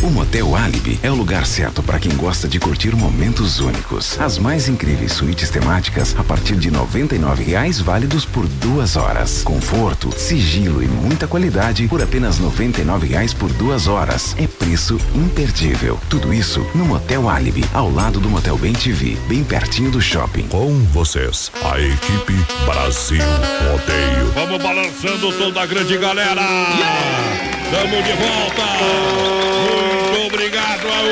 O 0.03 0.11
Motel 0.11 0.55
Alibi 0.55 1.01
é 1.03 1.11
o 1.11 1.15
lugar 1.15 1.47
certo 1.47 1.83
para 1.83 1.99
quem 1.99 2.15
gosta 2.15 2.47
de 2.47 2.61
curtir 2.61 2.95
momentos 2.95 3.59
únicos. 3.59 4.21
As 4.21 4.37
mais 4.39 4.69
incríveis 4.69 5.13
suítes 5.13 5.49
temáticas 5.49 6.15
a 6.19 6.23
partir 6.23 6.57
de 6.57 6.71
99 6.71 7.45
reais 7.45 7.81
válidos 7.81 8.27
por 8.27 8.47
duas 8.47 8.97
horas. 8.97 9.43
Conforto, 9.45 10.13
sigilo 10.19 10.83
e 10.83 10.89
muita 10.89 11.27
qualidade 11.27 11.89
por 11.89 12.03
apenas 12.03 12.39
99 12.39 13.07
reais 13.07 13.33
por 13.33 13.51
duas 13.55 13.87
horas. 13.87 14.37
É 14.39 14.47
preço 14.47 14.99
imperdível. 15.15 15.99
Tudo 16.11 16.35
isso 16.35 16.67
no 16.75 16.85
Motel 16.85 17.31
Alibi, 17.31 17.65
ao 17.73 17.91
lado 17.91 18.21
do 18.21 18.29
Motel 18.29 18.59
Bem 18.59 18.75
TV, 18.75 19.17
bem 19.29 19.43
pertinho 19.43 19.91
do 19.91 20.03
shopping. 20.03 20.49
Com 20.49 20.75
vocês, 20.93 21.51
a 21.65 21.81
equipe 21.81 22.35
Brasil 22.67 23.25
Rodeio. 23.71 24.33
Vamos 24.35 24.63
balançando 24.63 25.33
toda 25.33 25.63
a 25.63 25.67
grande 25.67 25.97
galera. 25.97 26.43
Estamos 27.65 28.05
de 28.05 28.13
volta. 28.13 28.65
Muito 30.13 30.35
obrigado, 30.35 30.87
Aú. 30.89 31.09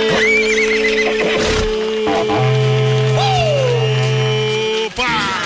Opa! 4.87 5.43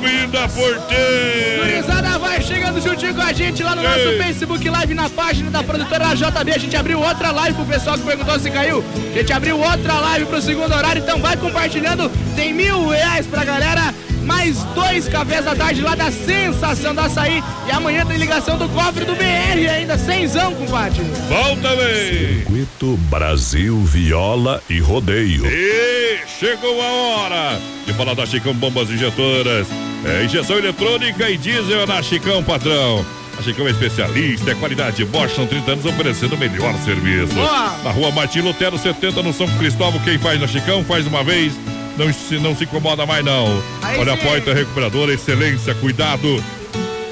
Menino 0.00 0.28
da 0.28 0.48
porteira. 0.48 1.64
Gurizada, 1.64 2.18
vai 2.18 2.42
chegando 2.42 2.80
juntinho 2.80 3.14
com 3.14 3.22
a 3.22 3.32
gente 3.32 3.62
lá 3.62 3.74
no 3.74 3.82
nosso 3.82 3.98
Ei. 3.98 4.22
Facebook 4.22 4.68
Live, 4.68 4.94
na 4.94 5.08
página 5.08 5.50
da 5.50 5.62
produtora 5.62 6.14
JB. 6.14 6.52
A 6.52 6.58
gente 6.58 6.76
abriu 6.76 7.00
outra 7.00 7.30
live 7.30 7.54
pro 7.56 7.64
pessoal 7.64 7.96
que 7.96 8.04
perguntou 8.04 8.38
se 8.38 8.50
caiu. 8.50 8.84
A 9.14 9.18
gente 9.18 9.32
abriu 9.32 9.58
outra 9.58 9.94
live 9.94 10.26
pro 10.26 10.40
segundo 10.42 10.74
horário, 10.74 11.02
então 11.02 11.20
vai 11.20 11.36
compartilhando. 11.36 12.10
Tem 12.36 12.52
mil 12.52 12.88
reais 12.88 13.26
pra 13.26 13.44
galera. 13.44 13.94
Mais 14.26 14.62
dois 14.74 15.08
cafés 15.08 15.44
da 15.44 15.54
tarde 15.54 15.80
lá 15.80 15.94
da 15.94 16.10
Sensação 16.10 16.94
do 16.94 17.00
Açaí. 17.00 17.42
E 17.66 17.70
amanhã 17.70 18.04
tem 18.04 18.18
ligação 18.18 18.58
do 18.58 18.68
cofre 18.68 19.04
do 19.04 19.14
BR 19.14 19.70
ainda, 19.70 19.96
cenzão, 19.96 20.52
compadre. 20.54 21.02
Bom 21.28 21.56
também. 21.62 22.38
Circuito 22.38 22.96
Brasil 23.08 23.78
Viola 23.84 24.62
e 24.68 24.80
Rodeio. 24.80 25.46
E 25.46 26.18
chegou 26.38 26.82
a 26.82 26.86
hora 26.86 27.60
de 27.86 27.92
falar 27.94 28.14
da 28.14 28.26
Chicão 28.26 28.52
Bombas 28.52 28.90
Injetoras. 28.90 29.68
É, 30.04 30.24
injeção 30.24 30.58
eletrônica 30.58 31.30
e 31.30 31.36
diesel 31.36 31.86
na 31.86 32.02
Chicão, 32.02 32.42
patrão. 32.42 33.04
A 33.38 33.42
Chicão 33.42 33.66
é 33.66 33.70
especialista, 33.70 34.50
é 34.50 34.54
qualidade 34.54 35.04
Bosch, 35.04 35.34
são 35.34 35.46
30 35.46 35.72
anos 35.72 35.84
oferecendo 35.84 36.34
o 36.34 36.38
melhor 36.38 36.74
serviço. 36.84 37.34
Boa. 37.34 37.76
Na 37.84 37.90
rua 37.90 38.10
Martim 38.10 38.40
Lutero 38.40 38.78
70, 38.78 39.22
no 39.22 39.32
São 39.32 39.46
Cristóvão, 39.58 40.00
quem 40.00 40.18
faz 40.18 40.40
na 40.40 40.46
Chicão, 40.46 40.82
faz 40.84 41.06
uma 41.06 41.22
vez, 41.22 41.52
não 41.96 42.12
se, 42.12 42.38
não 42.38 42.56
se 42.56 42.64
incomoda 42.64 43.06
mais 43.06 43.24
não. 43.24 43.62
Aí 43.82 43.98
Olha 43.98 44.14
a 44.14 44.16
sim. 44.16 44.22
porta 44.22 44.54
recuperadora, 44.54 45.12
excelência, 45.12 45.74
cuidado 45.74 46.42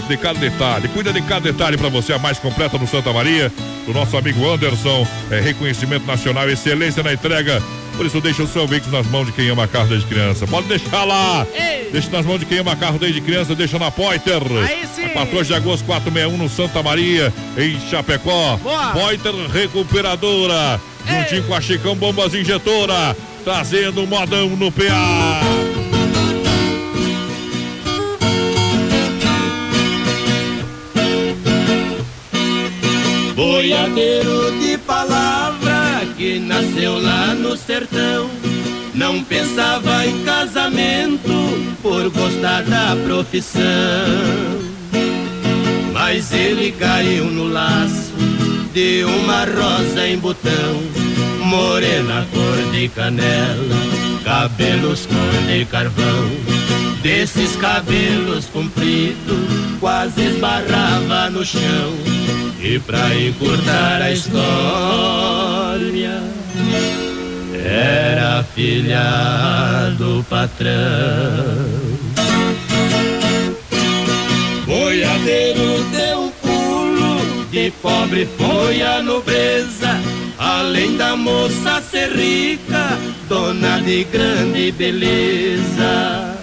de 0.09 0.17
cada 0.17 0.39
detalhe. 0.39 0.89
Cuida 0.89 1.13
de 1.13 1.23
cada 1.23 1.41
detalhe 1.41 1.77
para 1.77 1.89
você, 1.89 2.13
a 2.13 2.19
mais 2.19 2.39
completa 2.39 2.77
no 2.79 2.87
Santa 2.87 3.13
Maria. 3.13 3.51
Do 3.87 3.93
nosso 3.93 4.17
amigo 4.17 4.47
Anderson, 4.49 5.07
é 5.31 5.41
reconhecimento 5.41 6.07
nacional, 6.07 6.49
excelência 6.49 7.03
na 7.03 7.13
entrega. 7.13 7.63
Por 7.97 8.05
isso, 8.07 8.21
deixa 8.21 8.43
o 8.43 8.49
seu 8.49 8.67
veículo 8.67 8.93
nas 8.97 9.07
mãos 9.07 9.27
de 9.27 9.33
quem 9.33 9.49
ama 9.49 9.69
carro 9.69 9.89
desde 9.89 10.07
criança. 10.07 10.47
Pode 10.47 10.67
deixar 10.67 11.05
lá. 11.05 11.47
Ei. 11.55 11.91
Deixa 11.93 12.11
nas 12.11 12.27
mãos 12.27 12.41
de 12.41 12.47
quem 12.47 12.59
ama 12.59 12.75
carro 12.75 12.99
desde 12.99 13.21
criança, 13.21 13.55
deixa 13.55 13.79
na 13.79 13.91
Poiter. 13.91 14.43
Aí 14.67 14.85
sim. 14.93 15.05
A 15.05 15.11
14 15.11 15.49
de 15.49 15.55
agosto, 15.55 15.85
461 15.85 16.37
no 16.37 16.49
Santa 16.49 16.83
Maria, 16.83 17.33
em 17.57 17.79
Chapecó. 17.89 18.57
Boa. 18.57 18.91
Poiter 18.93 19.33
Recuperadora. 19.53 20.81
Juntinho 21.07 21.45
com 21.45 21.55
a 21.55 21.61
Chicão 21.61 21.95
Bombas 21.95 22.35
Injetora. 22.35 23.17
Trazendo 23.45 24.07
modão 24.07 24.49
no 24.51 24.73
PA. 24.73 25.41
Boiadeiro 33.35 34.59
de 34.61 34.79
palavra 34.79 36.07
que 36.17 36.39
nasceu 36.39 36.99
lá 37.01 37.35
no 37.35 37.57
sertão. 37.57 38.31
Não 38.95 39.23
pensava 39.25 40.07
em 40.07 40.25
casamento 40.25 41.29
por 41.83 42.09
gostar 42.11 42.63
da 42.63 42.97
profissão. 43.05 44.74
Mas 46.07 46.31
ele 46.33 46.71
caiu 46.73 47.25
no 47.25 47.49
laço 47.49 48.13
de 48.75 49.05
uma 49.05 49.47
rosa 49.47 50.07
em 50.07 50.19
botão. 50.19 50.83
Morena 51.47 52.27
cor 52.31 52.73
de 52.73 52.91
canela, 52.91 53.75
cabelos 54.23 55.07
cor 55.07 55.33
de 55.49 55.65
carvão. 55.65 56.31
Desses 57.03 57.57
cabelos 57.57 58.45
compridos, 58.53 59.49
quase 59.81 60.27
esbarrava 60.27 61.31
no 61.31 61.43
chão. 61.43 61.95
E 62.61 62.79
pra 62.81 63.15
encurtar 63.15 64.03
a 64.03 64.13
história, 64.13 64.43
era 67.65 68.45
filha 68.55 69.91
do 69.97 70.23
patrão. 70.29 71.84
Pobre 77.71 78.27
foi 78.39 78.83
a 78.83 79.03
nobreza. 79.03 80.01
Além 80.39 80.97
da 80.97 81.17
moça 81.17 81.81
ser 81.81 82.11
rica, 82.11 82.99
dona 83.29 83.81
de 83.81 84.05
grande 84.05 84.73
beleza. 84.73 86.35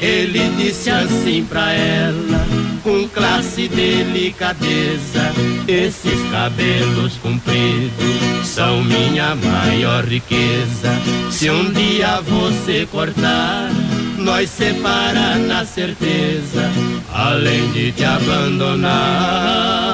Ele 0.00 0.50
disse 0.56 0.88
assim 0.88 1.44
pra 1.44 1.72
ela, 1.72 2.46
com 2.82 3.06
classe 3.08 3.62
e 3.62 3.68
delicadeza: 3.68 5.32
Esses 5.68 6.20
cabelos 6.30 7.14
compridos 7.22 8.46
são 8.46 8.82
minha 8.82 9.34
maior 9.34 10.04
riqueza. 10.04 10.90
Se 11.30 11.50
um 11.50 11.70
dia 11.70 12.20
você 12.22 12.88
cortar, 12.90 13.70
nós 14.16 14.48
separa 14.48 15.36
na 15.36 15.64
certeza, 15.64 16.70
além 17.12 17.70
de 17.72 17.92
te 17.92 18.04
abandonar. 18.04 19.89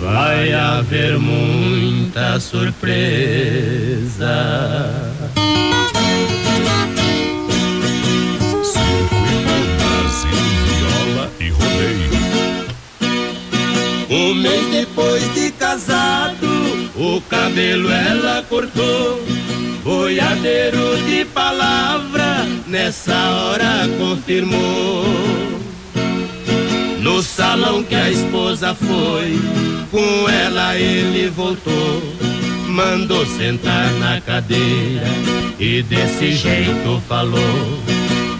Vai 0.00 0.52
haver 0.52 1.18
muita 1.18 2.40
surpresa. 2.40 2.74
Brasil, 9.78 10.30
viola 10.66 11.30
e 11.38 11.50
rodeio. 11.50 12.10
Um 14.10 14.34
mês 14.34 14.66
depois 14.72 15.34
de 15.34 15.52
casado, 15.52 16.48
o 16.96 17.20
cabelo 17.28 17.88
ela 17.90 18.42
cortou. 18.48 19.24
Boiadeiro 19.84 20.96
de 21.06 21.24
palavra, 21.26 22.44
nessa 22.66 23.14
hora 23.14 23.88
confirmou. 23.98 25.59
No 27.02 27.22
salão 27.22 27.82
que 27.82 27.94
a 27.94 28.10
esposa 28.10 28.74
foi, 28.74 29.38
com 29.90 30.28
ela 30.28 30.76
ele 30.76 31.30
voltou. 31.30 32.02
Mandou 32.68 33.24
sentar 33.26 33.90
na 33.94 34.20
cadeira 34.20 35.06
e 35.58 35.82
desse 35.82 36.32
jeito 36.32 37.02
falou. 37.08 37.40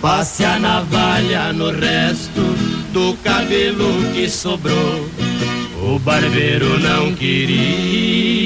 Passe 0.01 0.45
a 0.45 0.59
navalha 0.59 1.53
no 1.53 1.71
resto 1.71 2.41
do 2.93 3.15
cabelo 3.25 4.03
que 4.15 4.29
sobrou. 4.29 5.09
O 5.83 5.99
barbeiro 5.99 6.79
não 6.79 7.15
queria. 7.15 8.41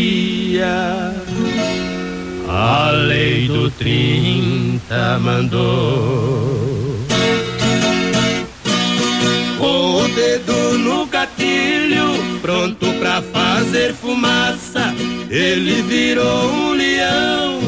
A 2.49 2.91
lei 2.93 3.49
do 3.49 3.69
30 3.71 5.19
mandou. 5.19 6.74
Dedo 10.15 10.79
no 10.79 11.07
gatilho, 11.07 12.41
pronto 12.41 12.87
pra 12.99 13.21
fazer 13.21 13.95
fumaça, 13.95 14.95
ele 15.29 15.83
virou 15.83 16.51
um 16.51 16.73
leão, 16.73 17.61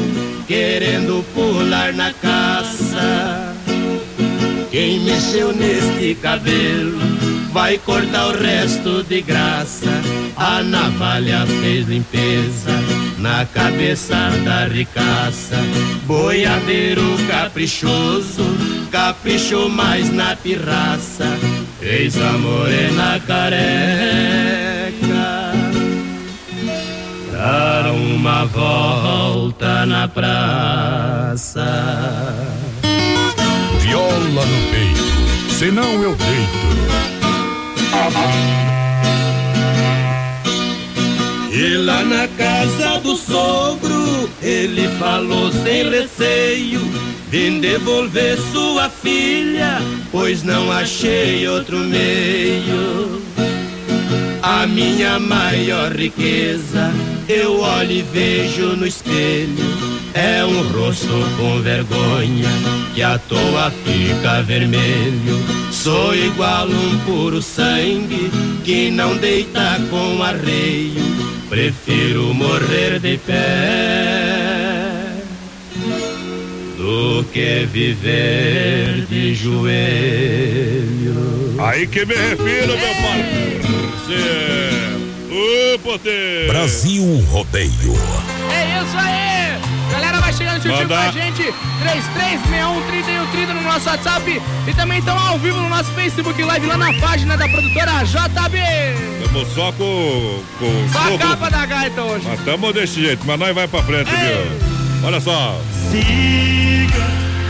querendo 0.47 1.23
pular 1.33 1.93
na 1.93 2.13
caça. 2.13 3.53
Quem 4.71 4.99
mexeu 4.99 5.53
neste 5.53 6.15
cabelo 6.15 6.99
vai 7.51 7.77
cortar 7.79 8.27
o 8.27 8.37
resto 8.37 9.03
de 9.03 9.21
graça. 9.21 9.89
A 10.35 10.61
navalha 10.61 11.45
fez 11.61 11.87
limpeza 11.87 12.71
na 13.17 13.45
cabeça 13.45 14.15
da 14.45 14.67
ricaça. 14.67 15.57
Boiadeiro 16.05 17.17
caprichoso, 17.27 18.43
caprichou 18.91 19.67
mais 19.67 20.13
na 20.13 20.35
pirraça. 20.35 21.25
Eis 21.81 22.17
a 22.19 22.31
morena 22.31 23.21
careca. 23.27 23.53
Dar 27.31 27.91
uma 27.91 28.45
volta 28.45 29.85
na 29.85 30.07
praça. 30.07 31.65
Viola 33.79 34.45
no 34.45 34.71
peito, 34.71 35.53
senão 35.53 36.01
eu 36.01 36.15
deito. 36.15 36.67
E 41.51 41.77
lá 41.77 42.03
na 42.03 42.27
casa 42.29 42.99
do 42.99 43.15
sogro, 43.15 44.29
ele 44.41 44.87
falou 44.99 45.51
sem 45.51 45.89
receio: 45.89 46.81
Vim 47.29 47.59
devolver 47.59 48.37
sua 48.51 48.86
filha, 49.07 49.79
pois 50.11 50.43
não 50.43 50.69
achei 50.69 51.47
outro 51.47 51.77
meio. 51.77 53.21
A 54.41 54.67
minha 54.67 55.19
maior 55.19 55.93
riqueza, 55.93 56.91
eu 57.29 57.59
olho 57.59 57.91
e 57.91 58.01
vejo 58.01 58.75
no 58.75 58.85
espelho. 58.85 59.97
É 60.13 60.43
um 60.43 60.61
rosto 60.71 61.07
com 61.37 61.61
vergonha, 61.61 62.49
que 62.93 63.03
à 63.03 63.17
toa 63.17 63.71
fica 63.85 64.41
vermelho. 64.41 65.37
Sou 65.71 66.13
igual 66.15 66.67
um 66.67 66.99
puro 67.05 67.41
sangue, 67.41 68.29
que 68.63 68.89
não 68.89 69.15
deita 69.17 69.79
com 69.89 70.23
arreio. 70.23 71.05
Prefiro 71.49 72.33
morrer 72.33 72.99
de 72.99 73.17
pé 73.17 74.36
do 76.87 77.25
que 77.33 77.67
viver 77.69 79.05
de 79.09 79.35
joelho. 79.35 79.67
Aí 81.59 81.85
que 81.85 82.05
me 82.05 82.15
refiro, 82.15 82.77
meu 82.77 82.95
parceiro. 83.97 84.47
Ô, 85.29 85.79
poder. 85.79 86.47
Brasil 86.47 87.03
Rodeio. 87.29 87.93
É 88.53 88.81
isso 88.81 88.97
aí! 88.97 89.59
Galera, 89.91 90.21
vai 90.21 90.31
chegando 90.31 90.63
juntinho 90.63 90.87
com 90.87 90.93
a 90.93 91.11
gente. 91.11 91.53
3361 91.81 93.53
no 93.53 93.61
nosso 93.63 93.89
WhatsApp. 93.89 94.41
E 94.65 94.73
também 94.73 94.99
estão 94.99 95.19
ao 95.19 95.37
vivo 95.39 95.59
no 95.59 95.67
nosso 95.67 95.91
Facebook 95.91 96.41
Live 96.41 96.67
lá 96.67 96.77
na 96.77 96.93
página 97.01 97.35
da 97.35 97.49
produtora 97.49 98.05
JB. 98.05 98.59
Tamo 99.25 99.45
só 99.53 99.73
com. 99.73 100.41
com 100.57 100.89
Só 100.93 101.15
a 101.15 101.17
capa 101.17 101.49
da 101.49 101.65
gaita 101.65 102.01
hoje. 102.01 102.25
Mas 102.25 102.39
tamo 102.45 102.71
desse 102.71 103.01
jeito, 103.01 103.25
mas 103.25 103.37
nós 103.37 103.53
vai 103.53 103.67
pra 103.67 103.83
frente, 103.83 104.09
viu? 104.09 104.66
Olha 105.03 105.19
só. 105.21 105.59
Siga 105.91 107.05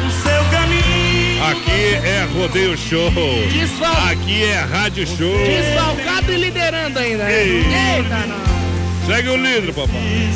o 0.05 0.11
seu 0.11 0.43
caminho. 0.51 1.43
Aqui 1.43 2.07
é 2.07 2.27
Rodeio 2.33 2.77
Show. 2.77 3.11
Desfal- 3.51 4.07
Aqui 4.11 4.43
é 4.43 4.59
Rádio 4.59 5.07
Show. 5.07 5.37
Desfalcado 5.45 6.31
e 6.31 6.37
liderando 6.37 6.99
ainda. 6.99 7.31
Ei. 7.31 7.57
Eita, 7.65 8.25
não. 8.27 8.47
Segue 9.07 9.29
o 9.29 9.37
líder, 9.37 9.73
papai. 9.73 10.29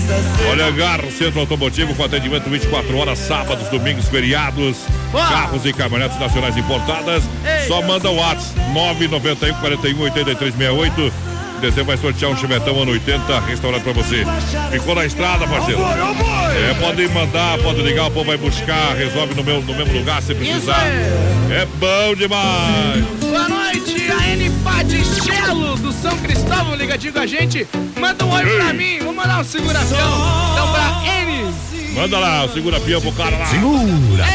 Olha, 0.49 0.71
Gar, 0.71 1.01
Centro 1.11 1.41
Automotivo 1.41 1.93
com 1.93 2.05
atendimento 2.05 2.49
24 2.49 2.97
horas, 2.97 3.19
sábados, 3.19 3.67
domingos, 3.67 4.07
feriados. 4.07 4.77
Boa. 5.11 5.27
Carros 5.27 5.65
e 5.65 5.73
caminhonetes 5.73 6.17
nacionais 6.17 6.55
importadas. 6.55 7.23
Ei. 7.45 7.67
Só 7.67 7.81
manda 7.81 8.09
o 8.09 8.15
WhatsApp 8.15 8.57
991 8.73 9.53
41 9.59 10.01
83 10.03 10.55
68. 11.61 11.65
Em 11.65 11.69
dezembro 11.69 11.85
vai 11.85 11.97
sortear 11.97 12.31
um 12.31 12.37
chivetão 12.37 12.81
ano 12.81 12.91
80 12.91 13.39
restaurante 13.41 13.83
pra 13.83 13.93
você. 13.93 14.25
Ficou 14.71 14.95
na 14.95 15.05
estrada, 15.05 15.47
parceiro? 15.47 15.81
É, 15.81 16.73
pode 16.79 17.07
mandar, 17.09 17.57
pode 17.59 17.81
ligar, 17.81 18.07
o 18.07 18.11
povo 18.11 18.25
vai 18.25 18.37
buscar, 18.37 18.95
resolve 18.95 19.35
no, 19.35 19.43
meu, 19.43 19.61
no 19.61 19.73
mesmo 19.73 19.93
lugar 19.93 20.21
se 20.21 20.33
precisar. 20.33 20.83
É 21.51 21.65
bom 21.79 22.15
demais. 22.15 23.05
Boa 23.19 23.47
noite, 23.47 24.11
a 24.11 24.27
N 24.29 24.49
Paticelo 24.63 25.75
do 25.77 25.91
São 25.91 26.17
Cristóvão 26.17 26.75
ligadinho 26.75 27.13
com 27.13 27.19
a 27.19 27.27
gente. 27.27 27.67
Manda 27.99 28.25
um 28.25 28.33
oi 28.33 28.45
pra 28.45 28.73
mim, 28.73 28.99
vou 28.99 29.13
mandar 29.13 29.41
um 29.41 29.43
segura-fião. 29.43 30.51
Então 30.53 30.71
pra 30.71 31.03
N. 31.21 31.53
Manda 31.93 32.19
lá, 32.19 32.47
segura 32.47 32.77
a 32.77 32.79
pião 32.79 33.01
pro 33.01 33.11
cara 33.11 33.37
lá. 33.37 33.45
Segura. 33.45 34.25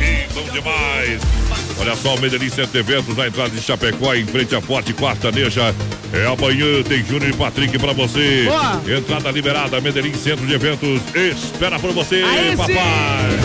Ih, 0.00 0.26
bom 0.34 0.52
demais. 0.52 1.45
Olha 1.78 1.94
só, 1.94 2.14
o 2.14 2.20
Medellín 2.20 2.48
Centro 2.48 2.72
de 2.72 2.78
Eventos 2.78 3.16
na 3.16 3.26
entrada 3.28 3.50
de 3.50 3.60
Chapecó, 3.60 4.14
em 4.14 4.26
frente 4.26 4.54
à 4.54 4.60
Forte 4.60 4.92
Quartaneja. 4.94 5.74
É 6.12 6.26
amanhã, 6.26 6.82
tem 6.82 7.04
Júnior 7.04 7.30
e 7.30 7.34
Patrick 7.34 7.78
pra 7.78 7.92
você. 7.92 8.44
Boa. 8.46 8.80
Entrada 8.96 9.30
liberada, 9.30 9.80
Medellín 9.80 10.14
Centro 10.14 10.46
de 10.46 10.54
Eventos. 10.54 11.00
Espera 11.14 11.78
por 11.78 11.92
você, 11.92 12.22
Aí 12.22 12.50
sim. 12.50 12.56
papai. 12.56 12.76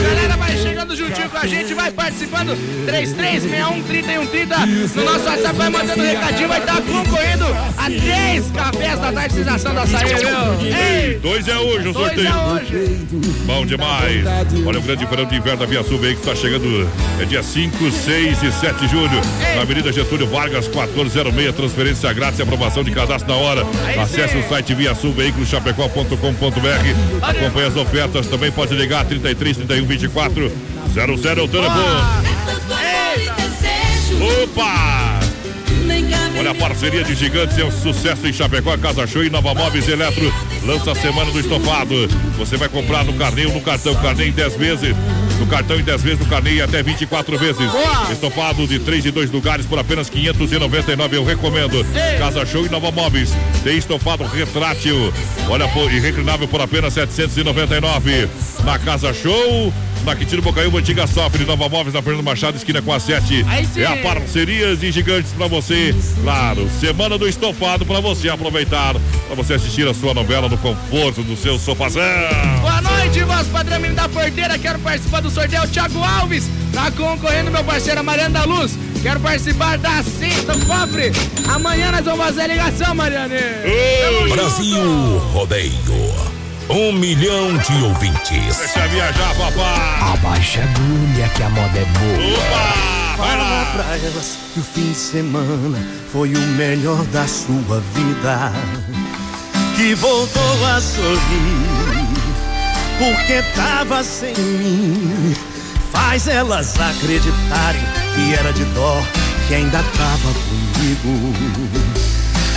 Galera, 0.01 0.37
vai 0.37 0.57
chegando 0.57 0.95
juntinho 0.95 1.29
com 1.29 1.37
a 1.37 1.45
gente, 1.47 1.73
vai 1.73 1.91
participando. 1.91 2.55
3361-3130. 2.85 4.95
No 4.95 5.03
nosso 5.03 5.25
WhatsApp, 5.25 5.55
vai 5.57 5.69
mandando 5.69 6.01
um 6.01 6.05
recadinho, 6.05 6.47
vai 6.47 6.59
estar 6.59 6.81
concorrendo 6.81 7.45
a 7.77 7.89
10 7.89 8.51
cafés 8.51 8.99
da 8.99 9.11
tartização 9.11 9.73
da 9.75 9.81
açaí, 9.83 10.15
viu? 10.15 10.29
Ei! 10.77 11.19
Dois 11.19 11.47
é 11.47 11.57
hoje 11.57 11.89
o 11.89 11.93
Dois 11.93 12.07
sorteio. 12.15 12.27
é 12.27 12.35
hoje. 12.53 12.97
Bom 13.45 13.65
demais. 13.65 14.23
Olha 14.65 14.79
o 14.79 14.81
grande 14.81 15.05
verão 15.05 15.25
de 15.25 15.35
inverno 15.35 15.59
da 15.59 15.65
Via 15.65 15.83
Sul 15.83 15.97
Veículos 15.97 16.27
está 16.27 16.35
chegando. 16.35 16.87
É 17.19 17.25
dia 17.25 17.43
5, 17.43 17.91
6 17.91 18.20
6 18.21 18.43
e 18.43 18.51
7 18.51 18.81
de 18.81 18.87
julho, 18.87 19.19
na 19.55 19.63
Avenida 19.63 19.91
Getúlio 19.91 20.27
Vargas, 20.27 20.67
1406. 20.67 21.55
Transferência 21.55 22.13
grátis 22.13 22.37
e 22.37 22.43
aprovação 22.43 22.83
de 22.83 22.91
cadastro 22.91 23.27
na 23.27 23.35
hora. 23.35 23.65
Acesse 23.99 24.37
o 24.37 24.47
site 24.47 24.75
via 24.75 24.93
sulveiculoschapecó.com.br. 24.93 26.17
Acompanhe 27.23 27.67
as 27.67 27.75
ofertas. 27.75 28.27
Também 28.27 28.51
pode 28.51 28.75
ligar 28.75 29.05
33 29.05 29.57
31 29.57 29.85
24 29.87 30.51
00 30.93 31.43
o 31.43 31.47
telefone. 31.47 31.83
Opa! 34.43 35.19
Olha 36.37 36.51
a 36.51 36.55
parceria 36.55 37.03
de 37.03 37.15
gigantes 37.15 37.57
é 37.57 37.65
um 37.65 37.71
sucesso 37.71 38.27
em 38.27 38.33
Chapecó, 38.33 38.77
Casa 38.77 39.07
Show 39.07 39.23
e 39.23 39.31
Nova 39.31 39.55
Móveis 39.55 39.87
Eletro. 39.87 40.31
Lança 40.63 40.91
a 40.91 40.95
semana 40.95 41.31
do 41.31 41.39
estofado. 41.39 42.07
Você 42.37 42.55
vai 42.55 42.69
comprar 42.69 43.03
no 43.03 43.13
carneio, 43.13 43.51
no 43.51 43.61
cartão, 43.61 43.95
carneio 43.95 44.29
em 44.29 44.33
10 44.33 44.55
vezes. 44.57 44.95
No 45.41 45.47
cartão 45.47 45.79
em 45.79 45.83
10 45.83 46.03
vezes, 46.03 46.19
no 46.19 46.27
carneio 46.27 46.59
em 46.59 46.61
até 46.61 46.83
24 46.83 47.35
vezes. 47.35 47.71
Boa. 47.71 48.11
Estofado 48.11 48.67
de 48.67 48.77
3 48.77 49.07
e 49.07 49.11
2 49.11 49.31
lugares 49.31 49.65
por 49.65 49.79
apenas 49.79 50.07
599. 50.07 51.17
Eu 51.17 51.25
recomendo. 51.25 51.83
Casa 52.19 52.45
Show 52.45 52.63
e 52.63 52.69
Nova 52.69 52.91
Móveis. 52.91 53.33
Tem 53.63 53.75
estofado 53.75 54.23
retrátil. 54.23 55.11
Olha, 55.49 55.67
e 55.91 55.99
reclinável 55.99 56.47
por 56.47 56.61
apenas 56.61 56.93
799. 56.93 58.29
Na 58.63 58.77
Casa 58.77 59.11
Show. 59.15 59.73
Na 60.05 60.15
Quintino 60.15 60.41
Bocaiúva, 60.41 60.79
antiga 60.79 61.05
Sofre, 61.05 61.45
Nova 61.45 61.69
Móveis, 61.69 61.93
na 61.93 62.01
Fernando 62.01 62.23
Machado, 62.23 62.57
esquina 62.57 62.81
com 62.81 62.91
a 62.91 62.99
7. 62.99 63.45
Aí 63.47 63.65
sim. 63.65 63.81
É 63.81 63.85
a 63.85 63.97
parcerias 63.97 64.79
de 64.79 64.91
gigantes 64.91 65.31
pra 65.31 65.47
você. 65.47 65.95
Claro, 66.23 66.67
semana 66.79 67.17
do 67.17 67.27
estofado 67.27 67.85
pra 67.85 67.99
você 67.99 68.29
aproveitar, 68.29 68.95
pra 69.27 69.35
você 69.35 69.53
assistir 69.53 69.87
a 69.87 69.93
sua 69.93 70.13
novela 70.13 70.49
no 70.49 70.57
conforto 70.57 71.21
do 71.21 71.35
seu 71.37 71.59
sofazão. 71.59 72.01
Boa 72.61 72.81
noite, 72.81 73.23
voz 73.23 73.47
padrão 73.47 73.79
menino 73.79 73.95
da 73.95 74.09
porteira. 74.09 74.57
Quero 74.57 74.79
participar 74.79 75.21
do 75.21 75.29
sorteio. 75.29 75.67
Thiago 75.67 76.03
Alves 76.03 76.49
tá 76.73 76.89
concorrendo, 76.91 77.51
meu 77.51 77.63
parceiro 77.63 78.03
Mariana 78.03 78.39
da 78.39 78.45
Luz. 78.45 78.77
Quero 79.01 79.19
participar 79.19 79.77
da 79.77 80.01
do 80.01 80.65
cofre. 80.65 81.11
Amanhã 81.47 81.91
nós 81.91 82.05
vamos 82.05 82.25
fazer 82.25 82.41
a 82.41 82.47
ligação, 82.47 82.95
Mariane. 82.95 83.35
Brasil 84.29 85.17
Rodeio. 85.33 86.30
Um 86.73 86.93
milhão 86.93 87.57
de 87.57 87.83
ouvintes. 87.83 88.57
Deixa 88.57 88.87
viajar, 88.87 89.35
papai. 89.35 90.13
Abaixa 90.13 90.61
a 90.61 90.63
agulha 90.63 91.29
que 91.35 91.43
a 91.43 91.49
moda 91.49 91.79
é 91.79 91.85
boa. 91.85 92.37
Opa! 92.37 93.17
Vai 93.17 93.29
Fala 93.37 93.43
lá. 93.43 93.71
pra 93.75 93.97
elas 93.97 94.37
que 94.53 94.59
o 94.59 94.63
fim 94.63 94.91
de 94.91 94.97
semana 94.97 95.77
foi 96.11 96.33
o 96.33 96.39
melhor 96.39 97.03
da 97.07 97.27
sua 97.27 97.81
vida. 97.93 98.51
Que 99.75 99.93
voltou 99.95 100.65
a 100.65 100.79
sorrir 100.79 102.11
porque 102.97 103.41
tava 103.55 104.03
sem 104.03 104.33
mim. 104.35 105.35
Faz 105.91 106.27
elas 106.27 106.79
acreditarem 106.79 107.81
que 108.15 108.33
era 108.33 108.53
de 108.53 108.63
dó, 108.65 109.01
que 109.47 109.55
ainda 109.55 109.83
tava 109.97 110.33
comigo. 110.33 111.33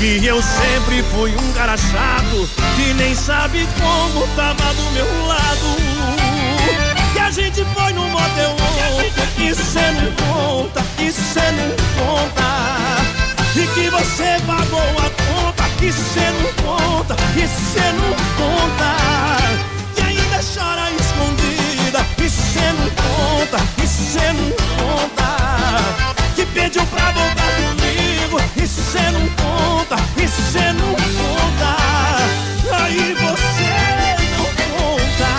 Que 0.05 0.27
eu 0.27 0.43
sempre 0.43 1.03
fui 1.05 1.35
um 1.35 1.53
cara 1.55 1.79
chato 1.79 2.51
que 2.77 2.93
nem 2.93 3.15
sabe 3.15 3.67
como 3.81 4.27
tava 4.37 4.75
do 4.75 4.91
meu 4.93 5.27
lado. 5.27 5.77
Que 7.15 7.19
a 7.21 7.31
gente 7.31 7.65
foi 7.73 7.91
no 7.95 8.07
motel 8.11 8.51
ontem 8.51 9.49
e 9.49 9.55
cê 9.55 9.81
não 9.93 10.13
conta, 10.27 10.85
e 10.99 11.11
cê 11.11 11.41
não 11.53 11.75
conta. 11.97 12.45
E 13.57 13.67
que 13.69 13.89
você 13.89 14.37
pagou 14.47 14.79
a 14.79 15.09
conta, 15.25 15.65
e 15.83 15.91
cê 15.91 16.31
não 16.39 16.53
conta, 16.63 17.17
e 17.35 17.49
cê 17.49 17.91
não 17.93 18.13
conta. 18.37 18.97
E 19.97 20.01
ainda 20.03 20.39
chora 20.43 20.91
escondida, 21.01 22.05
e 22.19 22.29
cê 22.29 22.73
não 22.79 22.91
conta, 22.91 23.59
e 23.83 23.87
cê 23.87 24.33
não 24.35 24.51
conta. 24.77 25.29
Que 26.37 26.45
pediu 26.45 26.85
pra 26.89 27.11
voltar 27.11 27.51
comigo, 27.57 27.84
e 28.57 28.67
cê 28.67 29.11
não 29.11 29.29
conta, 29.31 29.97
e 30.17 30.29
cê 30.29 30.73
não 30.73 30.95
conta. 30.95 31.77
Aí 32.83 33.15
você 33.15 33.73
não 34.37 34.45
conta. 34.65 35.33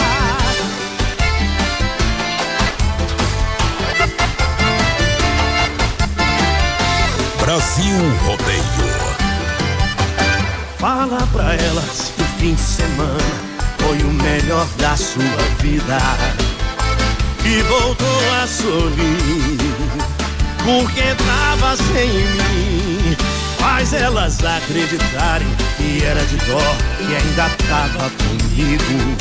Brasil 7.39 7.99
Rodeio. 8.23 8.95
Fala 10.77 11.27
pra 11.33 11.55
elas 11.55 12.11
que 12.15 12.21
o 12.21 12.25
fim 12.39 12.53
de 12.53 12.61
semana 12.61 13.55
foi 13.79 13.97
o 14.03 14.11
melhor 14.11 14.67
da 14.77 14.95
sua 14.95 15.23
vida. 15.59 15.97
E 17.43 17.61
voltou 17.63 18.33
a 18.41 18.47
sorrir, 18.47 19.57
porque 20.65 21.15
tava 21.23 21.77
sem 21.77 22.09
mim. 22.09 23.15
Faz 23.59 23.93
elas 23.93 24.43
acreditarem 24.43 25.47
que 25.77 26.03
era 26.03 26.25
de 26.25 26.37
dó, 26.37 26.75
que 26.97 27.15
ainda 27.15 27.49
tava 27.67 28.09
comigo. 28.09 29.15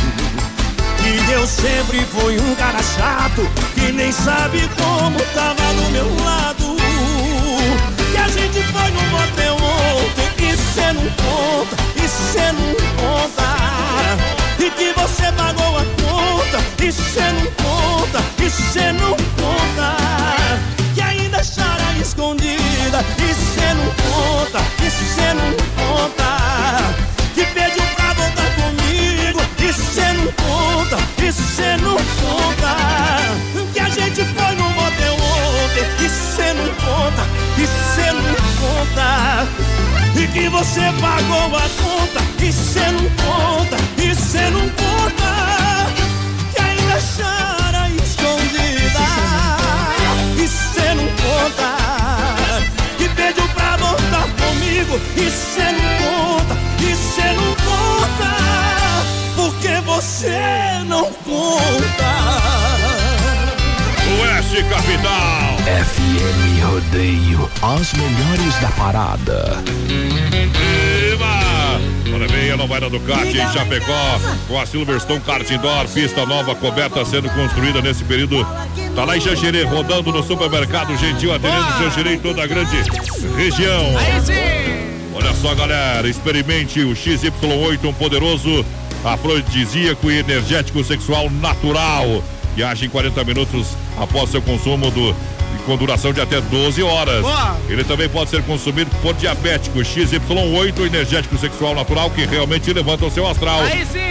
E 1.07 1.33
eu 1.33 1.47
sempre 1.47 2.01
fui 2.07 2.39
um 2.41 2.55
cara 2.55 2.83
chato, 2.83 3.47
que 3.75 3.93
nem 3.93 4.11
sabe 4.11 4.69
como 4.77 5.19
tava 5.35 5.75
do 5.75 5.91
meu 5.93 6.25
lado. 6.25 6.77
Que 8.11 8.17
a 8.17 8.29
gente 8.29 8.63
foi 8.73 8.91
no 8.91 9.03
motel 9.11 9.57
ontem 9.57 10.51
e 10.51 10.57
cê 10.57 10.93
não 10.93 11.11
conta, 11.23 11.77
e 11.97 12.09
cê 12.09 12.53
não 12.53 12.75
conta. 12.97 13.45
E 14.59 14.71
que 14.71 14.93
você 14.99 15.31
pagou 15.33 15.79
a 15.79 15.85
conta, 16.03 16.59
e 16.83 16.91
cê 16.91 17.33
não 17.33 17.51
conta, 17.53 18.25
e 18.43 18.51
cê 18.51 18.93
não 18.93 19.11
conta. 19.11 20.05
Ainda 21.45 21.63
chora 21.63 21.99
escondida, 22.01 23.05
e 23.19 23.35
cê 23.35 23.75
não 23.75 23.89
conta, 24.11 24.61
e 24.83 24.91
cê 24.91 25.35
não 25.35 25.53
conta. 25.77 26.95
Que 27.35 27.45
pediu 27.45 27.85
pra 27.97 28.15
voltar 28.15 28.51
comigo, 28.55 29.43
e 29.59 29.73
cê 29.73 30.13
não 30.15 30.33
conta, 30.33 30.97
e 31.23 31.33
cê 31.33 31.77
não 31.77 31.97
conta. 31.97 32.73
Que 33.73 33.81
a 33.81 33.89
gente 33.91 34.25
foi 34.25 34.55
no 34.55 34.71
motel 34.71 35.15
ontem, 35.15 35.85
e 36.05 36.09
cê 36.09 36.55
não 36.55 36.69
conta, 36.77 37.23
e 37.59 37.67
cê 37.67 38.13
não 38.13 38.35
conta. 38.61 39.47
E 40.19 40.27
que 40.29 40.49
você 40.49 40.93
pagou 41.01 41.57
a 41.57 41.69
conta, 41.83 42.21
e 42.43 42.53
cê 42.53 42.91
não 42.91 43.05
conta, 43.23 43.77
e 43.99 44.15
cê 44.15 44.51
não 44.51 44.69
conta. 44.71 45.93
Que 46.55 46.61
ainda 46.63 47.01
chora 47.17 47.54
pediu 53.25 53.49
pra 53.49 53.77
voltar 53.77 54.29
comigo, 54.37 55.01
e 55.17 55.31
cê 55.31 55.73
não 55.73 56.37
conta, 56.37 56.57
e 56.81 56.95
cê 56.95 57.33
não 57.33 57.55
conta. 57.65 58.35
Porque 59.35 59.81
você 59.85 60.85
não 60.87 61.05
conta. 61.05 62.13
Oeste 64.21 64.63
Capital. 64.65 65.57
FM 65.65 66.63
Rodeio, 66.65 67.51
as 67.63 67.93
melhores 67.95 68.59
da 68.61 68.69
parada. 68.69 69.63
Viva! 69.87 71.45
Olha 72.15 72.29
bem, 72.29 72.51
a 72.53 72.57
nova 72.57 72.77
era 72.77 72.91
do 72.91 73.01
kart 73.01 73.27
em 73.27 73.53
Chapecó, 73.53 74.21
com 74.47 74.61
a 74.61 74.67
Silverstone 74.67 75.21
Kart 75.21 75.51
Indoor, 75.51 75.89
pista 75.89 76.25
nova 76.25 76.55
coberta 76.55 77.05
sendo 77.05 77.29
construída 77.31 77.81
nesse 77.81 78.05
período. 78.05 78.47
Tá 78.95 79.05
lá 79.05 79.17
em 79.17 79.21
Xanxerê, 79.21 79.65
rodando 79.65 80.13
no 80.13 80.23
supermercado 80.23 80.97
Gentil, 80.97 81.35
atendendo 81.35 81.73
Xanxerê 81.79 82.15
em 82.15 82.19
toda 82.19 82.45
a 82.45 82.47
grande 82.47 82.77
região. 83.37 83.93
Olha 85.13 85.35
só, 85.35 85.53
galera, 85.53 86.09
experimente 86.09 86.81
o 86.81 86.93
XY8, 86.93 87.85
um 87.85 87.93
poderoso 87.93 88.65
afrodisíaco 89.05 90.11
e 90.11 90.19
energético 90.19 90.85
sexual 90.85 91.29
natural, 91.29 92.23
que 92.55 92.63
age 92.63 92.87
em 92.87 92.89
40 92.89 93.25
minutos 93.25 93.77
após 93.99 94.31
seu 94.31 94.41
consumo 94.41 94.89
do 94.93 95.15
com 95.67 95.77
duração 95.77 96.13
de 96.13 96.21
até 96.21 96.41
12 96.41 96.81
horas. 96.83 97.23
Boa. 97.23 97.57
Ele 97.69 97.83
também 97.85 98.09
pode 98.09 98.31
ser 98.31 98.43
consumido 98.43 98.91
por 99.03 99.15
diabético 99.15 99.79
XY8, 99.81 100.87
energético 100.87 101.37
sexual 101.39 101.75
natural 101.75 102.11
que 102.11 102.25
realmente 102.27 102.73
levanta 102.73 103.05
o 103.07 103.11
seu 103.11 103.27
astral. 103.27 103.61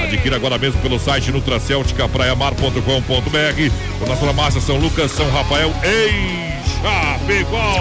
Adquira 0.04 0.36
agora 0.36 0.58
mesmo 0.58 0.82
pelo 0.82 1.00
site 1.00 1.32
nutracelticapraiamar.com.br. 1.32 3.72
O 4.02 4.06
nossa 4.08 4.26
farmácia 4.26 4.60
São 4.62 4.78
Lucas, 4.78 5.12
São 5.12 5.30
Rafael 5.32 5.72
em 5.84 6.54
Chapecó. 6.82 7.74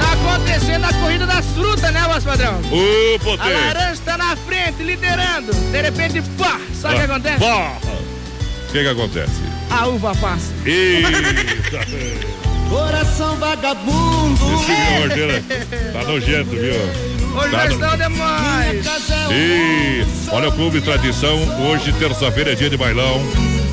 Tá 0.00 0.12
acontecendo 0.12 0.84
a 0.84 0.92
corrida 0.94 1.26
das 1.26 1.44
frutas, 1.46 1.92
né, 1.92 2.02
voz 2.06 2.24
padrão? 2.24 2.60
Ô, 2.70 3.16
A 3.16 3.18
potência. 3.20 3.52
laranja 3.52 4.00
tá 4.04 4.16
na 4.18 4.36
frente, 4.36 4.82
liderando. 4.82 5.52
De 5.54 5.82
repente, 5.82 6.22
pá! 6.38 6.60
Sabe 6.74 6.94
o 6.94 6.96
que 6.98 7.02
Ah, 7.02 7.06
acontece? 7.06 7.38
pá. 7.38 7.76
O 8.68 8.72
que 8.72 8.82
que 8.82 8.88
acontece? 8.88 9.42
A 9.70 9.86
uva 9.86 10.14
passa. 10.16 10.52
Eita! 10.66 11.08
Coração 12.68 13.36
vagabundo. 13.36 14.54
Esse 14.54 14.72
meu 14.92 15.02
ordeira 15.02 15.42
tá 15.92 16.02
nojento, 16.04 16.50
viu? 16.50 16.74
Hoje 17.36 17.50
Tá 17.50 17.64
nós 17.68 17.78
no- 17.78 17.96
demais. 17.96 18.86
E 19.32 20.04
olha 20.30 20.48
o 20.48 20.52
Clube 20.52 20.80
Tradição, 20.80 21.36
hoje 21.68 21.92
terça-feira 21.92 22.52
é 22.52 22.54
dia 22.54 22.70
de 22.70 22.76
bailão. 22.76 23.20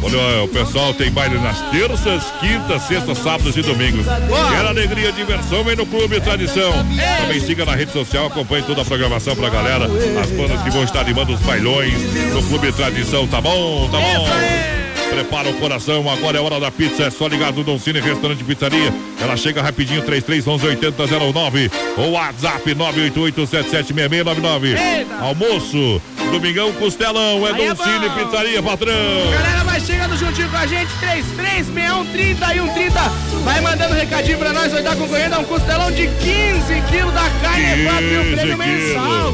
Olha, 0.03 0.43
o 0.43 0.47
pessoal 0.47 0.95
tem 0.95 1.11
baile 1.11 1.37
nas 1.37 1.59
terças, 1.69 2.23
quintas, 2.39 2.81
sextas, 2.87 3.19
sábados 3.19 3.55
e 3.55 3.61
domingos. 3.61 4.03
Quer 4.07 4.65
alegria 4.65 5.09
e 5.09 5.11
diversão, 5.11 5.63
vem 5.63 5.75
no 5.75 5.85
Clube 5.85 6.19
Tradição. 6.19 6.71
Também 7.19 7.39
siga 7.39 7.65
na 7.65 7.75
rede 7.75 7.91
social, 7.91 8.25
acompanhe 8.25 8.63
toda 8.63 8.81
a 8.81 8.85
programação 8.85 9.35
pra 9.35 9.49
galera. 9.49 9.85
As 10.19 10.29
bandas 10.31 10.59
que 10.63 10.71
vão 10.71 10.83
estar 10.83 11.01
animando 11.01 11.33
os 11.33 11.39
bailões 11.41 11.93
no 12.33 12.41
Clube 12.43 12.71
Tradição, 12.71 13.27
tá 13.27 13.39
bom? 13.39 13.87
Tá 13.91 13.99
bom? 13.99 14.80
Prepara 15.11 15.49
o 15.49 15.53
coração, 15.55 16.09
agora 16.09 16.37
é 16.37 16.41
hora 16.41 16.57
da 16.59 16.71
pizza. 16.71 17.03
É 17.03 17.09
só 17.09 17.27
ligar 17.27 17.51
do 17.51 17.63
Don 17.63 17.77
Cine 17.77 17.99
Restaurante 17.99 18.43
Pizzaria. 18.45 18.93
Ela 19.19 19.35
chega 19.35 19.61
rapidinho, 19.61 20.01
33118009. 20.03 21.69
Ou 21.97 22.11
WhatsApp 22.11 22.73
988776699. 22.73 24.77
Almoço, 25.19 26.01
domingão, 26.31 26.71
costelão. 26.73 27.45
É 27.45 27.51
Aí 27.51 27.67
é 27.67 27.73
Don 27.73 27.83
Cine 27.83 28.07
bom. 28.09 28.15
Pizzaria, 28.15 28.63
patrão. 28.63 28.93
Galera, 29.31 29.63
vai 29.65 29.79
chegando 29.81 30.15
juntinho 30.17 30.47
com 30.49 30.57
a 30.57 30.65
gente, 30.65 30.89
336130 30.99 32.55
e 32.55 32.59
130. 32.59 32.99
Vai 33.43 33.59
mandando 33.59 33.93
um 33.93 33.97
recadinho 33.97 34.37
pra 34.37 34.53
nós, 34.53 34.71
vai 34.71 34.79
estar 34.81 34.95
concorrendo 34.95 35.35
a 35.35 35.39
um 35.39 35.43
costelão 35.43 35.91
de 35.91 36.07
15 36.07 36.81
quilos 36.89 37.13
da 37.13 37.29
carne. 37.41 37.65
É 37.65 37.83
4 37.83 38.01
mil 38.05 38.21
15 38.23 38.35
prêmio 38.35 38.57
mensal. 38.57 39.33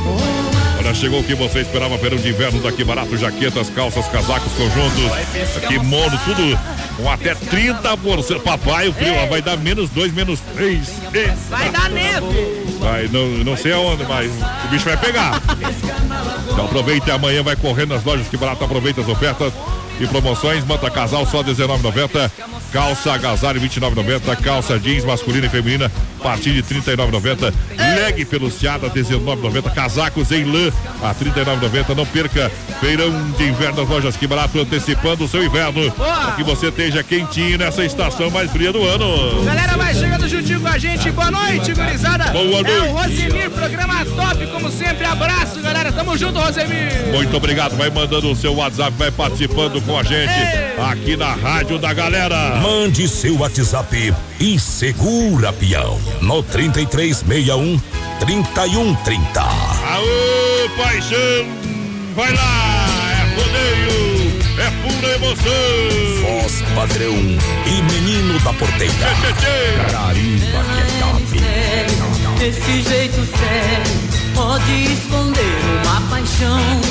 Chegou 0.94 1.20
o 1.20 1.24
que 1.24 1.36
você 1.36 1.60
esperava, 1.60 1.96
verão 1.98 2.18
de 2.18 2.30
inverno 2.30 2.60
daqui 2.60 2.84
barato, 2.84 3.16
jaquetas, 3.18 3.70
calças, 3.70 4.08
casacos, 4.08 4.52
conjuntos, 4.54 5.68
kimono, 5.68 6.20
tudo 6.26 6.60
com 6.98 7.10
até 7.10 7.36
30%. 7.36 8.42
Papai, 8.42 8.88
o 8.88 8.94
frio 8.94 9.14
vai 9.30 9.42
dar 9.42 9.58
menos 9.58 9.90
2, 9.92 10.14
menos 10.14 10.40
3. 10.56 10.88
Vai 11.50 11.70
dar 11.70 11.90
neve. 11.90 12.26
Vai, 12.80 13.08
não, 13.10 13.28
não 13.44 13.56
sei 13.56 13.74
aonde, 13.74 14.04
mas 14.06 14.32
o 14.66 14.68
bicho 14.70 14.86
vai 14.86 14.98
pegar. 14.98 15.42
Então 16.52 16.66
aproveita 16.66 17.10
e 17.10 17.14
amanhã 17.14 17.44
vai 17.44 17.56
correndo 17.56 17.94
nas 17.94 18.04
lojas 18.04 18.28
que 18.28 18.38
barato, 18.38 18.64
aproveita 18.64 19.02
as 19.02 19.08
ofertas 19.08 19.54
e 20.00 20.08
promoções. 20.08 20.66
Manta 20.66 20.90
casal 20.90 21.26
só 21.26 21.42
R$19,90. 21.42 22.32
Calça 22.72 23.14
agasalho 23.14 23.60
R$29,90. 23.60 24.36
Calça 24.42 24.80
jeans 24.80 25.04
masculina 25.04 25.48
e 25.48 25.50
feminina 25.50 25.92
a 26.20 26.24
partir 26.24 26.52
de 26.52 26.62
R$39,90. 26.62 27.54
Leg 27.96 28.26
peluciada 28.26 28.88
R$19,90. 28.88 29.74
Casacos 29.74 30.32
em 30.32 30.44
lã 30.44 30.72
a 31.02 31.10
R$39,90. 31.10 31.96
Não 31.96 32.06
perca 32.06 32.52
feirão 32.80 33.10
de 33.32 33.44
inverno 33.44 33.78
das 33.78 33.90
lojas 33.90 34.16
que 34.16 34.28
barato 34.28 34.60
antecipando 34.60 35.26
o 35.26 35.28
seu 35.28 35.44
inverno. 35.44 35.92
Para 35.92 36.32
que 36.34 36.44
você 36.44 36.68
esteja 36.68 37.04
quentinho 37.04 37.58
nessa 37.58 37.84
estação 37.84 38.30
mais 38.30 38.52
fria 38.52 38.72
do 38.72 38.84
ano. 38.86 39.44
Galera, 39.44 39.76
vai 39.78 39.94
chegando 39.94 40.28
juntinho 40.28 40.47
a 40.78 40.80
gente. 40.80 41.10
Boa 41.12 41.32
noite, 41.32 41.74
gurizada. 41.74 42.26
Boa 42.26 42.44
É 42.44 42.80
o 42.80 42.94
noite. 42.94 43.18
Rosemir, 43.18 43.50
programa 43.50 44.06
top, 44.06 44.46
como 44.48 44.72
sempre. 44.72 45.06
Abraço, 45.06 45.60
galera. 45.60 45.92
Tamo 45.92 46.16
junto, 46.16 46.40
Rosemir. 46.40 47.08
Muito 47.12 47.36
obrigado. 47.36 47.76
Vai 47.76 47.90
mandando 47.90 48.32
o 48.32 48.36
seu 48.36 48.54
WhatsApp, 48.56 48.94
vai 48.96 49.10
participando 49.12 49.82
com 49.82 49.98
a 49.98 50.04
gente 50.04 50.32
aqui 50.92 51.18
na 51.18 51.34
Rádio 51.34 51.80
da 51.80 51.92
Galera. 51.94 52.60
Mande 52.62 53.08
seu 53.08 53.40
WhatsApp 53.40 54.14
e 54.40 54.60
segura, 54.60 55.52
peão. 55.52 56.00
No 56.22 56.44
3361 56.44 57.80
3130. 58.20 59.42
Aô, 59.42 60.70
paixão! 60.78 61.18
Vai 62.16 62.34
lá! 62.34 62.78
É 63.12 63.36
rodeio! 63.36 64.07
É 64.60 64.72
pura 64.72 65.08
emoção! 65.16 66.42
Voz 66.42 66.64
padrão 66.74 67.14
e 67.14 67.82
menino 67.94 68.40
da 68.40 68.52
porteira. 68.54 68.94
Carimba 69.92 70.64
que 71.30 71.38
é 71.38 71.86
top. 71.86 72.40
Desse 72.40 72.82
jeito 72.82 73.24
sério, 73.38 73.94
pode 74.34 74.94
esconder 74.94 75.58
uma 75.84 76.02
paixão. 76.10 76.82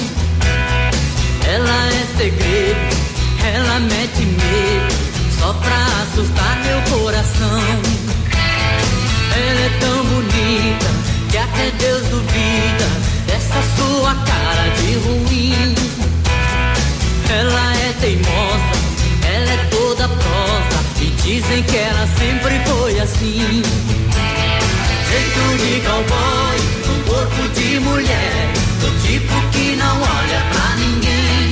Ela 1.44 1.88
é 1.88 2.06
segredo, 2.16 2.96
ela 3.54 3.80
mete 3.80 4.24
medo, 4.24 4.94
só 5.40 5.52
pra 5.52 5.86
assustar 6.02 6.58
meu 6.64 6.98
coração. 6.98 7.62
Ela 9.34 9.60
é 9.60 9.78
tão 9.80 10.04
bonita 10.04 10.86
que 11.30 11.36
até 11.38 11.70
Deus 11.78 12.02
duvida 12.08 12.88
dessa 13.26 13.60
sua 13.76 14.14
cara 14.14 14.68
de 14.76 14.94
ruim. 14.98 15.74
Ela 17.28 17.74
é 17.76 17.92
teimosa, 18.00 18.72
ela 19.26 19.50
é 19.52 19.66
toda 19.70 20.08
prosa 20.08 20.78
e 21.00 21.06
dizem 21.22 21.62
que 21.64 21.76
ela 21.76 22.06
sempre 22.18 22.60
foi 22.64 23.00
assim. 23.00 23.62
Jeito 25.10 25.56
de 25.58 25.80
cowboy, 25.86 26.56
um 26.88 27.02
corpo 27.08 27.48
de 27.54 27.80
mulher, 27.80 28.52
do 28.80 29.06
tipo 29.06 29.34
que 29.50 29.76
não 29.76 29.96
olha 29.96 30.40
pra 30.52 30.76
ninguém. 30.76 31.50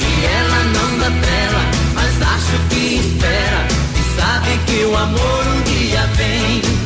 E 0.00 0.24
ela 0.26 0.64
não 0.64 0.98
dá 0.98 1.10
trela, 1.22 1.62
mas 1.94 2.22
acho 2.22 2.58
que 2.70 2.96
espera 2.96 3.68
e 3.96 4.20
sabe 4.20 4.58
que 4.66 4.84
o 4.84 4.96
amor 4.96 5.46
um 5.46 5.62
dia 5.62 6.06
vem. 6.16 6.79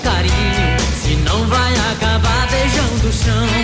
Carinho. 0.00 0.78
Senão 1.02 1.46
vai 1.46 1.74
acabar 1.92 2.48
beijando 2.50 3.08
o 3.08 3.12
chão. 3.12 3.57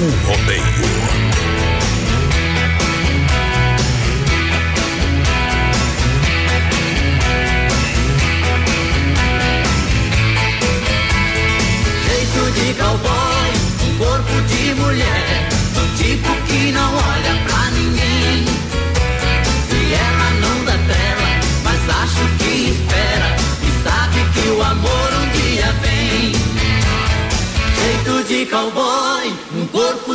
Rodeio. 0.00 1.10
De 12.50 12.74
cowboy, 12.74 13.50
um 13.84 13.98
corpo 13.98 14.40
de 14.48 14.74
mulher, 14.74 15.48
do 15.74 15.82
tipo 15.96 16.34
que 16.46 16.72
não 16.72 16.94
olha 16.94 17.34
pra 17.46 17.70
ninguém. 17.70 18.44
E 19.72 19.94
ela 19.94 20.30
não 20.40 20.64
dá 20.64 20.72
trela, 20.72 21.30
mas 21.64 21.80
acho 21.88 22.24
que 22.38 22.70
espera 22.70 23.36
e 23.62 23.70
sabe 23.84 24.18
que 24.34 24.48
o 24.48 24.62
amor 24.62 25.10
um 25.14 25.26
dia 25.30 25.72
vem. 25.80 26.32
Jeito 27.80 28.14
de 28.26 28.46
cowboy, 28.46 28.89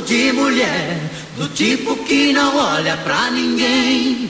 de 0.06 0.32
mulher, 0.32 1.00
do 1.38 1.48
tipo 1.50 1.96
que 1.98 2.32
não 2.32 2.56
olha 2.56 2.96
pra 2.98 3.30
ninguém. 3.32 4.30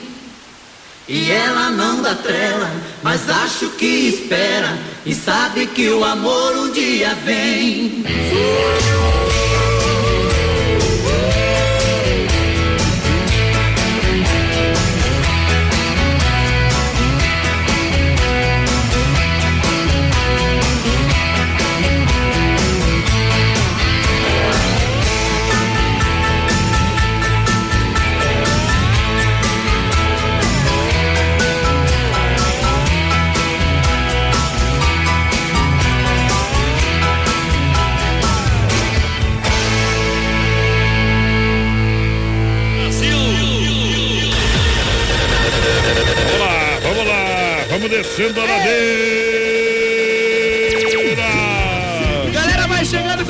E 1.08 1.30
ela 1.30 1.70
não 1.70 2.02
dá 2.02 2.14
trela, 2.14 2.70
mas 3.02 3.30
acho 3.30 3.70
que 3.70 3.86
espera 3.86 4.76
e 5.04 5.14
sabe 5.14 5.66
que 5.66 5.88
o 5.88 6.04
amor 6.04 6.56
um 6.56 6.72
dia 6.72 7.14
vem. 7.24 8.04
Vamos 8.04 9.35
descendo 47.88 48.40
a 48.40 48.44
ladeira. 48.44 49.25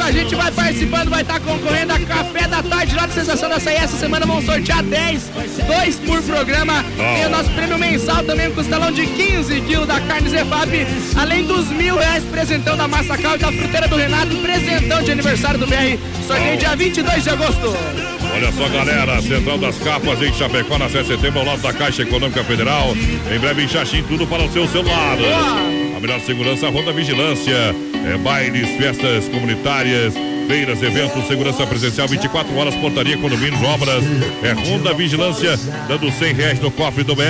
A 0.06 0.12
gente, 0.12 0.36
vai 0.36 0.52
participando, 0.52 1.10
vai 1.10 1.22
estar 1.22 1.40
concorrendo 1.40 1.92
a 1.92 1.98
café 1.98 2.46
da 2.46 2.62
tarde 2.62 2.94
lá 2.94 3.06
do 3.06 3.12
Sensação 3.12 3.48
da 3.48 3.56
Açaí. 3.56 3.74
Essa 3.74 3.96
semana 3.96 4.24
vamos 4.24 4.44
sortear 4.44 4.80
10, 4.84 5.30
dois 5.66 5.96
por 5.96 6.22
programa. 6.22 6.84
Tem 6.96 7.26
o 7.26 7.28
nosso 7.28 7.50
prêmio 7.50 7.76
mensal 7.76 8.22
também, 8.22 8.46
um 8.46 8.54
costelão 8.54 8.92
de 8.92 9.04
15 9.04 9.60
quilos 9.62 9.88
da 9.88 9.98
carne 10.00 10.28
Zefap. 10.28 10.70
Além 11.16 11.44
dos 11.44 11.66
mil 11.70 11.96
reais, 11.96 12.22
presentão 12.22 12.76
da 12.76 12.86
Massacal 12.86 13.34
e 13.34 13.38
da 13.38 13.50
Fruteira 13.50 13.88
do 13.88 13.96
Renato, 13.96 14.36
presentão 14.36 15.02
de 15.02 15.10
aniversário 15.10 15.58
do 15.58 15.66
BR. 15.66 15.98
Sorteio 16.24 16.56
dia 16.56 16.76
22 16.76 17.24
de 17.24 17.30
agosto. 17.30 17.76
Olha 18.32 18.52
só, 18.52 18.68
galera, 18.68 19.20
Central 19.22 19.58
das 19.58 19.76
Capas 19.78 20.22
em 20.22 20.32
Chapecó, 20.32 20.78
na 20.78 20.88
7 20.88 21.04
de 21.04 21.16
setembro, 21.16 21.40
ao 21.40 21.46
lado 21.46 21.62
da 21.62 21.72
Caixa 21.72 22.02
Econômica 22.02 22.44
Federal. 22.44 22.94
Em 23.34 23.38
breve 23.40 23.64
em 23.64 23.68
Xaxim, 23.68 24.04
tudo 24.04 24.24
para 24.24 24.44
o 24.44 24.52
seu 24.52 24.68
celular. 24.68 25.16
A 25.96 26.00
melhor 26.00 26.20
segurança, 26.20 26.68
Ronda 26.68 26.92
Vigilância. 26.92 27.74
É 28.06 28.16
bailes, 28.18 28.68
festas 28.76 29.28
comunitárias, 29.28 30.14
feiras, 30.46 30.82
eventos, 30.82 31.26
segurança 31.26 31.66
presencial, 31.66 32.06
24 32.08 32.54
horas, 32.56 32.74
portaria, 32.76 33.16
condomínios, 33.16 33.62
obras. 33.62 34.04
É 34.42 34.52
Ronda 34.52 34.94
Vigilância, 34.94 35.58
dando 35.88 36.10
100 36.10 36.34
reais 36.34 36.60
no 36.60 36.70
cofre 36.70 37.02
do 37.04 37.14
BR. 37.14 37.22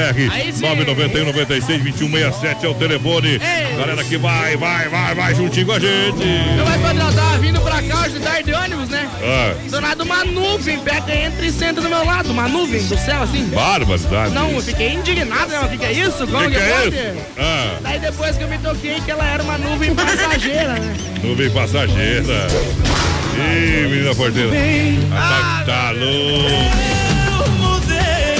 991 0.61 1.25
96 1.27 1.83
21 1.83 2.11
67 2.11 2.67
é 2.67 2.69
o 2.69 2.75
telefone. 2.75 3.39
Galera 3.79 4.05
que 4.05 4.17
vai, 4.17 4.57
vai, 4.57 4.89
vai, 4.89 5.15
vai 5.15 5.35
juntinho 5.35 5.67
com 5.67 5.73
a 5.73 5.79
gente. 5.81 6.23
Eu 6.59 6.65
vai 6.65 6.79
padrão, 6.79 7.13
tava 7.13 7.39
vindo 7.39 7.61
pra 7.61 7.83
cá 7.83 8.03
hoje 8.03 8.17
de 8.47 8.53
ônibus, 8.53 8.89
né? 8.89 9.09
Ah. 9.23 9.55
Do 9.69 9.81
nada 9.81 10.05
uma 10.05 10.25
nuvem 10.25 10.79
pega, 10.79 11.15
entra 11.15 11.45
e 11.45 11.51
senta 11.51 11.81
do 11.81 11.89
meu 11.89 12.05
lado, 12.05 12.31
uma 12.31 12.49
nuvem 12.49 12.83
do 12.87 12.97
céu 12.97 13.23
assim. 13.23 13.45
Barbaridade. 13.47 14.33
Não, 14.33 14.51
eu 14.53 14.63
fiquei 14.63 14.93
indignado, 14.93 15.51
né? 15.51 15.61
O 15.61 15.69
que, 15.69 15.79
que 15.79 15.85
é 15.85 15.93
isso? 15.93 16.27
Como 16.27 16.45
Que 16.45 16.51
que 16.51 16.57
é 16.57 16.69
pode? 16.69 16.97
isso? 16.97 17.27
Ah. 17.39 17.79
Daí 17.83 17.99
depois 17.99 18.37
que 18.37 18.45
eu 18.45 18.49
me 18.49 18.59
toquei 18.59 19.01
que 19.01 19.11
ela 19.11 19.25
era 19.27 19.43
uma 19.43 19.59
nuvem 19.59 19.95
passageira, 19.95 20.75
né? 20.75 20.97
Nuvem 21.23 21.51
passageira. 21.51 22.47
Ih, 23.37 23.89
menina 23.89 24.15
porteira. 24.15 24.51
Ah, 25.13 25.63
tá, 25.67 25.93
tá. 25.93 27.07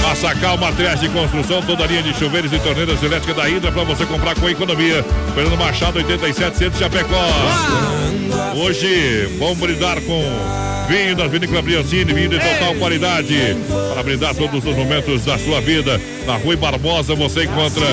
Massacal 0.09 0.57
Materiais 0.57 1.01
de 1.01 1.09
Construção, 1.11 1.61
toda 1.63 1.85
a 1.85 1.87
linha 1.87 2.03
de 2.03 2.15
chuveiros 2.15 2.53
e 2.53 2.59
torneiras 2.59 3.03
elétricas 3.03 3.37
da 3.37 3.49
Hidra 3.49 3.71
para 3.71 3.85
você 3.85 4.07
comprar 4.07 4.35
com 4.35 4.49
economia. 4.49 5.05
Fernando 5.35 5.59
Machado, 5.59 5.99
87 5.99 6.57
Centro 6.57 6.79
Chapecó. 6.79 7.21
Hoje 8.55 9.29
vamos 9.39 9.59
brindar 9.59 10.01
com 10.01 10.23
vinho 10.87 11.17
das 11.17 11.31
Vinícola 11.31 11.63
Briancini, 11.63 12.13
vinho 12.13 12.29
de 12.29 12.39
total 12.39 12.75
qualidade. 12.77 13.57
Para 13.93 14.03
brindar 14.03 14.35
todos 14.35 14.65
os 14.65 14.77
momentos 14.77 15.25
da 15.25 15.39
sua 15.39 15.61
vida. 15.61 16.01
Na 16.27 16.37
Rui 16.37 16.57
Barbosa 16.57 17.15
você 17.15 17.45
encontra, 17.45 17.87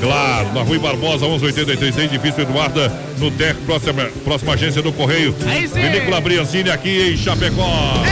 claro, 0.00 0.52
na 0.52 0.62
Rui 0.62 0.78
Barbosa, 0.78 1.26
1183, 1.26 2.12
edifício 2.12 2.42
Eduarda, 2.42 2.92
no 3.18 3.30
TEC, 3.30 3.56
próxima, 3.64 4.04
próxima 4.24 4.54
agência 4.54 4.82
do 4.82 4.92
Correio. 4.92 5.34
Vinícola 5.72 6.20
Briancini 6.20 6.70
aqui 6.70 7.12
em 7.12 7.16
Chapecó. 7.16 8.02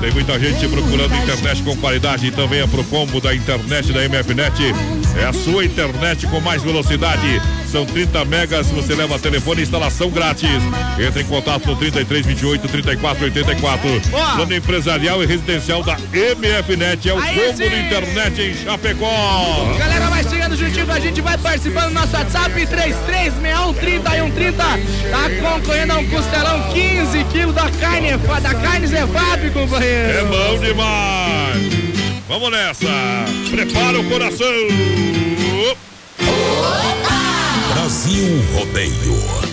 Tem 0.00 0.12
muita 0.12 0.38
gente 0.38 0.66
procurando 0.68 1.14
internet 1.14 1.62
com 1.62 1.76
qualidade 1.76 2.26
e 2.26 2.30
também 2.30 2.60
a 2.60 2.68
Procombo 2.68 3.20
da 3.20 3.34
internet 3.34 3.92
da 3.92 4.00
MFNet. 4.08 4.74
É 5.18 5.24
a 5.24 5.32
sua 5.32 5.64
internet 5.64 6.26
com 6.28 6.40
mais 6.40 6.62
velocidade. 6.62 7.42
São 7.70 7.84
30 7.84 8.24
megas, 8.24 8.68
você 8.68 8.94
leva 8.94 9.18
telefone 9.18 9.60
e 9.60 9.64
instalação 9.64 10.10
grátis. 10.10 10.48
Entre 10.98 11.22
em 11.22 11.26
contato 11.26 11.66
no 11.66 11.76
33 11.76 12.24
28 12.24 12.68
34 12.68 13.24
84. 13.24 14.00
Plano 14.36 14.54
empresarial 14.54 15.22
e 15.22 15.26
residencial 15.26 15.82
da 15.82 15.96
MFNet. 15.96 17.08
É 17.08 17.14
o 17.14 17.18
Aí 17.18 17.34
combo 17.36 17.56
sim. 17.56 17.68
de 17.68 17.80
internet 17.80 18.40
em 18.40 18.54
Chapecó. 18.54 19.74
Galera, 19.78 20.08
vai 20.08 20.22
chegando 20.22 20.56
juntinho 20.56 20.86
com 20.86 20.92
a 20.92 21.00
gente, 21.00 21.20
vai 21.20 21.36
participando 21.36 21.88
do 21.88 21.94
nosso 21.94 22.16
WhatsApp 22.16 22.66
336130 22.66 24.58
Tá 24.58 25.30
concorrendo 25.42 25.92
a 25.94 25.98
um 25.98 26.08
costelão 26.08 26.72
15 26.72 27.24
quilos 27.24 27.54
da 27.54 27.68
carne, 27.72 28.16
da 28.16 28.54
carne 28.54 28.86
Zefap, 28.86 29.50
companheiro. 29.50 30.18
É 30.18 30.24
bom 30.24 30.58
demais. 30.58 31.87
Vamos 32.28 32.50
nessa. 32.50 32.86
Prepara 33.50 33.98
o 33.98 34.04
coração. 34.04 34.46
Brasil 37.72 38.42
Rodeio. 38.54 39.48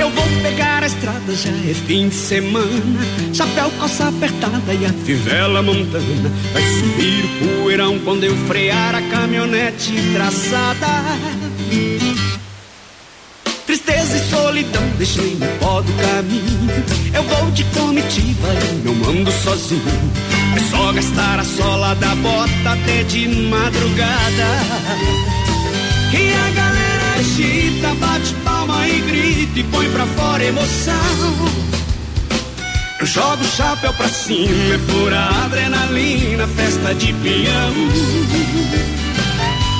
Eu 0.00 0.10
vou 0.10 0.24
pegar 0.42 0.82
a 0.82 0.86
estrada, 0.86 1.36
já 1.36 1.50
é 1.50 1.74
fim 1.86 2.08
de 2.08 2.16
semana. 2.16 2.66
Chapéu, 3.32 3.70
calça 3.78 4.08
apertada 4.08 4.74
e 4.74 4.84
a 4.84 4.92
fivela 4.92 5.62
montana. 5.62 6.32
Vai 6.52 6.62
subir 6.62 7.24
o 7.24 7.62
poeirão 7.62 7.96
quando 8.00 8.24
eu 8.24 8.36
frear 8.48 8.92
a 8.92 9.02
caminhonete 9.02 9.92
traçada. 10.12 10.88
Tristeza 13.76 14.16
e 14.16 14.30
solidão 14.30 14.82
deixei 14.96 15.34
no 15.34 15.46
pó 15.58 15.82
do 15.82 15.92
caminho. 15.92 16.84
Eu 17.12 17.22
vou 17.24 17.50
de 17.50 17.62
comitiva 17.64 18.48
e 18.48 18.88
não 18.88 19.10
ando 19.10 19.30
sozinho. 19.30 19.82
É 20.56 20.60
só 20.70 20.92
gastar 20.94 21.40
a 21.40 21.44
sola 21.44 21.94
da 21.96 22.14
bota 22.14 22.70
até 22.72 23.02
de 23.02 23.28
madrugada. 23.28 24.48
E 26.10 26.32
a 26.32 26.50
galera 26.54 27.18
agita, 27.18 27.94
bate 28.00 28.32
palma 28.44 28.88
e 28.88 28.98
grita 29.02 29.60
e 29.60 29.64
põe 29.64 29.90
pra 29.90 30.06
fora 30.06 30.42
emoção. 30.42 31.50
Eu 32.98 33.04
jogo 33.06 33.42
o 33.42 33.56
chapéu 33.56 33.92
pra 33.92 34.08
cima, 34.08 34.74
é 34.74 34.78
pura 34.90 35.28
adrenalina, 35.44 36.46
festa 36.46 36.94
de 36.94 37.12
peão. 37.12 37.74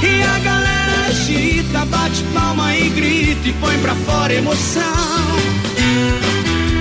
E 0.02 0.22
a 0.22 0.38
agita, 1.26 1.84
bate 1.86 2.22
palma 2.32 2.76
e 2.76 2.88
grita 2.90 3.48
e 3.48 3.52
põe 3.54 3.76
pra 3.78 3.94
fora 3.94 4.32
emoção. 4.32 4.82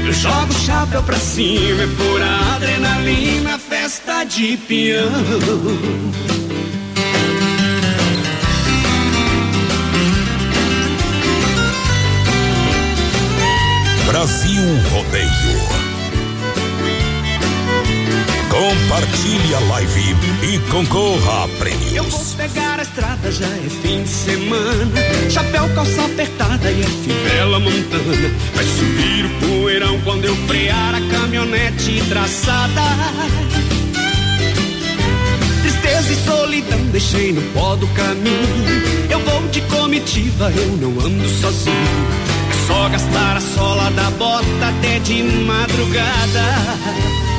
Eu 0.05 0.13
jogo 0.13 0.53
o 0.53 0.65
chapéu 0.65 1.01
pra 1.01 1.17
cima, 1.17 1.81
é 1.81 1.87
pura 1.87 2.55
adrenalina, 2.55 3.57
festa 3.57 4.23
de 4.23 4.55
peão. 4.57 5.09
Brasil 14.05 14.63
Rodeio. 14.91 15.44
Compartilhe 18.55 19.53
a 19.53 19.59
live 19.59 20.15
e 20.41 20.59
concorra 20.71 21.39
a 21.39 21.41
Eu 21.41 21.47
vou 21.47 21.57
prêmios. 21.57 22.33
pegar 22.37 22.79
a 22.79 22.83
estrada, 22.83 23.29
já 23.29 23.45
é 23.45 23.67
fim 23.81 24.03
de 24.03 24.07
semana. 24.09 24.93
Chapéu, 25.29 25.67
calça 25.75 26.05
apertada 26.05 26.71
e 26.71 26.81
a 26.81 26.87
fivela 26.87 27.59
montana. 27.59 28.31
Vai 28.53 28.63
subir 28.63 29.25
o 29.25 29.29
poeirão 29.41 29.99
quando 30.05 30.23
eu 30.23 30.35
frear 30.47 30.95
a 30.95 31.01
caminhonete 31.11 32.01
traçada. 32.07 32.81
Tristeza 35.61 36.13
e 36.13 36.25
solidão 36.25 36.79
deixei 36.93 37.33
no 37.33 37.41
pó 37.51 37.75
do 37.75 37.87
caminho. 37.87 38.65
Eu 39.09 39.19
vou 39.19 39.45
de 39.49 39.59
comitiva, 39.63 40.49
eu 40.55 40.67
não 40.77 40.91
ando 41.05 41.27
sozinho. 41.41 42.07
É 42.49 42.67
só 42.67 42.87
gastar 42.87 43.35
a 43.35 43.41
sola 43.41 43.91
da 43.91 44.09
bota 44.11 44.45
até 44.79 44.97
de 44.99 45.23
madrugada. 45.23 47.34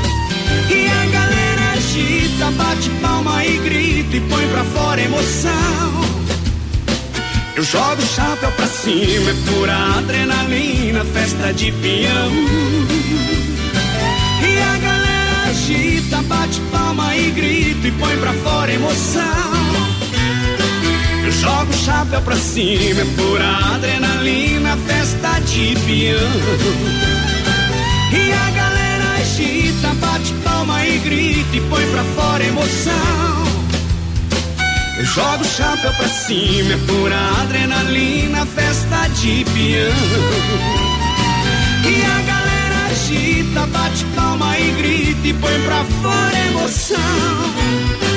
E 0.70 0.88
a 0.88 1.06
galera 1.06 1.72
agita, 1.74 2.50
bate 2.52 2.90
palma 3.02 3.44
e 3.44 3.58
grita 3.58 4.16
e 4.16 4.20
põe 4.20 4.46
pra 4.48 4.64
fora 4.64 5.00
emoção. 5.00 6.06
Eu 7.56 7.62
jogo 7.62 8.02
o 8.02 8.06
chapéu 8.06 8.50
pra 8.52 8.66
cima, 8.66 9.30
é 9.30 9.34
pura 9.50 9.98
adrenalina, 9.98 11.04
festa 11.06 11.52
de 11.54 11.72
peão. 11.72 12.32
E 14.42 14.58
a 14.60 14.78
galera 14.78 15.50
agita, 15.50 16.22
bate 16.22 16.60
palma 16.70 17.16
e 17.16 17.30
grita 17.30 17.88
e 17.88 17.90
põe 17.92 18.16
pra 18.18 18.32
fora 18.34 18.70
emoção. 18.70 19.24
Eu 21.24 21.32
jogo 21.32 21.70
o 21.72 21.76
chapéu 21.76 22.20
pra 22.20 22.36
cima, 22.36 23.00
é 23.00 23.04
pura 23.16 23.74
adrenalina, 23.74 24.76
festa 24.86 25.40
de 25.40 25.74
peão. 25.86 26.30
E 28.12 28.32
a 28.32 28.55
agita, 29.76 29.94
bate 30.00 30.32
palma 30.44 30.86
e 30.86 30.98
grita 30.98 31.56
e 31.56 31.60
põe 31.68 31.86
pra 31.90 32.04
fora 32.04 32.44
emoção. 32.44 32.94
Eu 34.98 35.04
jogo 35.04 35.42
o 35.42 35.44
chapéu 35.44 35.92
pra 35.92 36.08
cima, 36.08 36.72
é 36.72 36.76
pura 36.86 37.16
adrenalina, 37.42 38.46
festa 38.46 39.08
de 39.08 39.44
peão. 39.44 39.92
E 41.84 42.04
a 42.04 42.22
galera 42.22 42.86
agita, 42.90 43.66
bate 43.66 44.04
palma 44.14 44.58
e 44.58 44.72
grita 44.72 45.28
e 45.28 45.34
põe 45.34 45.60
pra 45.62 45.84
fora 45.84 46.38
emoção. 46.48 48.15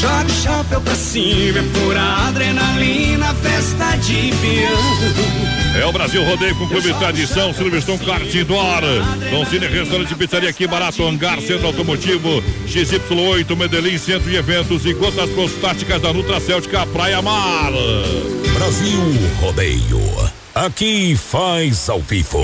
Joga 0.00 0.24
o 0.24 0.30
chapéu 0.30 0.80
pra 0.80 0.94
cima, 0.94 1.58
é 1.58 1.62
pura 1.74 2.00
adrenalina, 2.26 3.34
festa 3.34 3.96
de 3.96 4.32
peão. 4.40 5.78
É 5.78 5.84
o 5.84 5.92
Brasil 5.92 6.24
Rodeio 6.24 6.56
com 6.56 6.66
Clube 6.68 6.94
Tradição, 6.94 7.52
Silveston 7.52 7.98
Cartidor. 7.98 8.80
Dom 9.30 9.44
Cine 9.44 9.66
Restaurante 9.66 10.14
Pizzaria 10.14 10.48
aqui, 10.48 10.66
Barato 10.66 11.06
Hangar, 11.06 11.38
Centro 11.42 11.66
Automotivo, 11.66 12.42
XY8, 12.66 13.54
Medellín, 13.54 13.98
Centro 13.98 14.30
de 14.30 14.36
Eventos 14.36 14.86
e 14.86 14.94
gotas 14.94 15.28
prostáticas 15.30 16.00
da 16.00 16.14
Nutra 16.14 16.40
Céltica 16.40 16.86
Praia 16.86 17.20
Mar. 17.20 17.70
Brasil 18.54 19.00
Rodeio. 19.38 20.39
Aqui 20.60 21.16
faz 21.16 21.88
ao 21.88 22.00
vivo. 22.00 22.42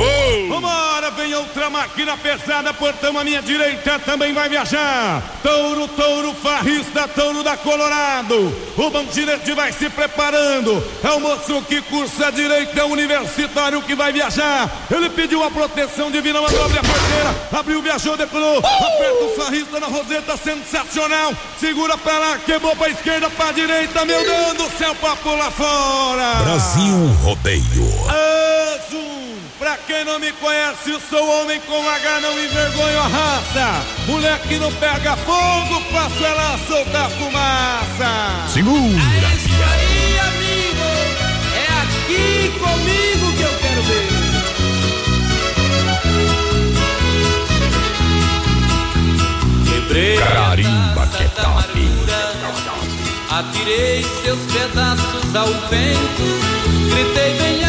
Vambora, 0.49 1.11
vem 1.11 1.35
outra 1.35 1.69
máquina 1.69 2.17
pesada, 2.17 2.73
portão 2.73 3.19
à 3.19 3.23
minha 3.23 3.43
direita 3.43 3.99
também 3.99 4.33
vai 4.33 4.49
viajar. 4.49 5.23
Touro, 5.43 5.87
touro, 5.89 6.35
farrista, 6.43 7.07
touro 7.09 7.43
da 7.43 7.59
Colorado. 7.59 8.57
O 8.75 8.89
bandirete 8.89 9.53
vai 9.53 9.71
se 9.71 9.91
preparando. 9.91 10.83
É 11.05 11.11
o 11.11 11.21
moço 11.21 11.61
que 11.69 11.83
cursa 11.83 12.29
a 12.29 12.31
direita, 12.31 12.81
é 12.81 12.85
o 12.85 12.89
universitário 12.89 13.83
que 13.83 13.95
vai 13.95 14.15
viajar. 14.15 14.71
Ele 14.91 15.11
pediu 15.11 15.45
a 15.45 15.51
proteção 15.51 16.11
divina, 16.11 16.41
mandou 16.41 16.65
abrir 16.65 16.79
a 16.79 16.83
porteira. 16.83 17.35
Abriu, 17.53 17.83
viajou, 17.83 18.17
decolou. 18.17 18.61
Aperta 18.61 19.25
o 19.25 19.35
farrista 19.37 19.79
na 19.79 19.89
roseta, 19.89 20.39
sensacional. 20.39 21.35
Segura 21.61 21.99
pra 21.99 22.19
lá, 22.19 22.39
quebrou 22.39 22.75
pra 22.77 22.89
esquerda, 22.89 23.29
pra 23.29 23.53
direita. 23.53 24.07
Meu 24.07 24.25
Deus 24.25 24.55
do 24.55 24.79
céu, 24.79 24.95
pra 24.95 25.15
pular 25.17 25.51
fora. 25.51 26.35
Brasil 26.37 27.09
Rodeio. 27.23 28.06
Azul. 28.09 29.37
Pra 29.59 29.77
quem 29.87 30.05
não 30.05 30.19
me 30.19 30.33
conhece, 30.33 30.91
eu 30.91 31.01
sou 31.01 31.27
homem 31.41 31.61
com 31.61 31.89
H, 31.89 32.21
não 32.21 32.39
envergonho 32.39 32.99
a 32.99 33.07
raça. 33.07 33.85
Moleque 34.07 34.59
não 34.59 34.73
pega 34.75 35.17
fogo, 35.17 35.81
faço 35.93 36.25
ela 36.25 36.59
soltar 36.67 37.11
fumaça. 37.11 38.49
Segura. 38.53 38.79
É 38.79 39.35
isso 39.35 39.49
aí, 39.73 40.19
amigo. 40.29 40.87
É 41.55 41.67
aqui 41.83 42.53
comigo 42.59 43.33
que 43.37 43.43
eu 43.43 43.55
quero 43.61 43.83
ver. 43.83 44.09
Quebrei 49.65 50.17
Carimba 50.19 51.07
que 51.17 51.23
é 51.23 51.29
top. 51.29 51.77
Atirei 53.29 54.03
seus 54.23 54.39
pedaços 54.51 55.37
ao 55.37 55.49
vento, 55.69 56.27
gritei 56.89 57.35
bem 57.35 57.66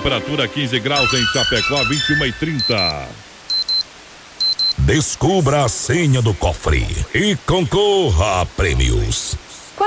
temperatura 0.00 0.48
15 0.48 0.80
graus 0.80 1.12
em 1.12 1.22
Chapecó, 1.26 1.84
21 1.84 2.24
e 2.24 2.32
30. 2.32 3.08
Descubra 4.78 5.64
a 5.66 5.68
senha 5.68 6.22
do 6.22 6.32
cofre 6.32 6.86
e 7.14 7.36
concorra 7.44 8.40
a 8.40 8.46
prêmios. 8.46 9.29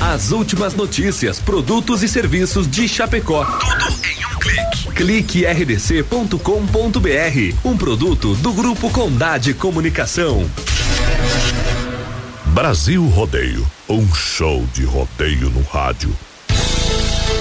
As 0.00 0.32
últimas 0.32 0.74
notícias, 0.74 1.38
produtos 1.38 2.02
e 2.02 2.08
serviços 2.08 2.68
de 2.68 2.88
Chapecó. 2.88 3.44
Tudo 3.44 3.94
em 4.04 4.26
um 4.26 4.38
clique. 4.40 4.92
Clique 4.94 5.44
rdc.com.br. 5.46 6.38
Um 7.64 7.76
produto 7.76 8.34
do 8.34 8.52
Grupo 8.52 8.90
Condade 8.90 9.54
Comunicação. 9.54 10.44
Brasil 12.46 13.06
Rodeio, 13.06 13.64
um 13.88 14.12
show 14.12 14.64
de 14.72 14.84
rodeio 14.84 15.50
no 15.50 15.62
rádio. 15.62 16.10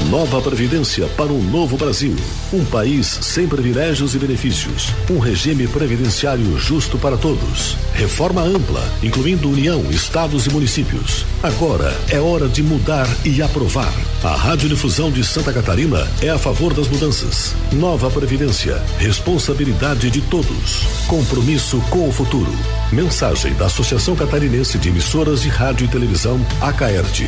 Nova 0.09 0.39
Previdência 0.39 1.07
para 1.17 1.33
um 1.33 1.41
novo 1.41 1.77
Brasil. 1.77 2.15
Um 2.53 2.63
país 2.63 3.07
sem 3.07 3.47
privilégios 3.47 4.13
e 4.13 4.19
benefícios. 4.19 4.93
Um 5.09 5.17
regime 5.17 5.67
previdenciário 5.67 6.57
justo 6.59 6.97
para 6.97 7.17
todos. 7.17 7.75
Reforma 7.93 8.41
ampla, 8.41 8.83
incluindo 9.01 9.49
União, 9.49 9.83
Estados 9.89 10.45
e 10.45 10.51
municípios. 10.51 11.25
Agora 11.41 11.91
é 12.09 12.19
hora 12.19 12.47
de 12.47 12.61
mudar 12.61 13.07
e 13.25 13.41
aprovar. 13.41 13.91
A 14.23 14.35
Radiodifusão 14.35 15.11
de 15.11 15.23
Santa 15.23 15.51
Catarina 15.51 16.07
é 16.21 16.29
a 16.29 16.37
favor 16.37 16.73
das 16.73 16.87
mudanças. 16.87 17.55
Nova 17.73 18.09
Previdência. 18.11 18.81
Responsabilidade 18.99 20.11
de 20.11 20.21
todos. 20.21 20.85
Compromisso 21.07 21.81
com 21.89 22.07
o 22.07 22.11
futuro. 22.11 22.51
Mensagem 22.91 23.53
da 23.55 23.65
Associação 23.65 24.15
Catarinense 24.15 24.77
de 24.77 24.89
Emissoras 24.89 25.41
de 25.41 25.49
Rádio 25.49 25.85
e 25.85 25.87
Televisão, 25.87 26.39
Acaerte. 26.61 27.25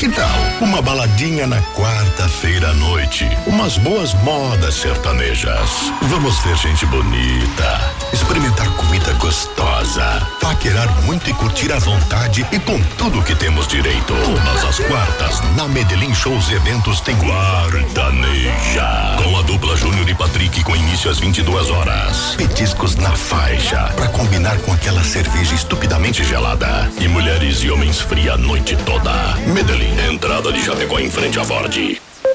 Que 0.00 0.08
tal 0.08 0.40
uma 0.62 0.80
baladinha 0.80 1.46
na 1.46 1.60
quarta-feira 1.74 2.70
à 2.70 2.74
noite? 2.74 3.28
Umas 3.46 3.76
boas 3.76 4.14
modas 4.22 4.76
sertanejas. 4.76 5.92
Vamos 6.04 6.38
ver 6.38 6.56
gente 6.56 6.86
bonita, 6.86 7.92
experimentar 8.10 8.66
comida 8.76 9.12
gostosa, 9.14 10.26
paquerar 10.40 10.88
muito 11.02 11.28
e 11.28 11.34
curtir 11.34 11.70
à 11.70 11.78
vontade 11.78 12.46
e 12.50 12.58
com 12.60 12.80
tudo 12.96 13.22
que 13.22 13.34
temos 13.34 13.68
direito. 13.68 14.14
Todas 14.24 14.64
as 14.64 14.78
quartas, 14.86 15.40
na 15.54 15.68
Medellín 15.68 16.14
Shows 16.14 16.48
e 16.48 16.54
Eventos 16.54 17.02
tem 17.02 17.14
Quartaneja. 17.16 19.18
Com 19.22 19.38
a 19.38 19.42
dupla 19.42 19.76
Júnior 19.76 20.08
e 20.08 20.14
Patrick 20.14 20.64
com 20.64 20.74
início 20.74 21.10
às 21.10 21.18
22 21.18 21.68
horas. 21.68 22.36
Petiscos 22.36 22.96
na 22.96 23.14
faixa, 23.14 23.92
para 23.96 24.08
combinar 24.08 24.56
com 24.60 24.72
aquela 24.72 25.04
cerveja 25.04 25.54
estupidamente 25.54 26.24
gelada. 26.24 26.90
E 26.98 27.06
mulheres 27.06 27.58
e 27.58 27.70
homens 27.70 28.00
fria 28.00 28.32
a 28.32 28.38
noite 28.38 28.76
toda. 28.76 29.10
Medellín. 29.46 29.89
Entrada 29.98 30.52
de 30.52 30.60
Chapecó 30.62 30.98
em 30.98 31.10
frente 31.10 31.38
à 31.38 31.44
Ford. 31.44 32.09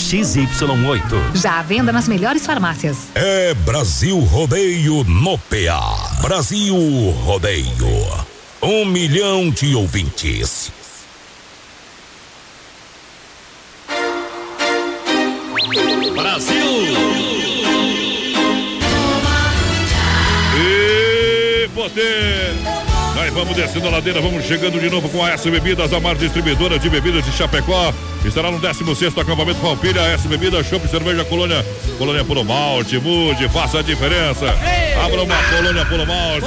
XY8. 0.00 1.36
Já 1.36 1.58
à 1.58 1.62
venda 1.62 1.92
nas 1.92 2.08
melhores 2.08 2.46
farmácias. 2.46 3.08
É 3.14 3.54
Brasil 3.54 4.18
Rodeio 4.18 5.04
no 5.04 5.38
PA. 5.38 6.20
Brasil 6.22 6.74
Rodeio. 7.24 7.66
Um 8.62 8.84
milhão 8.84 9.50
de 9.50 9.74
ouvintes. 9.74 10.72
E 20.56 21.68
você. 21.74 22.29
Vamos 23.40 23.56
descendo 23.56 23.88
a 23.88 23.92
ladeira, 23.92 24.20
vamos 24.20 24.44
chegando 24.44 24.78
de 24.78 24.90
novo 24.90 25.08
com 25.08 25.24
a 25.24 25.30
S 25.30 25.50
Bebidas, 25.50 25.90
a 25.94 25.98
maior 25.98 26.14
distribuidora 26.14 26.78
de 26.78 26.90
bebidas 26.90 27.24
de 27.24 27.32
Chapecó. 27.32 27.90
Estará 28.22 28.50
no 28.50 28.60
16 28.60 29.16
acampamento 29.16 29.58
Palpilha, 29.60 30.02
S 30.12 30.28
Bebidas, 30.28 30.66
Chopp 30.66 30.86
Cerveja 30.86 31.24
Colônia, 31.24 31.64
Colônia 31.96 32.22
Puro 32.22 32.44
Malte, 32.44 32.98
mude, 32.98 33.48
faça 33.48 33.78
a 33.78 33.82
diferença. 33.82 34.44
Abra 35.02 35.22
uma 35.22 35.36
Colônia 35.44 35.86
Puro 35.86 36.06
Malte. 36.06 36.46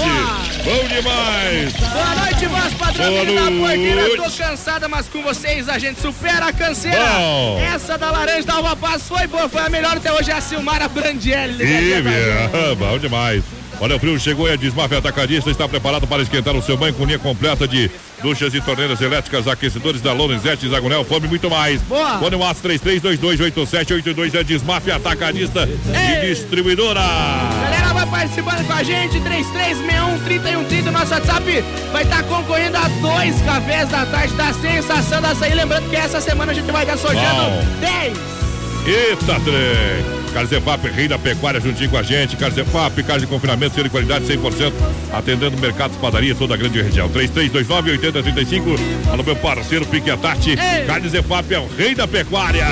Bom 0.63 0.87
demais. 0.87 1.73
Boa 1.73 2.15
noite, 2.15 2.45
voz 2.45 2.73
padrão 2.75 3.11
Boa 3.11 3.25
da 3.25 3.67
porteira. 3.67 4.09
Tô 4.09 4.17
noite. 4.17 4.37
cansada, 4.37 4.87
mas 4.87 5.07
com 5.07 5.23
vocês 5.23 5.67
a 5.67 5.79
gente 5.79 5.99
supera 5.99 6.45
a 6.45 6.53
canseira. 6.53 6.99
Bom. 6.99 7.59
Essa 7.73 7.97
da 7.97 8.11
laranja 8.11 8.45
da 8.45 8.59
uva 8.59 8.75
paz 8.75 9.07
foi 9.07 9.25
boa, 9.25 9.49
foi 9.49 9.61
a 9.61 9.69
melhor 9.69 9.97
até 9.97 10.13
hoje, 10.13 10.29
é 10.29 10.35
a 10.35 10.41
Silmara 10.41 10.87
Brandielli. 10.87 11.63
Ih, 11.63 12.03
minha, 12.03 12.75
bom 12.77 12.99
demais. 12.99 13.43
Olha, 13.79 13.95
o 13.95 13.99
frio 13.99 14.19
chegou 14.19 14.47
e 14.47 14.51
a 14.51 14.55
Desmafia 14.55 14.99
Atacadista 14.99 15.49
está 15.49 15.67
preparado 15.67 16.07
para 16.07 16.21
esquentar 16.21 16.55
o 16.55 16.61
seu 16.61 16.77
banho 16.77 16.93
com 16.93 17.05
linha 17.05 17.19
completa 17.19 17.67
de 17.67 17.89
duchas 18.21 18.53
e 18.53 18.61
torneiras 18.61 19.01
elétricas, 19.01 19.47
aquecedores 19.47 20.01
da 20.01 20.13
Lorenzetti, 20.13 20.69
Zagonel, 20.69 21.03
Fome 21.03 21.25
e 21.27 21.29
muito 21.29 21.49
mais. 21.49 21.81
Boa. 21.81 22.19
Fone 22.19 22.35
o 22.35 22.39
33228782 22.39 24.35
é 24.35 24.43
Desmafia 24.43 24.95
Atacadista 24.95 25.67
e 25.67 26.27
Distribuidora. 26.27 27.01
Galera, 27.01 27.93
vai 27.93 28.05
participando 28.07 28.65
com 28.65 28.73
a 28.73 28.83
gente, 28.83 29.19
3361-3130, 29.19 30.91
nosso 30.91 31.13
WhatsApp 31.13 31.63
vai 31.91 32.03
estar 32.03 32.23
concorrendo 32.23 32.77
a 32.77 32.87
dois 32.87 33.41
cafés 33.41 33.89
da 33.89 34.05
tarde 34.05 34.33
da 34.35 34.53
sensação 34.53 35.21
da 35.21 35.31
açaí. 35.31 35.53
Lembrando 35.53 35.89
que 35.89 35.95
essa 35.95 36.21
semana 36.21 36.51
a 36.51 36.55
gente 36.55 36.71
vai 36.71 36.83
estar 36.83 36.97
sorteando 36.97 37.41
Bom. 37.41 37.65
10. 37.81 38.42
Eita, 38.85 39.39
trem! 39.39 40.23
Carzefap, 40.33 40.87
rei 40.89 41.07
da 41.07 41.17
pecuária, 41.17 41.61
juntinho 41.61 41.89
com 41.89 41.97
a 41.97 42.03
gente. 42.03 42.35
Carzefap, 42.35 43.01
carne 43.03 43.21
de 43.21 43.27
confinamento, 43.27 43.81
de 43.81 43.89
qualidade 43.89 44.25
100%. 44.25 44.73
Atendendo 45.13 45.57
mercados, 45.57 45.95
padaria, 45.97 46.33
toda 46.35 46.55
a 46.55 46.57
grande 46.57 46.81
região. 46.81 47.07
3329-8035. 47.09 48.79
Alô, 49.11 49.23
meu 49.23 49.35
parceiro 49.35 49.85
Pique 49.85 50.09
Atati. 50.09 50.57
Carne 50.87 51.07
Zefap 51.07 51.53
é 51.53 51.59
o 51.59 51.67
rei 51.77 51.93
da 51.95 52.07
pecuária. 52.07 52.65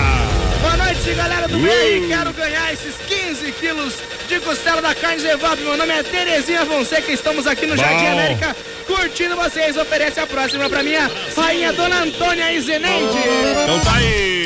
Boa 0.59 0.77
noite, 0.77 1.13
galera 1.13 1.47
do 1.47 1.57
meio. 1.57 2.07
Quero 2.07 2.33
ganhar 2.33 2.73
esses 2.73 2.95
15 3.07 3.51
quilos 3.53 3.93
de 4.27 4.39
costela 4.39 4.81
da 4.81 4.93
carne 4.95 5.21
Zevap. 5.21 5.61
Meu 5.61 5.77
nome 5.77 5.93
é 5.93 6.03
Terezinha 6.03 6.65
Fonseca. 6.65 7.11
Estamos 7.11 7.47
aqui 7.47 7.65
no 7.67 7.75
Bom. 7.75 7.81
Jardim 7.81 8.07
América 8.07 8.55
curtindo 8.87 9.35
vocês. 9.35 9.77
Oferece 9.77 10.19
a 10.19 10.27
próxima 10.27 10.67
pra 10.67 10.83
minha 10.83 11.09
rainha 11.37 11.71
Dona 11.73 12.03
Antônia 12.03 12.51
Izeneide. 12.51 13.17
Então 13.63 13.79
tá 13.79 13.95
aí. 13.95 14.40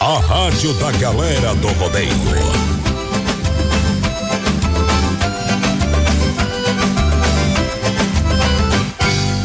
A 0.00 0.20
rádio 0.20 0.72
da 0.74 0.92
galera 0.92 1.54
do 1.56 1.68
rodeio. 1.72 2.08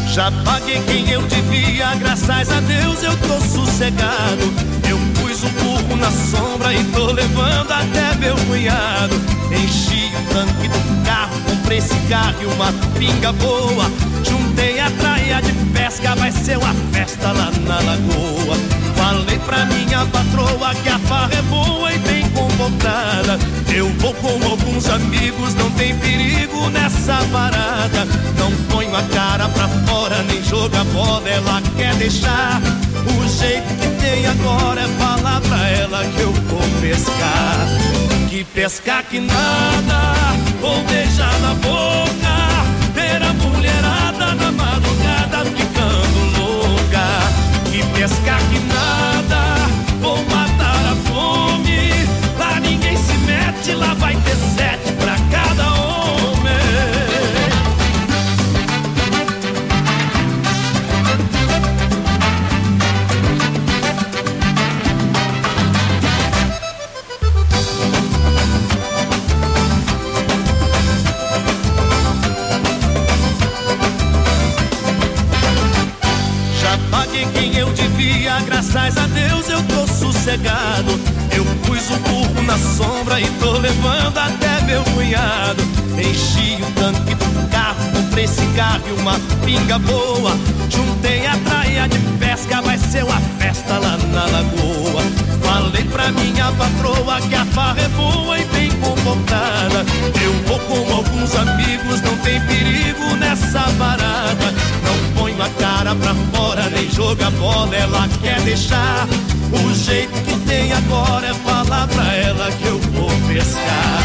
Já 0.07 0.31
paguei 0.45 0.79
quem 0.83 1.09
eu 1.09 1.23
devia, 1.23 1.95
graças 1.95 2.51
a 2.51 2.59
Deus 2.61 3.01
eu 3.01 3.17
tô 3.17 3.41
sossegado. 3.41 4.43
Eu 4.87 4.99
pus 5.19 5.43
um 5.43 5.49
burro 5.49 5.95
na 5.95 6.11
sombra 6.11 6.71
e 6.71 6.83
tô 6.91 7.07
levando 7.07 7.71
até 7.71 8.15
meu 8.19 8.35
cunhado. 8.45 9.15
Enchi 9.51 10.11
o 10.15 10.33
tanque 10.33 10.67
do 10.67 11.03
carro, 11.03 11.41
comprei 11.49 11.81
cigarro 11.81 12.35
e 12.41 12.45
uma 12.45 12.71
pinga 12.99 13.33
boa. 13.33 13.85
Juntei 14.23 14.79
a 14.79 14.91
traia 14.91 15.41
de 15.41 15.51
pesca, 15.73 16.15
vai 16.15 16.31
ser 16.31 16.59
uma 16.59 16.75
festa 16.91 17.31
lá 17.31 17.51
na 17.65 17.79
lagoa. 17.79 18.92
Falei 18.95 19.39
pra 19.39 19.65
minha 19.65 20.05
patroa 20.05 20.73
que 20.75 20.89
a 20.89 20.99
farra 20.99 21.33
é 21.33 21.41
boa 21.43 21.93
e 21.93 21.97
bem 21.99 22.29
comportada. 22.29 23.39
Eu 23.73 23.89
vou 23.99 24.13
com 24.15 24.43
alguns 24.49 24.87
amigos, 24.89 25.53
não 25.55 25.69
tem 25.71 25.95
perigo 25.97 26.69
nessa 26.69 27.17
parada. 27.31 28.05
Não 28.37 28.51
ponho 28.69 28.95
a 28.95 29.03
cara 29.03 29.49
pra 29.49 29.67
fora, 29.67 30.23
nem 30.23 30.43
joga 30.43 30.83
bola, 30.85 31.27
ela 31.27 31.61
quer 31.75 31.95
deixar. 31.95 32.61
O 33.05 33.27
jeito 33.27 33.67
que 33.79 33.87
tem 34.01 34.25
agora 34.27 34.81
é 34.81 34.87
falar 34.99 35.41
pra 35.41 35.69
ela 35.69 36.03
que 36.05 36.21
eu 36.21 36.31
vou 36.31 36.61
pescar. 36.81 37.67
Que 38.29 38.43
pescar 38.43 39.03
que 39.03 39.19
nada, 39.19 40.15
vou 40.61 40.83
beijar 40.83 41.39
na 41.39 41.53
boca. 41.55 42.13
Ver 42.93 43.21
a 43.21 43.33
mulherada 43.33 44.35
na 44.35 44.51
madrugada 44.51 45.45
ficando 45.45 46.39
louca. 46.39 47.05
Que 47.71 47.83
pescar 47.99 48.39
que 48.51 48.59
lá 53.83 53.93
vai 53.95 54.15
ter 54.15 54.35
sete 54.55 54.91
pra 54.93 55.15
cada 55.31 55.73
homem. 55.73 56.53
Já 76.61 76.77
paguei 76.89 77.27
quem 77.33 77.57
eu 77.57 77.71
devia, 77.73 78.39
graças 78.41 78.97
a 78.97 79.07
Deus 79.07 79.49
eu 79.49 79.61
tô 79.63 79.87
sossegado. 79.87 80.99
Eu 81.35 81.43
pus 81.65 81.89
o 81.89 81.97
na 82.43 82.57
sombra 82.57 83.19
e 83.19 83.25
tô 83.39 83.53
levando 83.53 84.17
até 84.17 84.61
meu 84.65 84.83
cunhado. 84.83 85.63
Enchi 85.97 86.61
o 86.61 86.71
tanque 86.79 87.15
do 87.15 87.49
carro, 87.49 87.91
comprei 87.93 88.27
cigarro 88.27 88.83
e 88.87 89.01
uma 89.01 89.19
pinga 89.45 89.79
boa. 89.79 90.31
Juntei 90.69 91.25
a 91.25 91.37
traia 91.37 91.87
de 91.87 91.99
pesca, 92.19 92.61
vai 92.61 92.77
ser 92.77 93.03
uma 93.03 93.19
festa 93.39 93.77
lá 93.77 93.97
na 93.97 94.25
lagoa. 94.25 95.03
Falei 95.41 95.83
pra 95.85 96.11
minha 96.11 96.51
patroa 96.51 97.21
que 97.21 97.35
a 97.35 97.45
farra 97.45 97.81
é 97.81 97.89
boa 97.89 98.39
e 98.39 98.45
bem 98.45 98.72
Eu 99.05 100.33
vou 100.47 100.59
com 100.59 100.93
alguns 100.93 101.35
amigos, 101.35 102.01
não 102.01 102.15
tem 102.17 102.39
perigo 102.41 103.15
nessa 103.17 103.61
parada. 103.77 104.53
Não 104.85 105.13
ponho 105.21 105.41
a 105.41 105.49
cara 105.59 105.93
pra 105.93 106.15
fora, 106.33 106.69
nem 106.69 106.89
joga 106.89 107.29
bola, 107.31 107.75
ela 107.75 108.07
quer 108.21 108.39
deixar. 108.41 109.07
O 109.51 109.73
jeito 109.73 110.13
que 110.23 110.39
tem 110.47 110.71
agora 110.71 111.27
é 111.27 111.33
falar 111.33 111.87
pra 111.87 112.13
ela 112.13 112.49
que 112.51 112.65
eu 112.65 112.79
vou 112.79 113.09
pescar. 113.27 114.03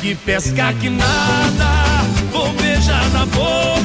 Que 0.00 0.14
pescar 0.16 0.74
que 0.74 0.90
nada, 0.90 2.04
vou 2.32 2.52
beijar 2.54 3.08
na 3.10 3.26
boca. 3.26 3.75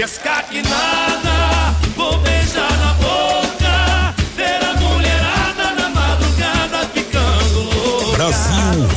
Pescar 0.00 0.46
que 0.48 0.62
nada, 0.62 1.76
vou 1.94 2.18
beijar 2.20 2.72
na 2.78 2.94
boca. 2.94 4.14
Ver 4.34 4.64
a 4.64 4.72
mulherada 4.80 5.74
na 5.74 5.90
madrugada 5.90 6.88
ficando 6.94 7.60
louca. 7.64 8.16
Brasil 8.16 8.88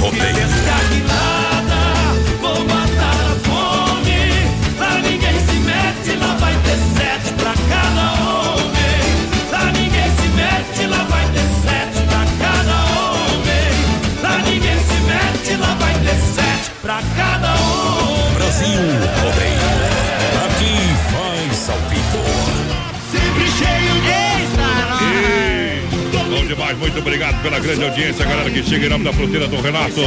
demais, 26.74 26.80
muito 26.80 27.00
obrigado 27.00 27.42
pela 27.42 27.60
grande 27.60 27.84
audiência, 27.84 28.26
galera 28.26 28.50
que 28.50 28.64
chega 28.64 28.86
em 28.86 28.90
nome 28.90 29.04
da 29.04 29.14
fruteira 29.14 29.48
do 29.48 29.62
Renato. 29.62 30.02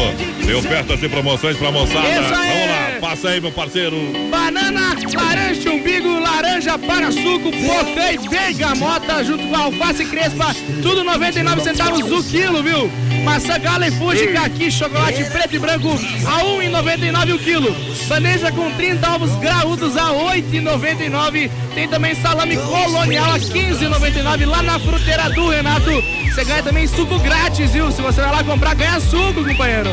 Tem 0.45 0.55
ofertas 0.55 1.03
e 1.03 1.09
promoções 1.09 1.57
pra 1.57 1.71
moçada. 1.71 2.09
Isso 2.09 2.35
aí. 2.35 2.51
Vamos 2.51 2.69
lá, 2.69 3.01
passa 3.01 3.29
aí, 3.31 3.41
meu 3.41 3.53
parceiro. 3.53 3.97
Banana, 4.31 4.95
laranja, 5.15 5.71
umbigo, 5.71 6.19
laranja, 6.21 6.79
para 6.79 7.11
suco, 7.11 7.51
e 7.51 8.29
bergamota, 8.29 9.25
junto 9.25 9.47
com 9.47 9.57
alface 9.57 10.05
crespa, 10.05 10.55
tudo 10.83 11.05
99 11.05 11.63
centavos 11.63 12.01
o 12.01 12.23
quilo, 12.25 12.63
viu? 12.63 12.91
Maçã 13.27 13.59
gala 13.59 13.89
e 13.89 13.91
fuji, 13.91 14.29
caqui, 14.29 14.71
chocolate 14.71 15.25
preto 15.25 15.57
e 15.57 15.59
branco 15.59 15.91
a 16.25 16.45
1,99 16.45 17.35
o 17.35 17.39
quilo. 17.41 17.77
Bandeja 18.07 18.53
com 18.53 18.71
30 18.71 19.15
ovos 19.15 19.35
graúdos 19.41 19.97
a 19.97 20.13
8,99. 20.13 21.51
Tem 21.75 21.89
também 21.89 22.15
salame 22.15 22.57
colonial 22.57 23.33
a 23.33 23.39
15,99 23.41 24.47
lá 24.47 24.63
na 24.63 24.79
fruteira 24.79 25.29
do 25.31 25.49
Renato. 25.49 25.91
Você 26.33 26.45
ganha 26.45 26.63
também 26.63 26.87
suco 26.87 27.19
grátis, 27.19 27.73
viu? 27.73 27.91
Se 27.91 28.01
você 28.01 28.21
vai 28.21 28.31
lá 28.31 28.45
comprar, 28.45 28.77
ganha 28.77 29.01
suco, 29.01 29.45
companheiro. 29.45 29.91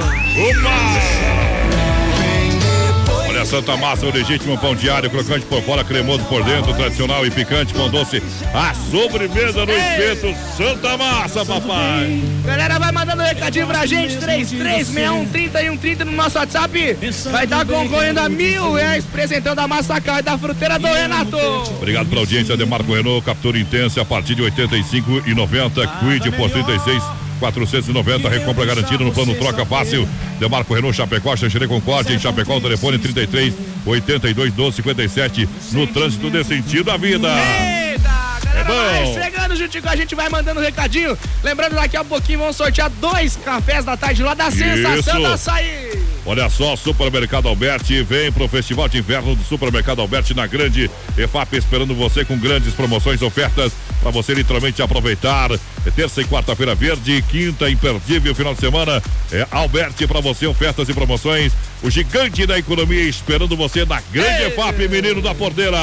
Olha, 3.44 3.46
Santa 3.46 3.76
Massa, 3.76 4.06
o 4.06 4.12
legítimo 4.12 4.58
pão 4.58 4.74
diário, 4.74 5.10
crocante 5.10 5.46
por 5.46 5.62
fora, 5.64 5.84
cremoso 5.84 6.24
por 6.26 6.42
dentro, 6.46 6.74
tradicional 6.74 7.26
e 7.26 7.32
picante, 7.32 7.74
pão 7.74 7.90
doce. 7.90 8.24
A 8.54 8.74
sobremesa 8.74 9.66
no 9.66 9.72
espeto, 9.74 10.34
Santa 10.56 10.96
Massa, 10.98 11.46
papai. 11.46 12.24
Galera, 12.46 12.80
vai 12.80 12.92
mandando 12.94 13.22
um 13.22 13.26
recadinho 13.26 13.68
pra 13.68 13.86
gente, 13.86 14.16
3361-3130 14.18 16.06
no 16.06 16.14
nosso 16.14 16.38
WhatsApp. 16.38 16.98
Vai 17.32 17.44
estar 17.44 17.66
concorrendo 17.66 18.22
a 18.22 18.30
mil 18.30 18.74
reais, 18.74 19.04
apresentando 19.06 19.60
a 19.60 19.68
Massacal 19.68 20.24
da 20.24 20.38
fruteira 20.38 20.80
do 20.80 20.88
Renato. 20.88 21.38
Obrigado 21.78 22.08
pela 22.08 22.22
audiência, 22.22 22.56
Demarco 22.56 22.94
Renault, 22.94 23.26
captura 23.26 23.60
intensa 23.60 24.02
a 24.02 24.06
partir 24.06 24.36
de 24.36 24.42
85 24.42 25.24
e 25.26 25.36
90, 25.36 25.86
Quid 25.86 26.32
por 26.38 26.50
36 26.50 27.23
490, 27.40 28.30
recompra 28.30 28.66
garantida 28.66 29.04
no 29.04 29.12
plano 29.12 29.36
troca 29.36 29.66
fácil. 29.66 30.08
Demarco 30.40 30.74
Renault 30.74 30.96
Chapecó, 30.96 31.36
Xanxerê 31.36 31.68
Concorde, 31.68 32.14
em 32.14 32.20
Chapecó, 32.20 32.58
o 32.58 32.62
telefone 32.62 32.98
33 32.98 33.54
82 33.86 34.54
12 34.54 34.76
57, 34.78 35.50
no 35.72 35.88
trânsito 35.88 36.30
desse 36.30 36.50
sentido 36.50 36.86
da 36.86 36.98
vida. 36.98 37.30
É 37.30 38.64
bom. 38.64 39.14
chegando 39.14 39.56
juntinho 39.56 39.84
com 39.84 39.90
a 39.90 39.96
gente, 39.96 40.16
vai 40.16 40.30
mandando 40.30 40.60
um 40.60 40.64
recadinho. 40.64 41.18
Lembrando, 41.44 41.76
daqui 41.76 41.98
a 41.98 42.04
pouquinho 42.04 42.40
vamos 42.40 42.56
sortear 42.56 42.90
dois 42.90 43.36
cafés 43.36 43.84
da 43.84 43.98
tarde 43.98 44.24
lá 44.24 44.34
da 44.34 44.52
Sensação 44.52 45.22
da 45.22 45.34
Açaí. 45.34 46.04
Olha 46.26 46.50
só, 46.50 46.76
Supermercado 46.78 47.50
Alberti, 47.50 48.02
vem 48.02 48.32
pro 48.32 48.48
Festival 48.48 48.88
de 48.88 49.00
Inverno 49.00 49.36
do 49.36 49.44
Supermercado 49.44 50.00
Alberti 50.00 50.34
na 50.34 50.48
grande 50.48 50.90
EFAP, 51.18 51.58
esperando 51.58 51.94
você 51.94 52.24
com 52.24 52.38
grandes 52.38 52.74
promoções, 52.74 53.22
ofertas 53.22 53.74
para 54.04 54.12
você 54.12 54.34
literalmente 54.34 54.82
aproveitar. 54.82 55.50
É 55.52 55.92
terça 55.96 56.22
e 56.22 56.26
quarta-feira 56.26 56.76
verde, 56.76 57.24
quinta 57.30 57.70
imperdível 57.70 58.36
final 58.36 58.54
de 58.54 58.60
semana. 58.60 59.02
É 59.32 59.48
Alberti 59.50 60.06
para 60.06 60.20
você, 60.20 60.46
ofertas 60.46 60.90
e 60.90 60.94
promoções. 60.94 61.54
O 61.82 61.90
gigante 61.90 62.46
da 62.46 62.60
economia 62.60 63.02
esperando 63.04 63.56
você 63.56 63.86
na 63.86 64.02
grande 64.12 64.44
EFAP, 64.44 64.88
menino 64.90 65.22
da 65.22 65.34
porteira. 65.34 65.80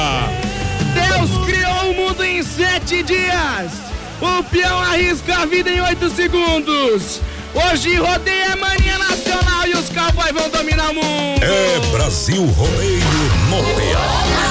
Deus 0.93 1.45
criou 1.45 1.91
o 1.91 1.93
mundo 1.95 2.23
em 2.23 2.43
sete 2.43 3.01
dias. 3.01 3.71
O 4.21 4.43
peão 4.43 4.79
arrisca 4.79 5.39
a 5.39 5.45
vida 5.47 5.69
em 5.71 5.81
oito 5.81 6.09
segundos. 6.11 7.19
Hoje 7.53 7.95
rodeia 7.95 8.53
a 8.53 8.55
mania 8.55 8.97
nacional 8.99 9.67
e 9.67 9.73
os 9.73 9.89
cowboys 9.89 10.31
vão 10.31 10.49
dominar 10.49 10.91
o 10.91 10.93
mundo. 10.93 11.43
É 11.43 11.91
Brasil 11.91 12.45
Rodeio 12.45 13.01
no 13.49 13.63
PA. 13.63 14.50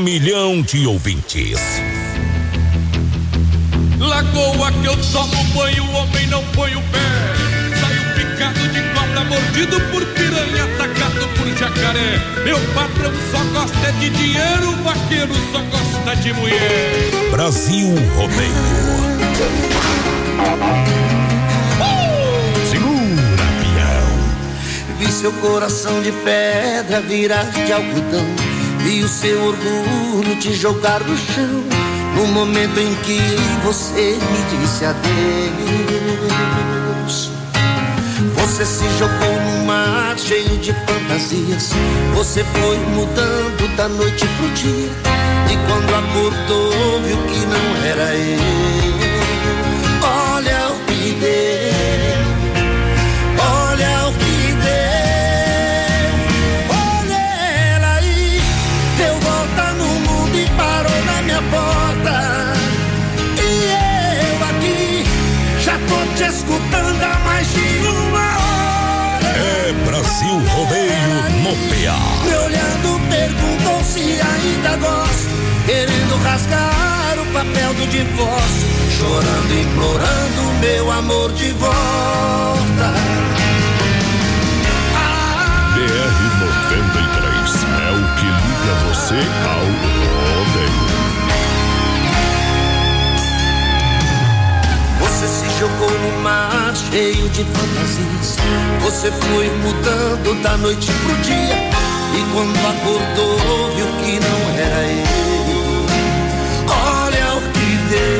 Milhão 0.00 0.62
de 0.62 0.86
ouvintes. 0.86 1.60
Lagoa 3.98 4.72
que 4.72 4.86
eu 4.86 4.96
tomo 5.12 5.44
banho, 5.54 5.84
o 5.84 5.92
homem 5.92 6.26
não 6.28 6.42
põe 6.54 6.74
o 6.74 6.80
pé. 6.80 6.98
Saio 7.78 8.14
picado 8.14 8.68
de 8.68 8.82
cobra, 8.94 9.24
mordido 9.24 9.78
por 9.92 10.04
piranha, 10.06 10.64
atacado 10.64 11.28
por 11.36 11.46
jacaré. 11.56 12.18
Meu 12.44 12.58
patrão 12.74 13.12
só 13.30 13.44
gosta 13.52 13.92
de 13.92 14.08
dinheiro, 14.10 14.70
o 14.70 14.82
vaqueiro 14.82 15.34
só 15.52 15.60
gosta 15.64 16.16
de 16.16 16.32
mulher. 16.32 17.10
Brasil 17.30 17.94
Rodeio. 18.16 18.50
Segura, 22.70 23.44
peão. 23.60 24.98
Vi 24.98 25.12
seu 25.12 25.32
coração 25.34 26.00
de 26.02 26.10
pedra 26.10 27.02
virar 27.02 27.44
de 27.44 27.70
algodão. 27.70 28.39
Vi 28.84 29.02
o 29.02 29.08
seu 29.08 29.42
orgulho 29.44 30.36
te 30.40 30.54
jogar 30.54 31.00
no 31.00 31.16
chão. 31.16 31.64
No 32.16 32.26
momento 32.28 32.78
em 32.78 32.94
que 32.96 33.20
você 33.64 34.18
me 34.18 34.58
disse 34.58 34.84
adeus. 34.84 35.10
Você 38.36 38.64
se 38.64 38.84
jogou 38.98 39.40
no 39.40 39.66
mar 39.66 40.18
cheio 40.18 40.58
de 40.58 40.72
fantasias. 40.72 41.70
Você 42.14 42.44
foi 42.44 42.78
mudando 42.94 43.76
da 43.76 43.88
noite 43.88 44.26
pro 44.26 44.48
dia. 44.50 44.90
E 45.50 45.56
quando 45.66 45.94
acordou, 45.94 47.02
viu 47.02 47.16
que 47.26 47.46
não 47.46 47.84
era 47.84 48.14
eu. 48.14 49.09
Me 71.52 72.36
olhando, 72.36 73.00
perguntou 73.10 73.82
se 73.82 74.20
ainda 74.20 74.76
gosto. 74.76 75.30
Querendo 75.66 76.16
rasgar 76.22 77.18
o 77.18 77.26
papel 77.32 77.74
do 77.74 77.86
divórcio. 77.88 78.68
Chorando, 78.96 79.52
implorando 79.52 80.60
meu 80.60 80.92
amor 80.92 81.32
de 81.32 81.50
volta. 81.52 82.94
BR 85.74 86.20
93 86.40 87.64
é 87.64 87.90
o 87.90 88.02
que 88.16 88.26
liga 88.26 88.72
você 88.86 89.18
ao 89.48 89.66
rodeio. 90.44 90.79
Você 95.20 95.28
se 95.28 95.58
jogou 95.58 95.90
no 95.90 96.22
mar 96.22 96.74
cheio 96.74 97.28
de 97.28 97.44
fantasias. 97.44 98.36
Você 98.80 99.12
foi 99.12 99.50
mudando 99.50 100.42
da 100.42 100.56
noite 100.56 100.90
pro 100.90 101.14
dia. 101.18 101.56
E 102.14 102.24
quando 102.32 102.56
acordou, 102.56 103.36
viu 103.76 103.86
que 104.02 104.18
não 104.18 104.40
era 104.58 104.82
eu. 104.88 105.84
Olha 107.04 107.36
o 107.36 107.40
que 107.52 107.76
deu. 107.90 108.19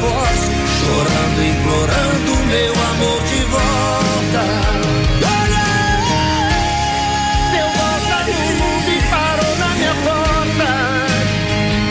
Divórcio, 0.00 0.56
chorando, 0.80 1.40
implorando 1.44 2.32
meu 2.46 2.72
amor 2.72 3.20
de 3.24 3.40
volta. 3.44 4.42
Olha, 5.36 5.66
seu 7.50 7.68
volta 7.76 8.16
no 8.26 8.40
mundo 8.60 8.92
parou 9.10 9.54
na 9.58 9.68
minha 9.76 9.94
porta. 10.06 10.70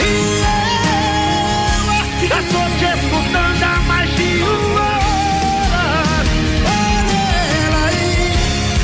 E 0.02 0.12
eu 1.78 1.86
aqui 2.02 2.28
tô 2.50 2.64
te 2.80 2.88
escutando 2.98 3.70
de 4.16 4.28
uma 4.42 4.90
hora. 5.06 5.86
Olha 6.66 7.22
ela 7.64 7.82
aí, 7.90 8.34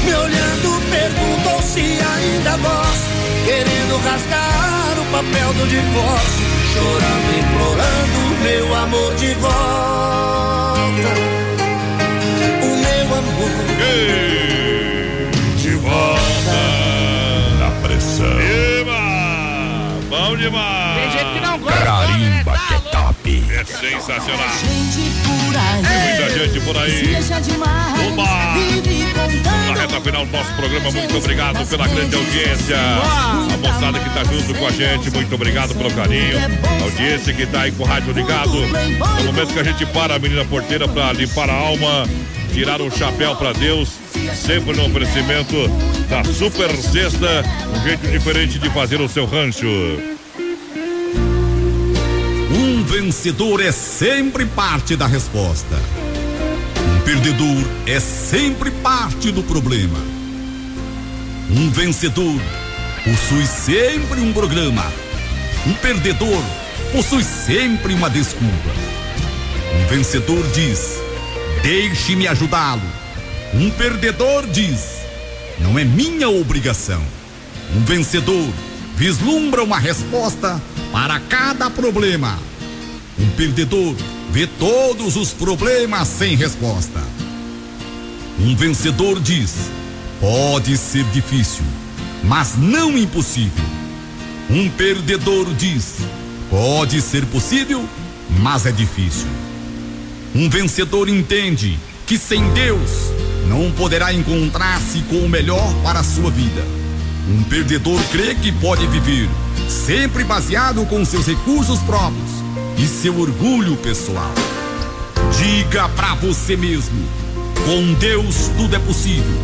me 0.06 0.14
olhando, 0.14 0.70
perguntou 0.92 1.60
se 1.64 1.82
ainda 1.82 2.54
gosto, 2.58 3.10
querendo 3.46 3.98
rasgar 4.04 4.94
o 5.00 5.06
papel 5.12 5.50
do 5.54 5.66
divórcio, 5.68 6.55
chorando, 6.76 7.30
implorando 7.40 8.20
meu 8.44 8.76
amor 8.76 9.16
de 9.16 9.34
volta. 9.36 11.12
O 12.64 12.72
meu 12.86 13.08
amor 13.18 13.52
de 15.58 15.72
volta. 15.76 16.60
Na 17.60 17.70
pressão. 17.82 18.40
Eba! 18.40 19.02
Bom 20.10 20.38
demais! 20.38 20.86
Sensacional. 23.66 24.50
Muita 25.84 26.30
gente 26.40 26.60
por 26.62 26.78
aí. 26.78 27.16
Oba! 28.08 28.56
Na 29.68 29.74
reta 29.82 30.02
final 30.02 30.26
do 30.26 30.32
nosso 30.32 30.54
programa, 30.54 30.92
muito 30.92 31.18
obrigado 31.18 31.68
pela 31.68 31.88
grande 31.88 32.16
audiência. 32.16 32.78
A 32.78 33.58
moçada 33.58 34.00
que 34.00 34.10
tá 34.10 34.24
junto 34.24 34.54
com 34.54 34.68
a 34.68 34.72
gente, 34.72 35.10
muito 35.12 35.36
obrigado 35.36 35.76
pelo 35.76 35.92
carinho. 35.92 36.38
A 36.80 36.84
audiência 36.84 37.34
que 37.34 37.46
tá 37.46 37.62
aí 37.62 37.72
com 37.72 37.84
o 37.84 37.86
rádio 37.86 38.14
ligado. 38.14 38.54
No 38.54 39.24
momento 39.26 39.54
que 39.54 39.60
a 39.60 39.64
gente 39.64 39.86
para 39.88 40.16
a 40.16 40.20
menina 40.20 40.46
porteira 40.46 40.88
pra 40.88 41.12
limpar 41.14 41.50
a 41.50 41.54
alma, 41.54 42.08
tirar 42.54 42.82
o 42.82 42.92
chapéu 42.92 43.36
pra 43.36 43.54
Deus. 43.54 43.90
Sempre 44.34 44.74
no 44.76 44.86
oferecimento 44.86 45.56
da 46.10 46.24
Super 46.24 46.76
Sexta, 46.76 47.44
um 47.76 47.84
jeito 47.84 48.08
diferente 48.08 48.60
de 48.60 48.70
fazer 48.70 49.02
o 49.02 49.10
seu 49.10 49.26
rancho. 49.26 50.15
Vencedor 52.98 53.62
é 53.62 53.74
sempre 53.74 54.46
parte 54.46 54.96
da 54.96 55.06
resposta. 55.06 55.76
Um 56.80 57.02
perdedor 57.02 57.62
é 57.86 58.00
sempre 58.00 58.72
parte 58.72 59.34
do 59.34 59.44
problema. 59.44 60.00
Um 61.52 61.70
vencedor 61.72 62.40
possui 63.04 63.46
sempre 63.48 64.22
um 64.22 64.32
programa. 64.32 64.86
Um 65.68 65.74
perdedor 65.74 66.42
possui 66.94 67.22
sempre 67.22 67.94
uma 67.94 68.10
desculpa. 68.10 68.72
Um 69.78 69.88
vencedor 69.88 70.42
diz: 70.54 70.98
Deixe-me 71.62 72.30
ajudá-lo. 72.30 72.90
Um 73.54 73.70
perdedor 73.72 74.48
diz: 74.48 75.02
Não 75.60 75.78
é 75.78 75.84
minha 75.84 76.30
obrigação. 76.30 77.04
Um 77.76 77.84
vencedor 77.84 78.48
vislumbra 78.96 79.66
uma 79.66 79.80
resposta 79.80 80.62
para 80.94 81.20
cada 81.20 81.70
problema. 81.70 82.40
Um 83.18 83.30
perdedor 83.30 83.96
vê 84.32 84.46
todos 84.46 85.16
os 85.16 85.32
problemas 85.32 86.08
sem 86.08 86.36
resposta. 86.36 87.02
Um 88.40 88.56
vencedor 88.56 89.20
diz: 89.22 89.54
pode 90.20 90.78
ser 90.78 91.06
difícil, 91.06 91.64
mas 92.24 92.58
não 92.58 92.98
impossível. 92.98 93.64
Um 94.50 94.70
perdedor 94.70 95.54
diz: 95.54 95.96
pode 96.50 97.02
ser 97.02 97.26
possível, 97.28 97.88
mas 98.40 98.66
é 98.66 98.72
difícil. 98.72 99.28
Um 100.36 100.50
vencedor 100.50 101.08
entende 101.08 101.80
que 102.06 102.18
sem 102.18 102.46
Deus 102.50 102.92
não 103.48 103.72
poderá 103.72 104.14
encontrar-se 104.14 105.00
com 105.04 105.20
o 105.20 105.30
melhor 105.30 105.74
para 105.82 106.02
a 106.02 106.04
sua 106.04 106.30
vida. 106.30 106.64
Um 107.30 107.44
perdedor 107.44 108.00
crê 108.12 108.36
que 108.36 108.52
pode 108.52 108.86
viver 108.88 109.30
sempre 109.70 110.26
baseado 110.26 110.86
com 110.86 111.04
seus 111.06 111.26
recursos 111.26 111.80
próprios 111.80 112.45
e 112.78 112.88
seu 112.88 113.20
orgulho 113.20 113.76
pessoal. 113.78 114.32
Diga 115.38 115.88
pra 115.90 116.16
você 116.16 116.56
mesmo: 116.56 117.08
com 117.66 117.94
Deus 117.94 118.50
tudo 118.58 118.76
é 118.76 118.80
possível. 118.80 119.36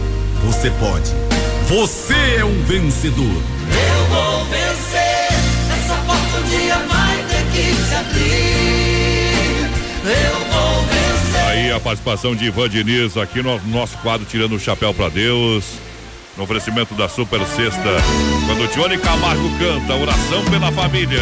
Você 0.46 0.70
pode. 0.72 1.12
Você 1.68 2.38
é 2.38 2.46
um 2.46 2.64
vencedor. 2.64 3.24
Eu 3.24 4.06
vou 4.10 4.46
vencer. 4.46 5.28
Essa 5.72 5.96
porta 6.06 6.38
um 6.38 6.50
dia 6.50 6.78
vai 6.78 7.18
ter 7.30 7.46
que 7.52 7.74
se 7.74 7.96
abrir. 7.96 8.32
Eu 10.04 10.40
vou 10.52 10.84
vencer. 10.84 11.48
Aí 11.48 11.72
a 11.72 11.80
participação 11.80 12.36
de 12.36 12.46
Ivan 12.46 12.70
Diniz 12.70 13.18
aqui 13.18 13.42
no 13.42 13.60
nosso 13.68 13.98
quadro 14.00 14.26
Tirando 14.26 14.56
o 14.56 14.60
Chapéu 14.60 14.94
pra 14.94 15.10
Deus. 15.10 15.66
No 16.38 16.44
oferecimento 16.44 16.94
da 16.96 17.08
Super 17.08 17.40
Sexta. 17.46 17.82
Quando 18.48 18.74
Johnny 18.74 18.98
Camargo 18.98 19.50
canta 19.60 19.94
Oração 19.94 20.44
pela 20.46 20.72
Família. 20.72 21.22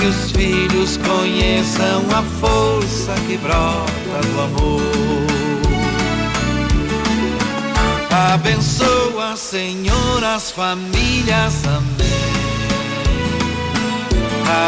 que 0.01 0.07
os 0.07 0.31
filhos 0.33 0.97
conheçam 0.97 2.03
a 2.17 2.23
força 2.41 3.13
que 3.27 3.37
brota 3.37 4.29
do 4.33 4.41
amor. 4.41 4.81
Abençoa, 8.33 9.37
Senhor, 9.37 10.25
as 10.25 10.51
famílias, 10.51 11.55
amém. 11.67 12.11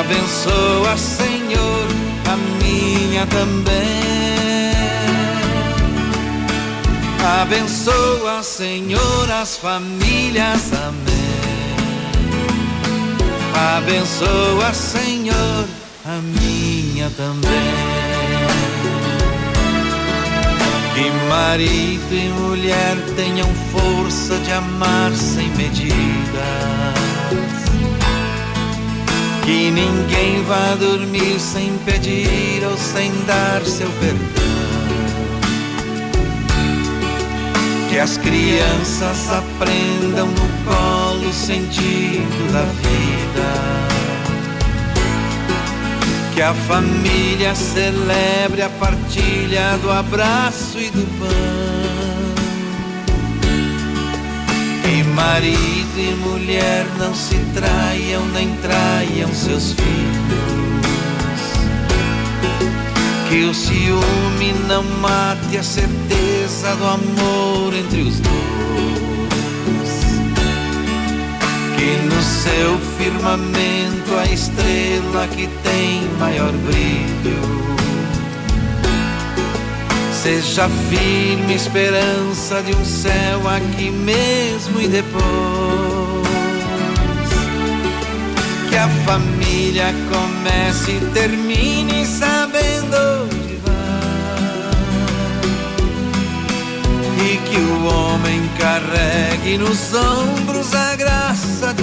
Abençoa, 0.00 0.96
Senhor, 0.98 1.86
a 2.30 2.36
minha 2.62 3.26
também. 3.26 3.82
Abençoa, 7.40 8.42
Senhor, 8.42 9.30
as 9.30 9.56
famílias, 9.56 10.72
amém. 10.74 11.11
Abençoa, 13.54 14.72
Senhor, 14.72 15.66
a 16.04 16.18
minha 16.22 17.10
também. 17.10 18.02
Que 20.94 21.10
marido 21.28 22.14
e 22.14 22.28
mulher 22.40 22.96
tenham 23.16 23.48
força 23.72 24.36
de 24.38 24.52
amar 24.52 25.12
sem 25.12 25.48
medidas. 25.56 25.92
Que 29.44 29.70
ninguém 29.70 30.42
vá 30.44 30.74
dormir 30.78 31.40
sem 31.40 31.76
pedir 31.84 32.62
ou 32.64 32.76
sem 32.76 33.10
dar 33.26 33.62
seu 33.64 33.90
perdão. 34.00 34.42
Que 37.90 37.98
as 37.98 38.16
crianças 38.16 39.30
aprendam 39.30 40.26
no 40.28 40.64
colo 40.64 41.28
o 41.28 41.32
sentido 41.32 42.52
da 42.52 42.62
vida. 42.62 43.21
Que 46.34 46.40
a 46.40 46.54
família 46.54 47.54
celebre 47.54 48.62
a 48.62 48.70
partilha 48.70 49.76
do 49.82 49.90
abraço 49.90 50.78
e 50.78 50.88
do 50.88 51.06
pão. 51.18 51.28
Que 54.82 55.04
marido 55.04 55.98
e 55.98 56.14
mulher 56.26 56.86
não 56.98 57.14
se 57.14 57.36
traiam 57.54 58.24
nem 58.28 58.54
traiam 58.56 59.28
seus 59.34 59.72
filhos. 59.72 60.62
Que 63.28 63.44
o 63.44 63.54
ciúme 63.54 64.54
não 64.66 64.82
mate 65.00 65.58
a 65.58 65.62
certeza 65.62 66.74
do 66.76 66.86
amor 66.86 67.74
entre 67.74 68.00
os 68.00 68.20
dois. 68.20 68.32
Que 71.76 71.96
no 72.06 72.22
seu 72.22 72.78
firmamento 72.96 73.71
a 74.18 74.26
estrela 74.26 75.26
que 75.28 75.46
tem 75.62 76.02
maior 76.18 76.52
brilho 76.52 77.62
seja 80.22 80.68
firme 80.88 81.52
esperança 81.52 82.62
de 82.62 82.72
um 82.72 82.84
céu 82.84 83.40
aqui 83.48 83.90
mesmo 83.90 84.80
e 84.80 84.86
depois. 84.86 85.22
Que 88.68 88.76
a 88.76 88.88
família 89.04 89.92
comece 90.08 90.92
e 90.92 91.00
termine 91.12 92.06
sabendo 92.06 93.24
onde 93.24 93.56
vai. 93.64 93.72
E 97.26 97.38
que 97.38 97.56
o 97.56 97.84
homem 97.86 98.48
carregue 98.60 99.58
nos 99.58 99.92
ombros 99.92 100.72
a 100.72 100.94
graça 100.94 101.74
de 101.74 101.82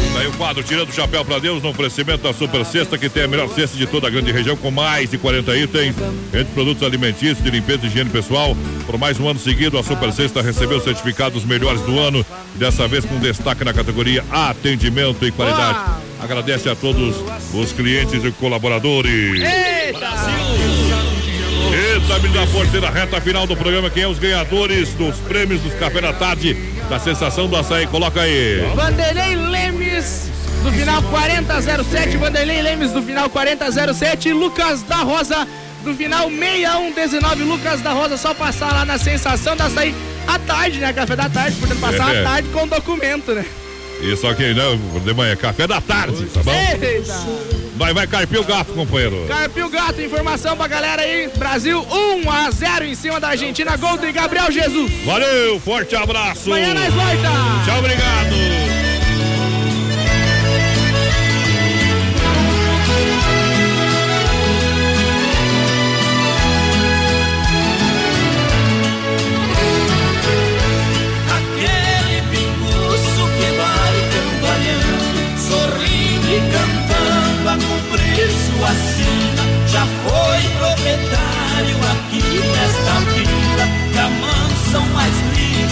Aí 0.17 0.27
o 0.27 0.33
quadro 0.33 0.63
Tirando 0.63 0.89
o 0.89 0.93
Chapéu 0.93 1.23
para 1.23 1.39
Deus 1.39 1.63
no 1.63 1.69
oferecimento 1.69 2.23
da 2.23 2.33
Super 2.33 2.65
Sexta, 2.65 2.97
que 2.97 3.09
tem 3.09 3.23
a 3.23 3.27
melhor 3.27 3.49
cesta 3.49 3.77
de 3.77 3.87
toda 3.87 4.07
a 4.07 4.09
grande 4.09 4.31
região, 4.31 4.55
com 4.57 4.69
mais 4.69 5.09
de 5.09 5.17
40 5.17 5.57
itens, 5.57 5.95
entre 6.27 6.53
produtos 6.53 6.83
alimentícios, 6.83 7.41
de 7.43 7.49
limpeza 7.49 7.81
e 7.83 7.87
higiene 7.87 8.09
pessoal. 8.09 8.55
Por 8.85 8.97
mais 8.97 9.19
um 9.19 9.27
ano 9.27 9.39
seguido, 9.39 9.77
a 9.77 9.83
Super 9.83 10.11
Sexta 10.11 10.41
recebeu 10.41 10.77
o 10.77 10.83
certificado 10.83 11.31
dos 11.31 11.45
melhores 11.45 11.81
do 11.81 11.99
ano, 11.99 12.25
dessa 12.55 12.87
vez 12.87 13.05
com 13.05 13.19
destaque 13.19 13.63
na 13.63 13.73
categoria 13.73 14.23
Atendimento 14.29 15.25
e 15.25 15.31
Qualidade. 15.31 15.79
Agradece 16.19 16.69
a 16.69 16.75
todos 16.75 17.15
os 17.53 17.71
clientes 17.71 18.23
e 18.23 18.31
colaboradores. 18.31 19.41
Eita, 21.73 22.19
menina 22.19 22.45
porteira, 22.47 22.89
reta 22.89 23.21
final 23.21 23.47
do 23.47 23.55
programa. 23.55 23.89
Quem 23.89 24.03
é 24.03 24.07
os 24.07 24.19
ganhadores 24.19 24.93
dos 24.93 25.15
prêmios 25.19 25.61
dos 25.61 25.73
Café 25.73 26.01
da 26.01 26.13
Tarde 26.13 26.55
da 26.91 26.99
Sensação 26.99 27.47
do 27.47 27.55
Açaí? 27.55 27.87
Coloca 27.87 28.19
aí. 28.21 28.59
Vanderlei 28.75 29.33
Lemes 29.37 30.29
do 30.61 30.69
final 30.73 31.01
4007, 31.03 32.17
Vanderlei 32.17 32.61
Lemes 32.61 32.91
do 32.91 33.01
final 33.01 33.29
4007, 33.29 34.33
Lucas 34.33 34.83
da 34.83 34.97
Rosa 34.97 35.47
do 35.85 35.93
final 35.95 36.29
6119, 36.29 37.43
Lucas 37.43 37.79
da 37.79 37.93
Rosa, 37.93 38.17
só 38.17 38.33
passar 38.33 38.73
lá 38.73 38.83
na 38.83 38.97
sensação 38.97 39.55
da 39.55 39.65
açaí 39.67 39.95
à 40.27 40.37
tarde, 40.37 40.79
né? 40.79 40.91
Café 40.91 41.15
da 41.15 41.29
tarde, 41.29 41.55
portanto 41.55 41.79
passar 41.79 42.13
É. 42.13 42.19
à 42.19 42.23
tarde 42.25 42.49
com 42.49 42.67
documento, 42.67 43.31
né? 43.31 43.45
Isso 44.01 44.27
aqui, 44.27 44.53
né? 44.53 44.63
De 45.03 45.13
manhã, 45.13 45.35
café 45.35 45.67
da 45.67 45.79
tarde, 45.79 46.25
tá 46.25 46.41
bom? 46.43 46.51
Eita! 46.51 47.61
Vai, 47.75 47.93
vai 47.93 48.05
carpir 48.05 48.39
o 48.39 48.43
gato, 48.43 48.73
companheiro. 48.73 49.25
Carpio 49.27 49.67
Gato, 49.67 49.99
informação 50.01 50.55
pra 50.55 50.67
galera 50.67 51.01
aí. 51.01 51.31
Brasil 51.35 51.83
1 52.23 52.29
a 52.29 52.51
0 52.51 52.85
em 52.85 52.93
cima 52.93 53.19
da 53.19 53.29
Argentina, 53.29 53.75
gol 53.75 53.97
de 53.97 54.11
Gabriel 54.11 54.51
Jesus. 54.51 55.03
Valeu, 55.03 55.59
forte 55.59 55.95
abraço. 55.95 56.47
Amanhã 56.49 56.75
nós 56.75 56.93
volta. 56.93 57.65
Tchau, 57.65 57.79
obrigado. 57.79 58.60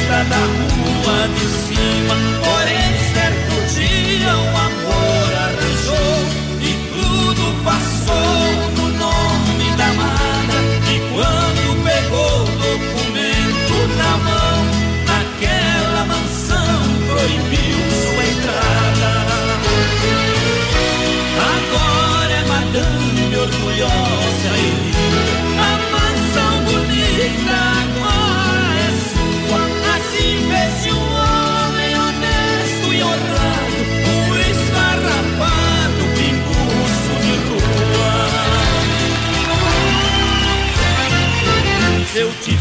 Da 0.09 0.37
rua 0.37 1.27
de 1.35 1.45
cima. 1.65 2.15
Porém, 2.43 2.89
certo 3.13 3.53
dia 3.75 4.33
o 4.35 4.49
amor 4.57 5.29
arranjou 5.45 6.19
e 6.61 6.71
tudo 6.91 7.43
passou 7.63 8.48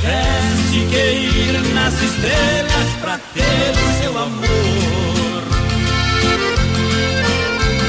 tivesse 0.09 0.87
que 0.89 0.97
ir 0.97 1.75
nas 1.75 1.95
estrelas 1.95 2.89
pra 3.01 3.19
ter 3.35 3.75
seu 4.01 4.19
amor. 4.19 5.43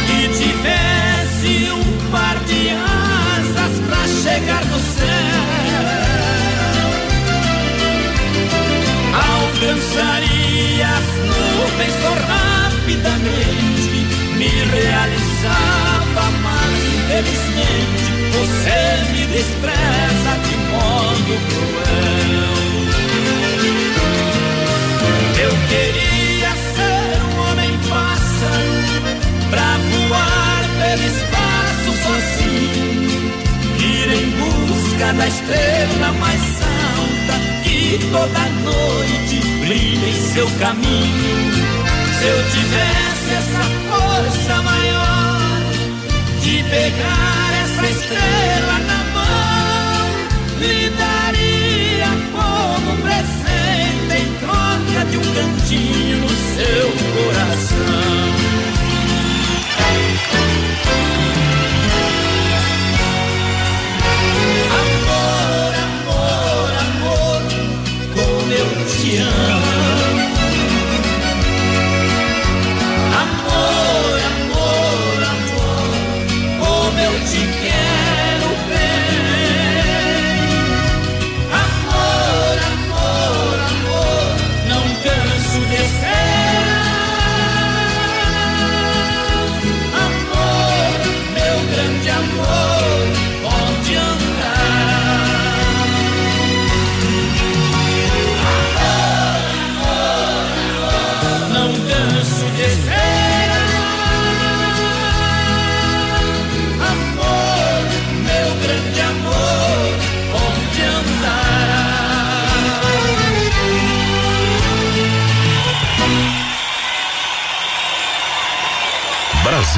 E 0.10 0.28
tivesse 0.38 1.72
um 1.72 2.12
par 2.12 2.38
de 2.46 2.70
asas 2.70 3.80
pra 3.88 4.08
chegar 4.08 4.66
no 4.66 4.80
céu, 4.80 5.44
alcançaria 9.14 10.88
as 10.88 11.08
nuvens 11.26 11.96
tão 12.02 12.16
rapidamente, 12.28 13.98
me 14.38 14.50
realizava, 14.72 16.24
mas 16.44 16.78
infelizmente 16.96 18.08
você 18.34 18.80
me 19.12 19.24
despreza 19.28 20.32
de 20.50 20.59
modo 20.80 21.34
cruel. 21.49 22.56
Eu 25.45 25.53
queria 25.69 26.51
ser 26.76 27.15
um 27.27 27.34
homem 27.45 27.73
pássaro 27.89 29.03
pra 29.49 29.69
voar 29.91 30.61
pelo 30.80 31.06
espaço 31.14 31.89
sozinho, 32.03 33.22
ir 33.80 34.10
em 34.19 34.27
busca 34.39 35.07
da 35.14 35.27
estrela 35.27 36.10
mais 36.19 36.45
alta 36.97 37.35
que 37.64 37.80
toda 38.11 38.41
noite 38.64 39.35
brilha 39.61 40.07
em 40.10 40.19
seu 40.34 40.47
caminho. 40.60 41.80
Se 42.19 42.26
eu 42.26 42.39
tivesse 42.51 43.30
essa 43.39 43.65
força 43.89 44.56
maior 44.61 45.30
de 46.41 46.64
pegar 46.64 47.49
essa 47.64 47.85
estrela 47.89 48.76
na 48.88 48.99
lhe 50.60 50.90
daria 50.90 52.10
como 52.31 52.98
presente 53.02 54.14
em 54.22 54.30
troca 54.40 55.06
de 55.10 55.18
um 55.18 55.34
cantinho 55.34 56.18
no 56.18 56.30
seu 56.30 56.88
coração. 57.15 57.80
Amor, 64.81 65.73
amor, 65.86 66.72
amor, 66.88 67.41
como 68.14 68.52
eu 68.52 68.88
te 68.88 69.18
amo. 69.18 69.69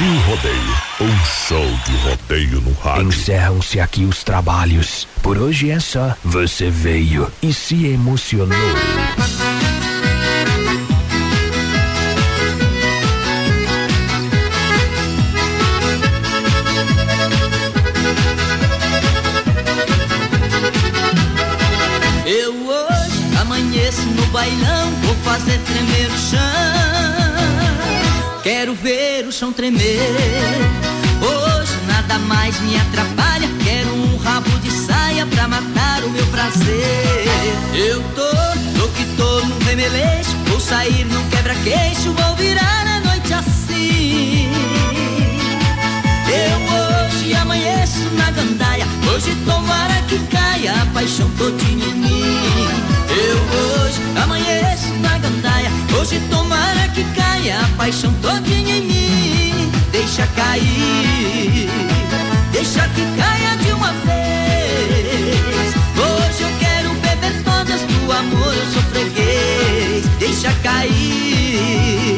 Brasil 0.01 0.19
Rodeio, 0.21 0.81
um 1.01 1.25
show 1.25 1.67
de 1.85 1.95
rodeio 1.97 2.61
no 2.61 2.73
rádio. 2.73 3.03
Encerram-se 3.03 3.79
aqui 3.79 4.03
os 4.03 4.23
trabalhos. 4.23 5.07
Por 5.21 5.37
hoje 5.37 5.69
é 5.69 5.79
só. 5.79 6.15
Você 6.23 6.71
veio 6.71 7.31
e 7.39 7.53
se 7.53 7.85
emocionou. 7.85 8.57
Chão 29.41 29.51
tremer. 29.51 29.97
Hoje 31.19 31.73
nada 31.87 32.19
mais 32.19 32.59
me 32.59 32.77
atrapalha. 32.77 33.49
Quero 33.63 33.89
um 33.91 34.17
rabo 34.17 34.51
de 34.59 34.69
saia 34.69 35.25
pra 35.25 35.47
matar 35.47 36.03
o 36.03 36.11
meu 36.11 36.27
prazer. 36.27 37.25
Eu 37.73 38.03
tô, 38.13 38.29
tô 38.79 38.87
que 38.89 39.03
tô 39.17 39.41
num 39.45 39.57
remeleixo. 39.65 40.37
Vou 40.45 40.59
sair 40.59 41.05
num 41.05 41.27
quebra-queixo, 41.29 42.13
vou 42.13 42.35
virar 42.35 42.85
a 42.85 42.99
noite 42.99 43.33
assim. 43.33 44.47
Eu 46.29 46.59
hoje 46.77 47.33
amanheço 47.33 48.11
na 48.15 48.29
gandaia 48.29 48.85
Hoje 49.11 49.35
tomara 49.43 50.01
que 50.07 50.19
caia 50.27 50.73
a 50.81 50.85
paixão 50.93 51.29
todinha 51.31 51.87
em 51.87 51.93
mim 51.95 52.37
Eu 53.09 53.83
hoje 53.83 54.01
amanheço 54.23 54.93
na 55.01 55.17
gandaia 55.17 55.69
Hoje 55.99 56.21
tomara 56.29 56.87
que 56.89 57.03
caia 57.15 57.59
a 57.59 57.67
paixão 57.75 58.13
todinha 58.21 58.77
em 58.77 58.83
mim 58.83 59.20
Deixa 60.13 60.27
cair. 60.35 61.69
Deixa 62.51 62.85
que 62.89 63.05
caia 63.15 63.55
de 63.55 63.71
uma 63.71 63.93
vez. 63.93 65.73
Hoje 65.95 66.43
eu 66.43 66.49
quero 66.59 66.93
beber 66.95 67.41
todas 67.45 67.79
do 67.79 68.11
amor 68.11 68.53
eu 68.53 68.65
sou 68.73 68.81
freguês. 68.91 70.05
Deixa 70.19 70.51
cair. 70.63 72.17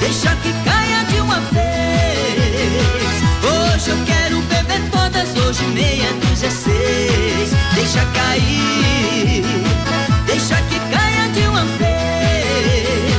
Deixa 0.00 0.34
que 0.42 0.52
caia 0.64 1.04
de 1.04 1.20
uma 1.20 1.38
vez. 1.52 3.22
Hoje 3.44 3.90
eu 3.90 4.04
quero 4.06 4.40
beber 4.42 4.82
todas, 4.90 5.28
hoje 5.36 5.62
meia 5.66 6.12
dezesseis. 6.14 7.50
Deixa 7.76 8.04
cair, 8.06 9.44
deixa 10.26 10.56
que 10.62 10.80
caia 10.90 11.28
de 11.28 11.46
uma 11.46 11.64
vez. 11.78 13.14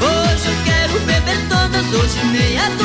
Hoje 0.00 0.48
eu 0.48 0.56
quero 0.64 0.98
beber 1.00 1.38
todas, 1.50 1.84
hoje 1.92 2.24
meia 2.24 2.79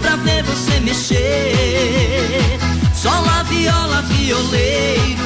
pra 0.00 0.16
ver 0.16 0.42
você 0.44 0.80
mexer. 0.80 2.58
Só 2.94 3.10
a 3.10 3.42
viola, 3.44 4.02
violeiro, 4.02 5.24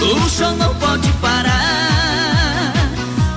o 0.00 0.28
show 0.28 0.56
não 0.56 0.74
pode 0.76 1.10
parar. 1.14 2.72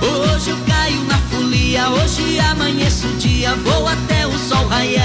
Hoje 0.00 0.50
eu 0.50 0.58
caio 0.66 1.04
na 1.04 1.18
folia, 1.30 1.88
hoje 1.90 2.40
amanheço 2.40 3.06
o 3.06 3.16
dia, 3.18 3.54
vou 3.56 3.86
até 3.86 4.26
o 4.26 4.38
sol 4.38 4.66
raiar. 4.68 5.02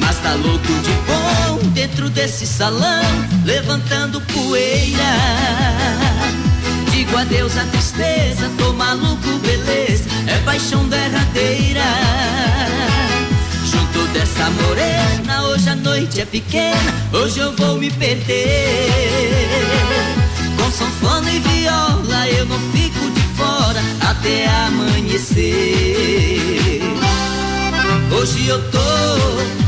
Mas 0.00 0.18
tá 0.18 0.34
louco 0.34 0.66
de 0.66 0.92
bom 1.06 1.70
dentro 1.70 2.10
desse 2.10 2.46
salão, 2.46 3.02
levantando 3.44 4.20
poeira. 4.20 5.14
Digo 6.90 7.16
adeus 7.16 7.56
à 7.56 7.64
tristeza, 7.64 8.50
tô 8.58 8.72
maluco, 8.74 9.38
beleza, 9.38 9.81
é 10.32 10.38
paixão 10.44 10.88
derradeira. 10.88 11.84
Junto 13.64 14.06
dessa 14.12 14.50
morena, 14.50 15.42
hoje 15.48 15.68
a 15.68 15.76
noite 15.76 16.20
é 16.20 16.24
pequena, 16.24 16.94
hoje 17.12 17.38
eu 17.38 17.52
vou 17.56 17.76
me 17.76 17.90
perder. 17.90 18.32
Com 20.56 20.70
sanfona 20.70 21.30
e 21.30 21.38
viola 21.38 22.28
eu 22.28 22.46
não 22.46 22.58
fico 22.72 23.10
de 23.10 23.22
fora 23.36 23.80
até 24.00 24.48
amanhecer. 24.66 25.52
Hoje 28.10 28.46
eu 28.46 28.58
tô 28.70 28.78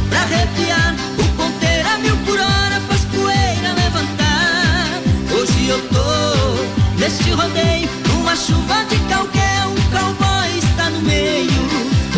pra 0.09 0.21
arrepiar, 0.21 0.95
o 1.19 1.25
ponteiro 1.37 1.89
a 1.89 1.99
mil 1.99 2.17
por 2.19 2.39
hora 2.39 2.81
faz 2.89 3.05
poeira 3.07 3.73
levantar. 3.75 5.01
Hoje 5.33 5.69
eu 5.69 5.81
tô 5.89 6.99
neste 6.99 7.31
rodeio, 7.31 7.89
numa 8.09 8.37
chuva 8.37 8.85
de 8.89 8.99
calqué, 9.09 9.44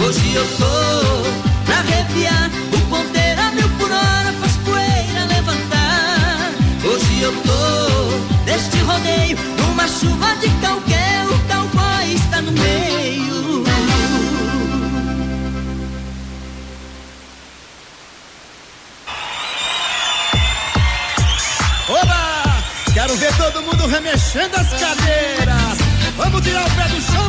Hoje 0.07 0.35
eu 0.35 0.47
tô 0.57 1.65
pra 1.65 1.79
arrepiar, 1.79 2.49
o 2.73 2.81
ponteiro 2.89 3.41
a 3.41 3.51
mil 3.51 3.69
por 3.71 3.91
hora 3.91 4.33
faz 4.41 4.53
poeira 4.59 5.25
levantar. 5.25 6.53
Hoje 6.85 7.23
eu 7.23 7.33
tô 7.43 8.45
neste 8.45 8.79
rodeio, 8.83 9.37
numa 9.59 9.89
chuva 9.89 10.37
de 10.37 10.49
calqué, 10.61 11.25
o 11.25 11.39
cowboy 11.53 12.15
está 12.15 12.41
no 12.41 12.53
meio. 12.53 13.65
Oba! 21.89 22.65
Quero 22.95 23.17
ver 23.17 23.37
todo 23.37 23.61
mundo 23.63 23.89
remexendo 23.89 24.55
as 24.55 24.69
cadeiras. 24.69 25.79
Vamos 26.17 26.43
tirar 26.43 26.65
o 26.65 26.71
pé 26.71 26.89
do 26.91 27.01
chão, 27.01 27.26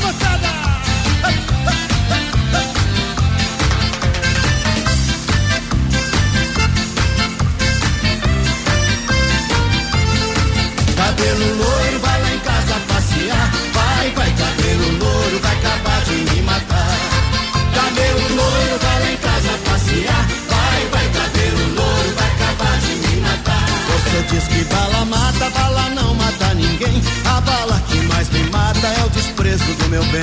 meu 29.89 30.03
bem. 30.05 30.21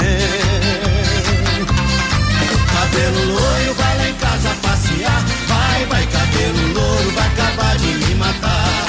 Cabelo 2.73 3.25
loiro, 3.27 3.75
vai 3.75 3.97
lá 3.97 4.09
em 4.09 4.15
casa 4.15 4.51
passear. 4.63 5.25
Vai, 5.49 5.87
vai, 5.87 6.07
cabelo 6.07 6.73
loiro, 6.75 7.11
vai 7.13 7.27
acabar 7.27 7.77
de 7.79 7.87
me 7.87 8.15
matar. 8.17 8.87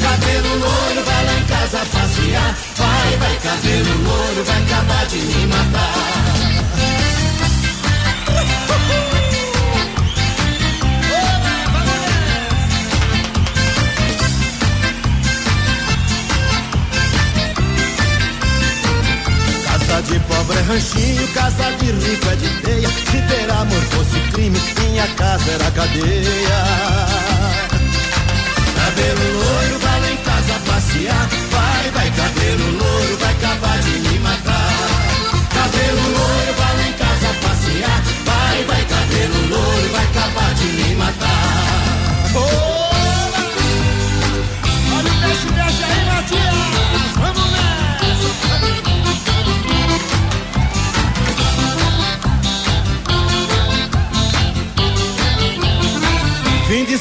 Cabelo 0.00 0.58
loiro, 0.58 1.04
vai 1.04 1.24
lá 1.24 1.38
em 1.38 1.44
casa 1.44 1.78
passear. 1.92 2.56
Vai, 2.76 3.16
vai, 3.18 3.36
cabelo 3.36 4.02
loiro, 4.04 4.44
vai 4.44 4.62
acabar 4.62 5.06
de 5.06 5.18
me 5.18 5.46
matar. 5.46 6.65
Pobre 20.46 20.58
é 20.58 20.62
ranchinho, 20.62 21.28
casa 21.28 21.72
de 21.72 21.86
rico 21.86 22.28
é 22.28 22.36
de 22.36 22.48
teia. 22.62 22.88
Se 22.88 23.20
ter 23.22 23.50
amor 23.50 23.82
fosse 23.90 24.18
crime, 24.32 24.58
minha 24.80 25.06
casa 25.08 25.50
era 25.50 25.70
cadeia. 25.72 26.60
Cabelo 28.76 29.32
loiro, 29.32 29.78
vai 29.80 30.00
lá 30.00 30.12
em 30.12 30.16
casa 30.16 30.60
passear. 30.66 31.28
Vai, 31.50 31.90
vai, 31.90 32.10
cabelo 32.10 32.70
loiro, 32.78 33.16
vai 33.18 33.32
acabar 33.32 33.78
de 33.78 33.90
me 33.90 34.18
matar. 34.20 34.72
Cabelo 35.52 36.02
loiro, 36.02 36.54
vai 36.58 36.76
lá 36.76 36.88
em 36.88 36.92
casa 36.92 37.28
passear. 37.42 38.02
Vai, 38.24 38.64
vai, 38.64 38.84
cabelo 38.84 39.48
loiro, 39.48 39.88
vai 39.92 40.04
acabar 40.04 40.54
de 40.54 40.64
me 40.64 40.94
matar. 40.94 42.36
Olha 42.36 42.75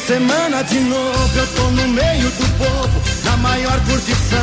semana 0.05 0.63
de 0.63 0.79
novo, 0.81 1.37
eu 1.37 1.47
tô 1.55 1.63
no 1.71 1.87
meio 1.87 2.29
do 2.29 2.57
povo, 2.59 3.01
na 3.23 3.37
maior 3.37 3.79
curtição. 3.85 4.37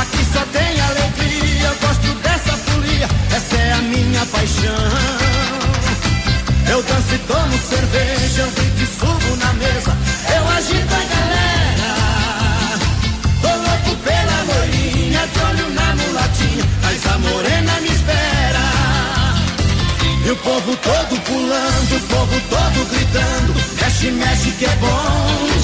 Aqui 0.00 0.24
só 0.32 0.40
tem 0.52 0.80
alegria, 0.80 1.68
eu 1.68 1.76
gosto 1.76 2.14
dessa 2.22 2.52
folia, 2.56 3.08
essa 3.34 3.56
é 3.56 3.72
a 3.74 3.78
minha 3.78 4.26
paixão. 4.26 4.90
Eu 6.68 6.82
danço 6.82 7.14
e 7.14 7.18
tomo 7.18 7.58
cerveja, 7.58 8.42
eu 8.42 8.50
grito 8.50 8.82
e 8.82 8.86
subo 8.86 9.36
na 9.36 9.52
mesa, 9.52 9.96
eu 10.36 10.48
agito 10.48 10.93
o 21.96 22.00
povo 22.00 22.40
todo 22.50 22.84
gritando, 22.90 23.54
mexe, 23.80 24.10
mexe 24.10 24.50
que 24.52 24.64
é 24.64 24.76
bom. 24.76 25.54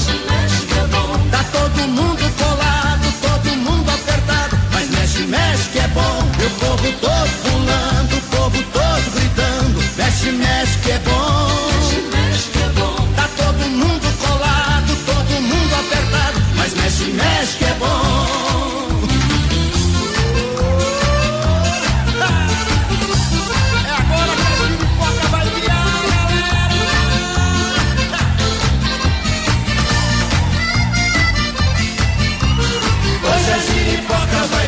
Tá 1.29 1.43
todo 1.51 1.87
mundo 1.87 2.23
colado, 2.37 3.13
todo 3.21 3.57
mundo 3.57 3.89
apertado, 3.89 4.57
mas 4.71 4.89
mexe, 4.89 5.23
mexe 5.23 5.69
que 5.69 5.79
é 5.79 5.87
bom. 5.89 6.19
O 6.45 6.49
povo 6.59 6.91
todo 6.99 7.29
pulando, 7.43 8.17
o 8.17 8.21
povo 8.35 8.63
todo 8.71 9.11
gritando, 9.15 9.83
mexe, 9.97 10.31
mexe 10.31 10.77
que 10.79 10.91
é 10.91 10.99
bom. 10.99 11.20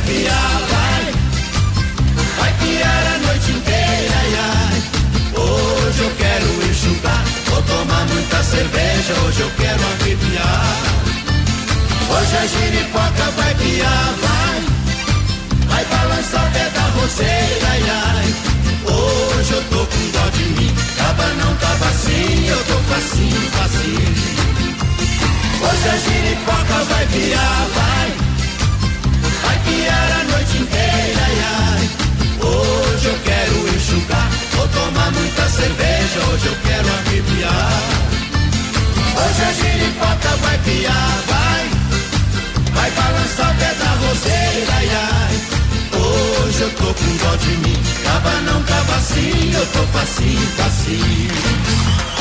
Giripoca 0.05 0.59
vai 0.69 1.13
vai. 2.37 2.53
Piar 2.59 3.05
a 3.07 3.17
noite 3.25 3.51
inteira, 3.51 4.15
ai, 4.19 4.33
ai. 4.35 4.79
Hoje 5.41 6.01
eu 6.01 6.11
quero 6.15 6.45
enxugar, 6.69 7.23
vou 7.47 7.61
tomar 7.63 8.05
muita 8.07 8.43
cerveja, 8.43 9.13
hoje 9.25 9.41
eu 9.41 9.51
quero 9.57 9.81
arrepiar. 9.83 10.83
Hoje 12.09 12.37
a 12.37 12.47
giripoca 12.47 13.31
vai 13.37 13.55
piar, 13.55 14.13
vai. 14.23 14.63
Vai 15.67 15.85
balançar 15.85 16.51
pé 16.51 16.69
da 16.69 16.81
roceira, 16.99 17.67
ai, 17.69 17.83
ai. 17.89 18.35
Hoje 18.85 19.53
eu 19.53 19.63
tô 19.63 19.85
com 19.85 20.11
dó 20.11 20.29
de 20.29 20.43
mim, 20.43 20.75
tava 20.97 21.27
não 21.33 21.55
tava 21.55 21.85
assim, 21.87 22.47
eu 22.47 22.63
tô 22.65 22.77
facinho, 22.89 23.41
facinho. 23.51 24.43
Hoje 25.63 25.89
a 25.89 25.97
giripoca 25.97 26.83
vai 26.89 27.05
piar, 27.07 27.67
vai. 27.75 28.12
Vai 29.63 29.73
piar 29.73 30.11
a 30.11 30.23
noite 30.25 30.57
inteira, 30.57 31.21
ai, 31.23 31.37
ai. 31.55 31.89
Hoje 32.45 33.07
eu 33.07 33.17
quero 33.23 33.75
enxugar, 33.75 34.29
vou 34.51 34.67
tomar 34.67 35.11
muita 35.11 35.47
cerveja, 35.47 36.19
hoje 36.31 36.45
eu 36.47 36.55
quero 36.65 36.87
arrepiar. 36.89 37.83
Hoje 39.15 39.41
a 39.41 39.53
giripoca 39.53 40.35
vai 40.41 40.57
piar, 40.59 41.23
vai. 41.27 41.69
Vai 42.73 42.91
balançar 42.91 43.51
o 43.51 43.57
pé 43.57 43.73
da 43.75 43.89
roseira, 44.05 44.73
ai, 44.73 44.89
ai. 44.89 45.35
Hoje 45.99 46.61
eu 46.61 46.69
tô 46.71 46.93
com 46.93 47.17
dó 47.17 47.35
de 47.37 47.57
mim, 47.57 47.83
tava 48.03 48.41
não 48.41 48.63
tava 48.63 48.95
assim, 48.95 49.53
eu 49.53 49.65
tô 49.67 49.83
facinho, 49.97 50.47
facinho. 50.57 52.12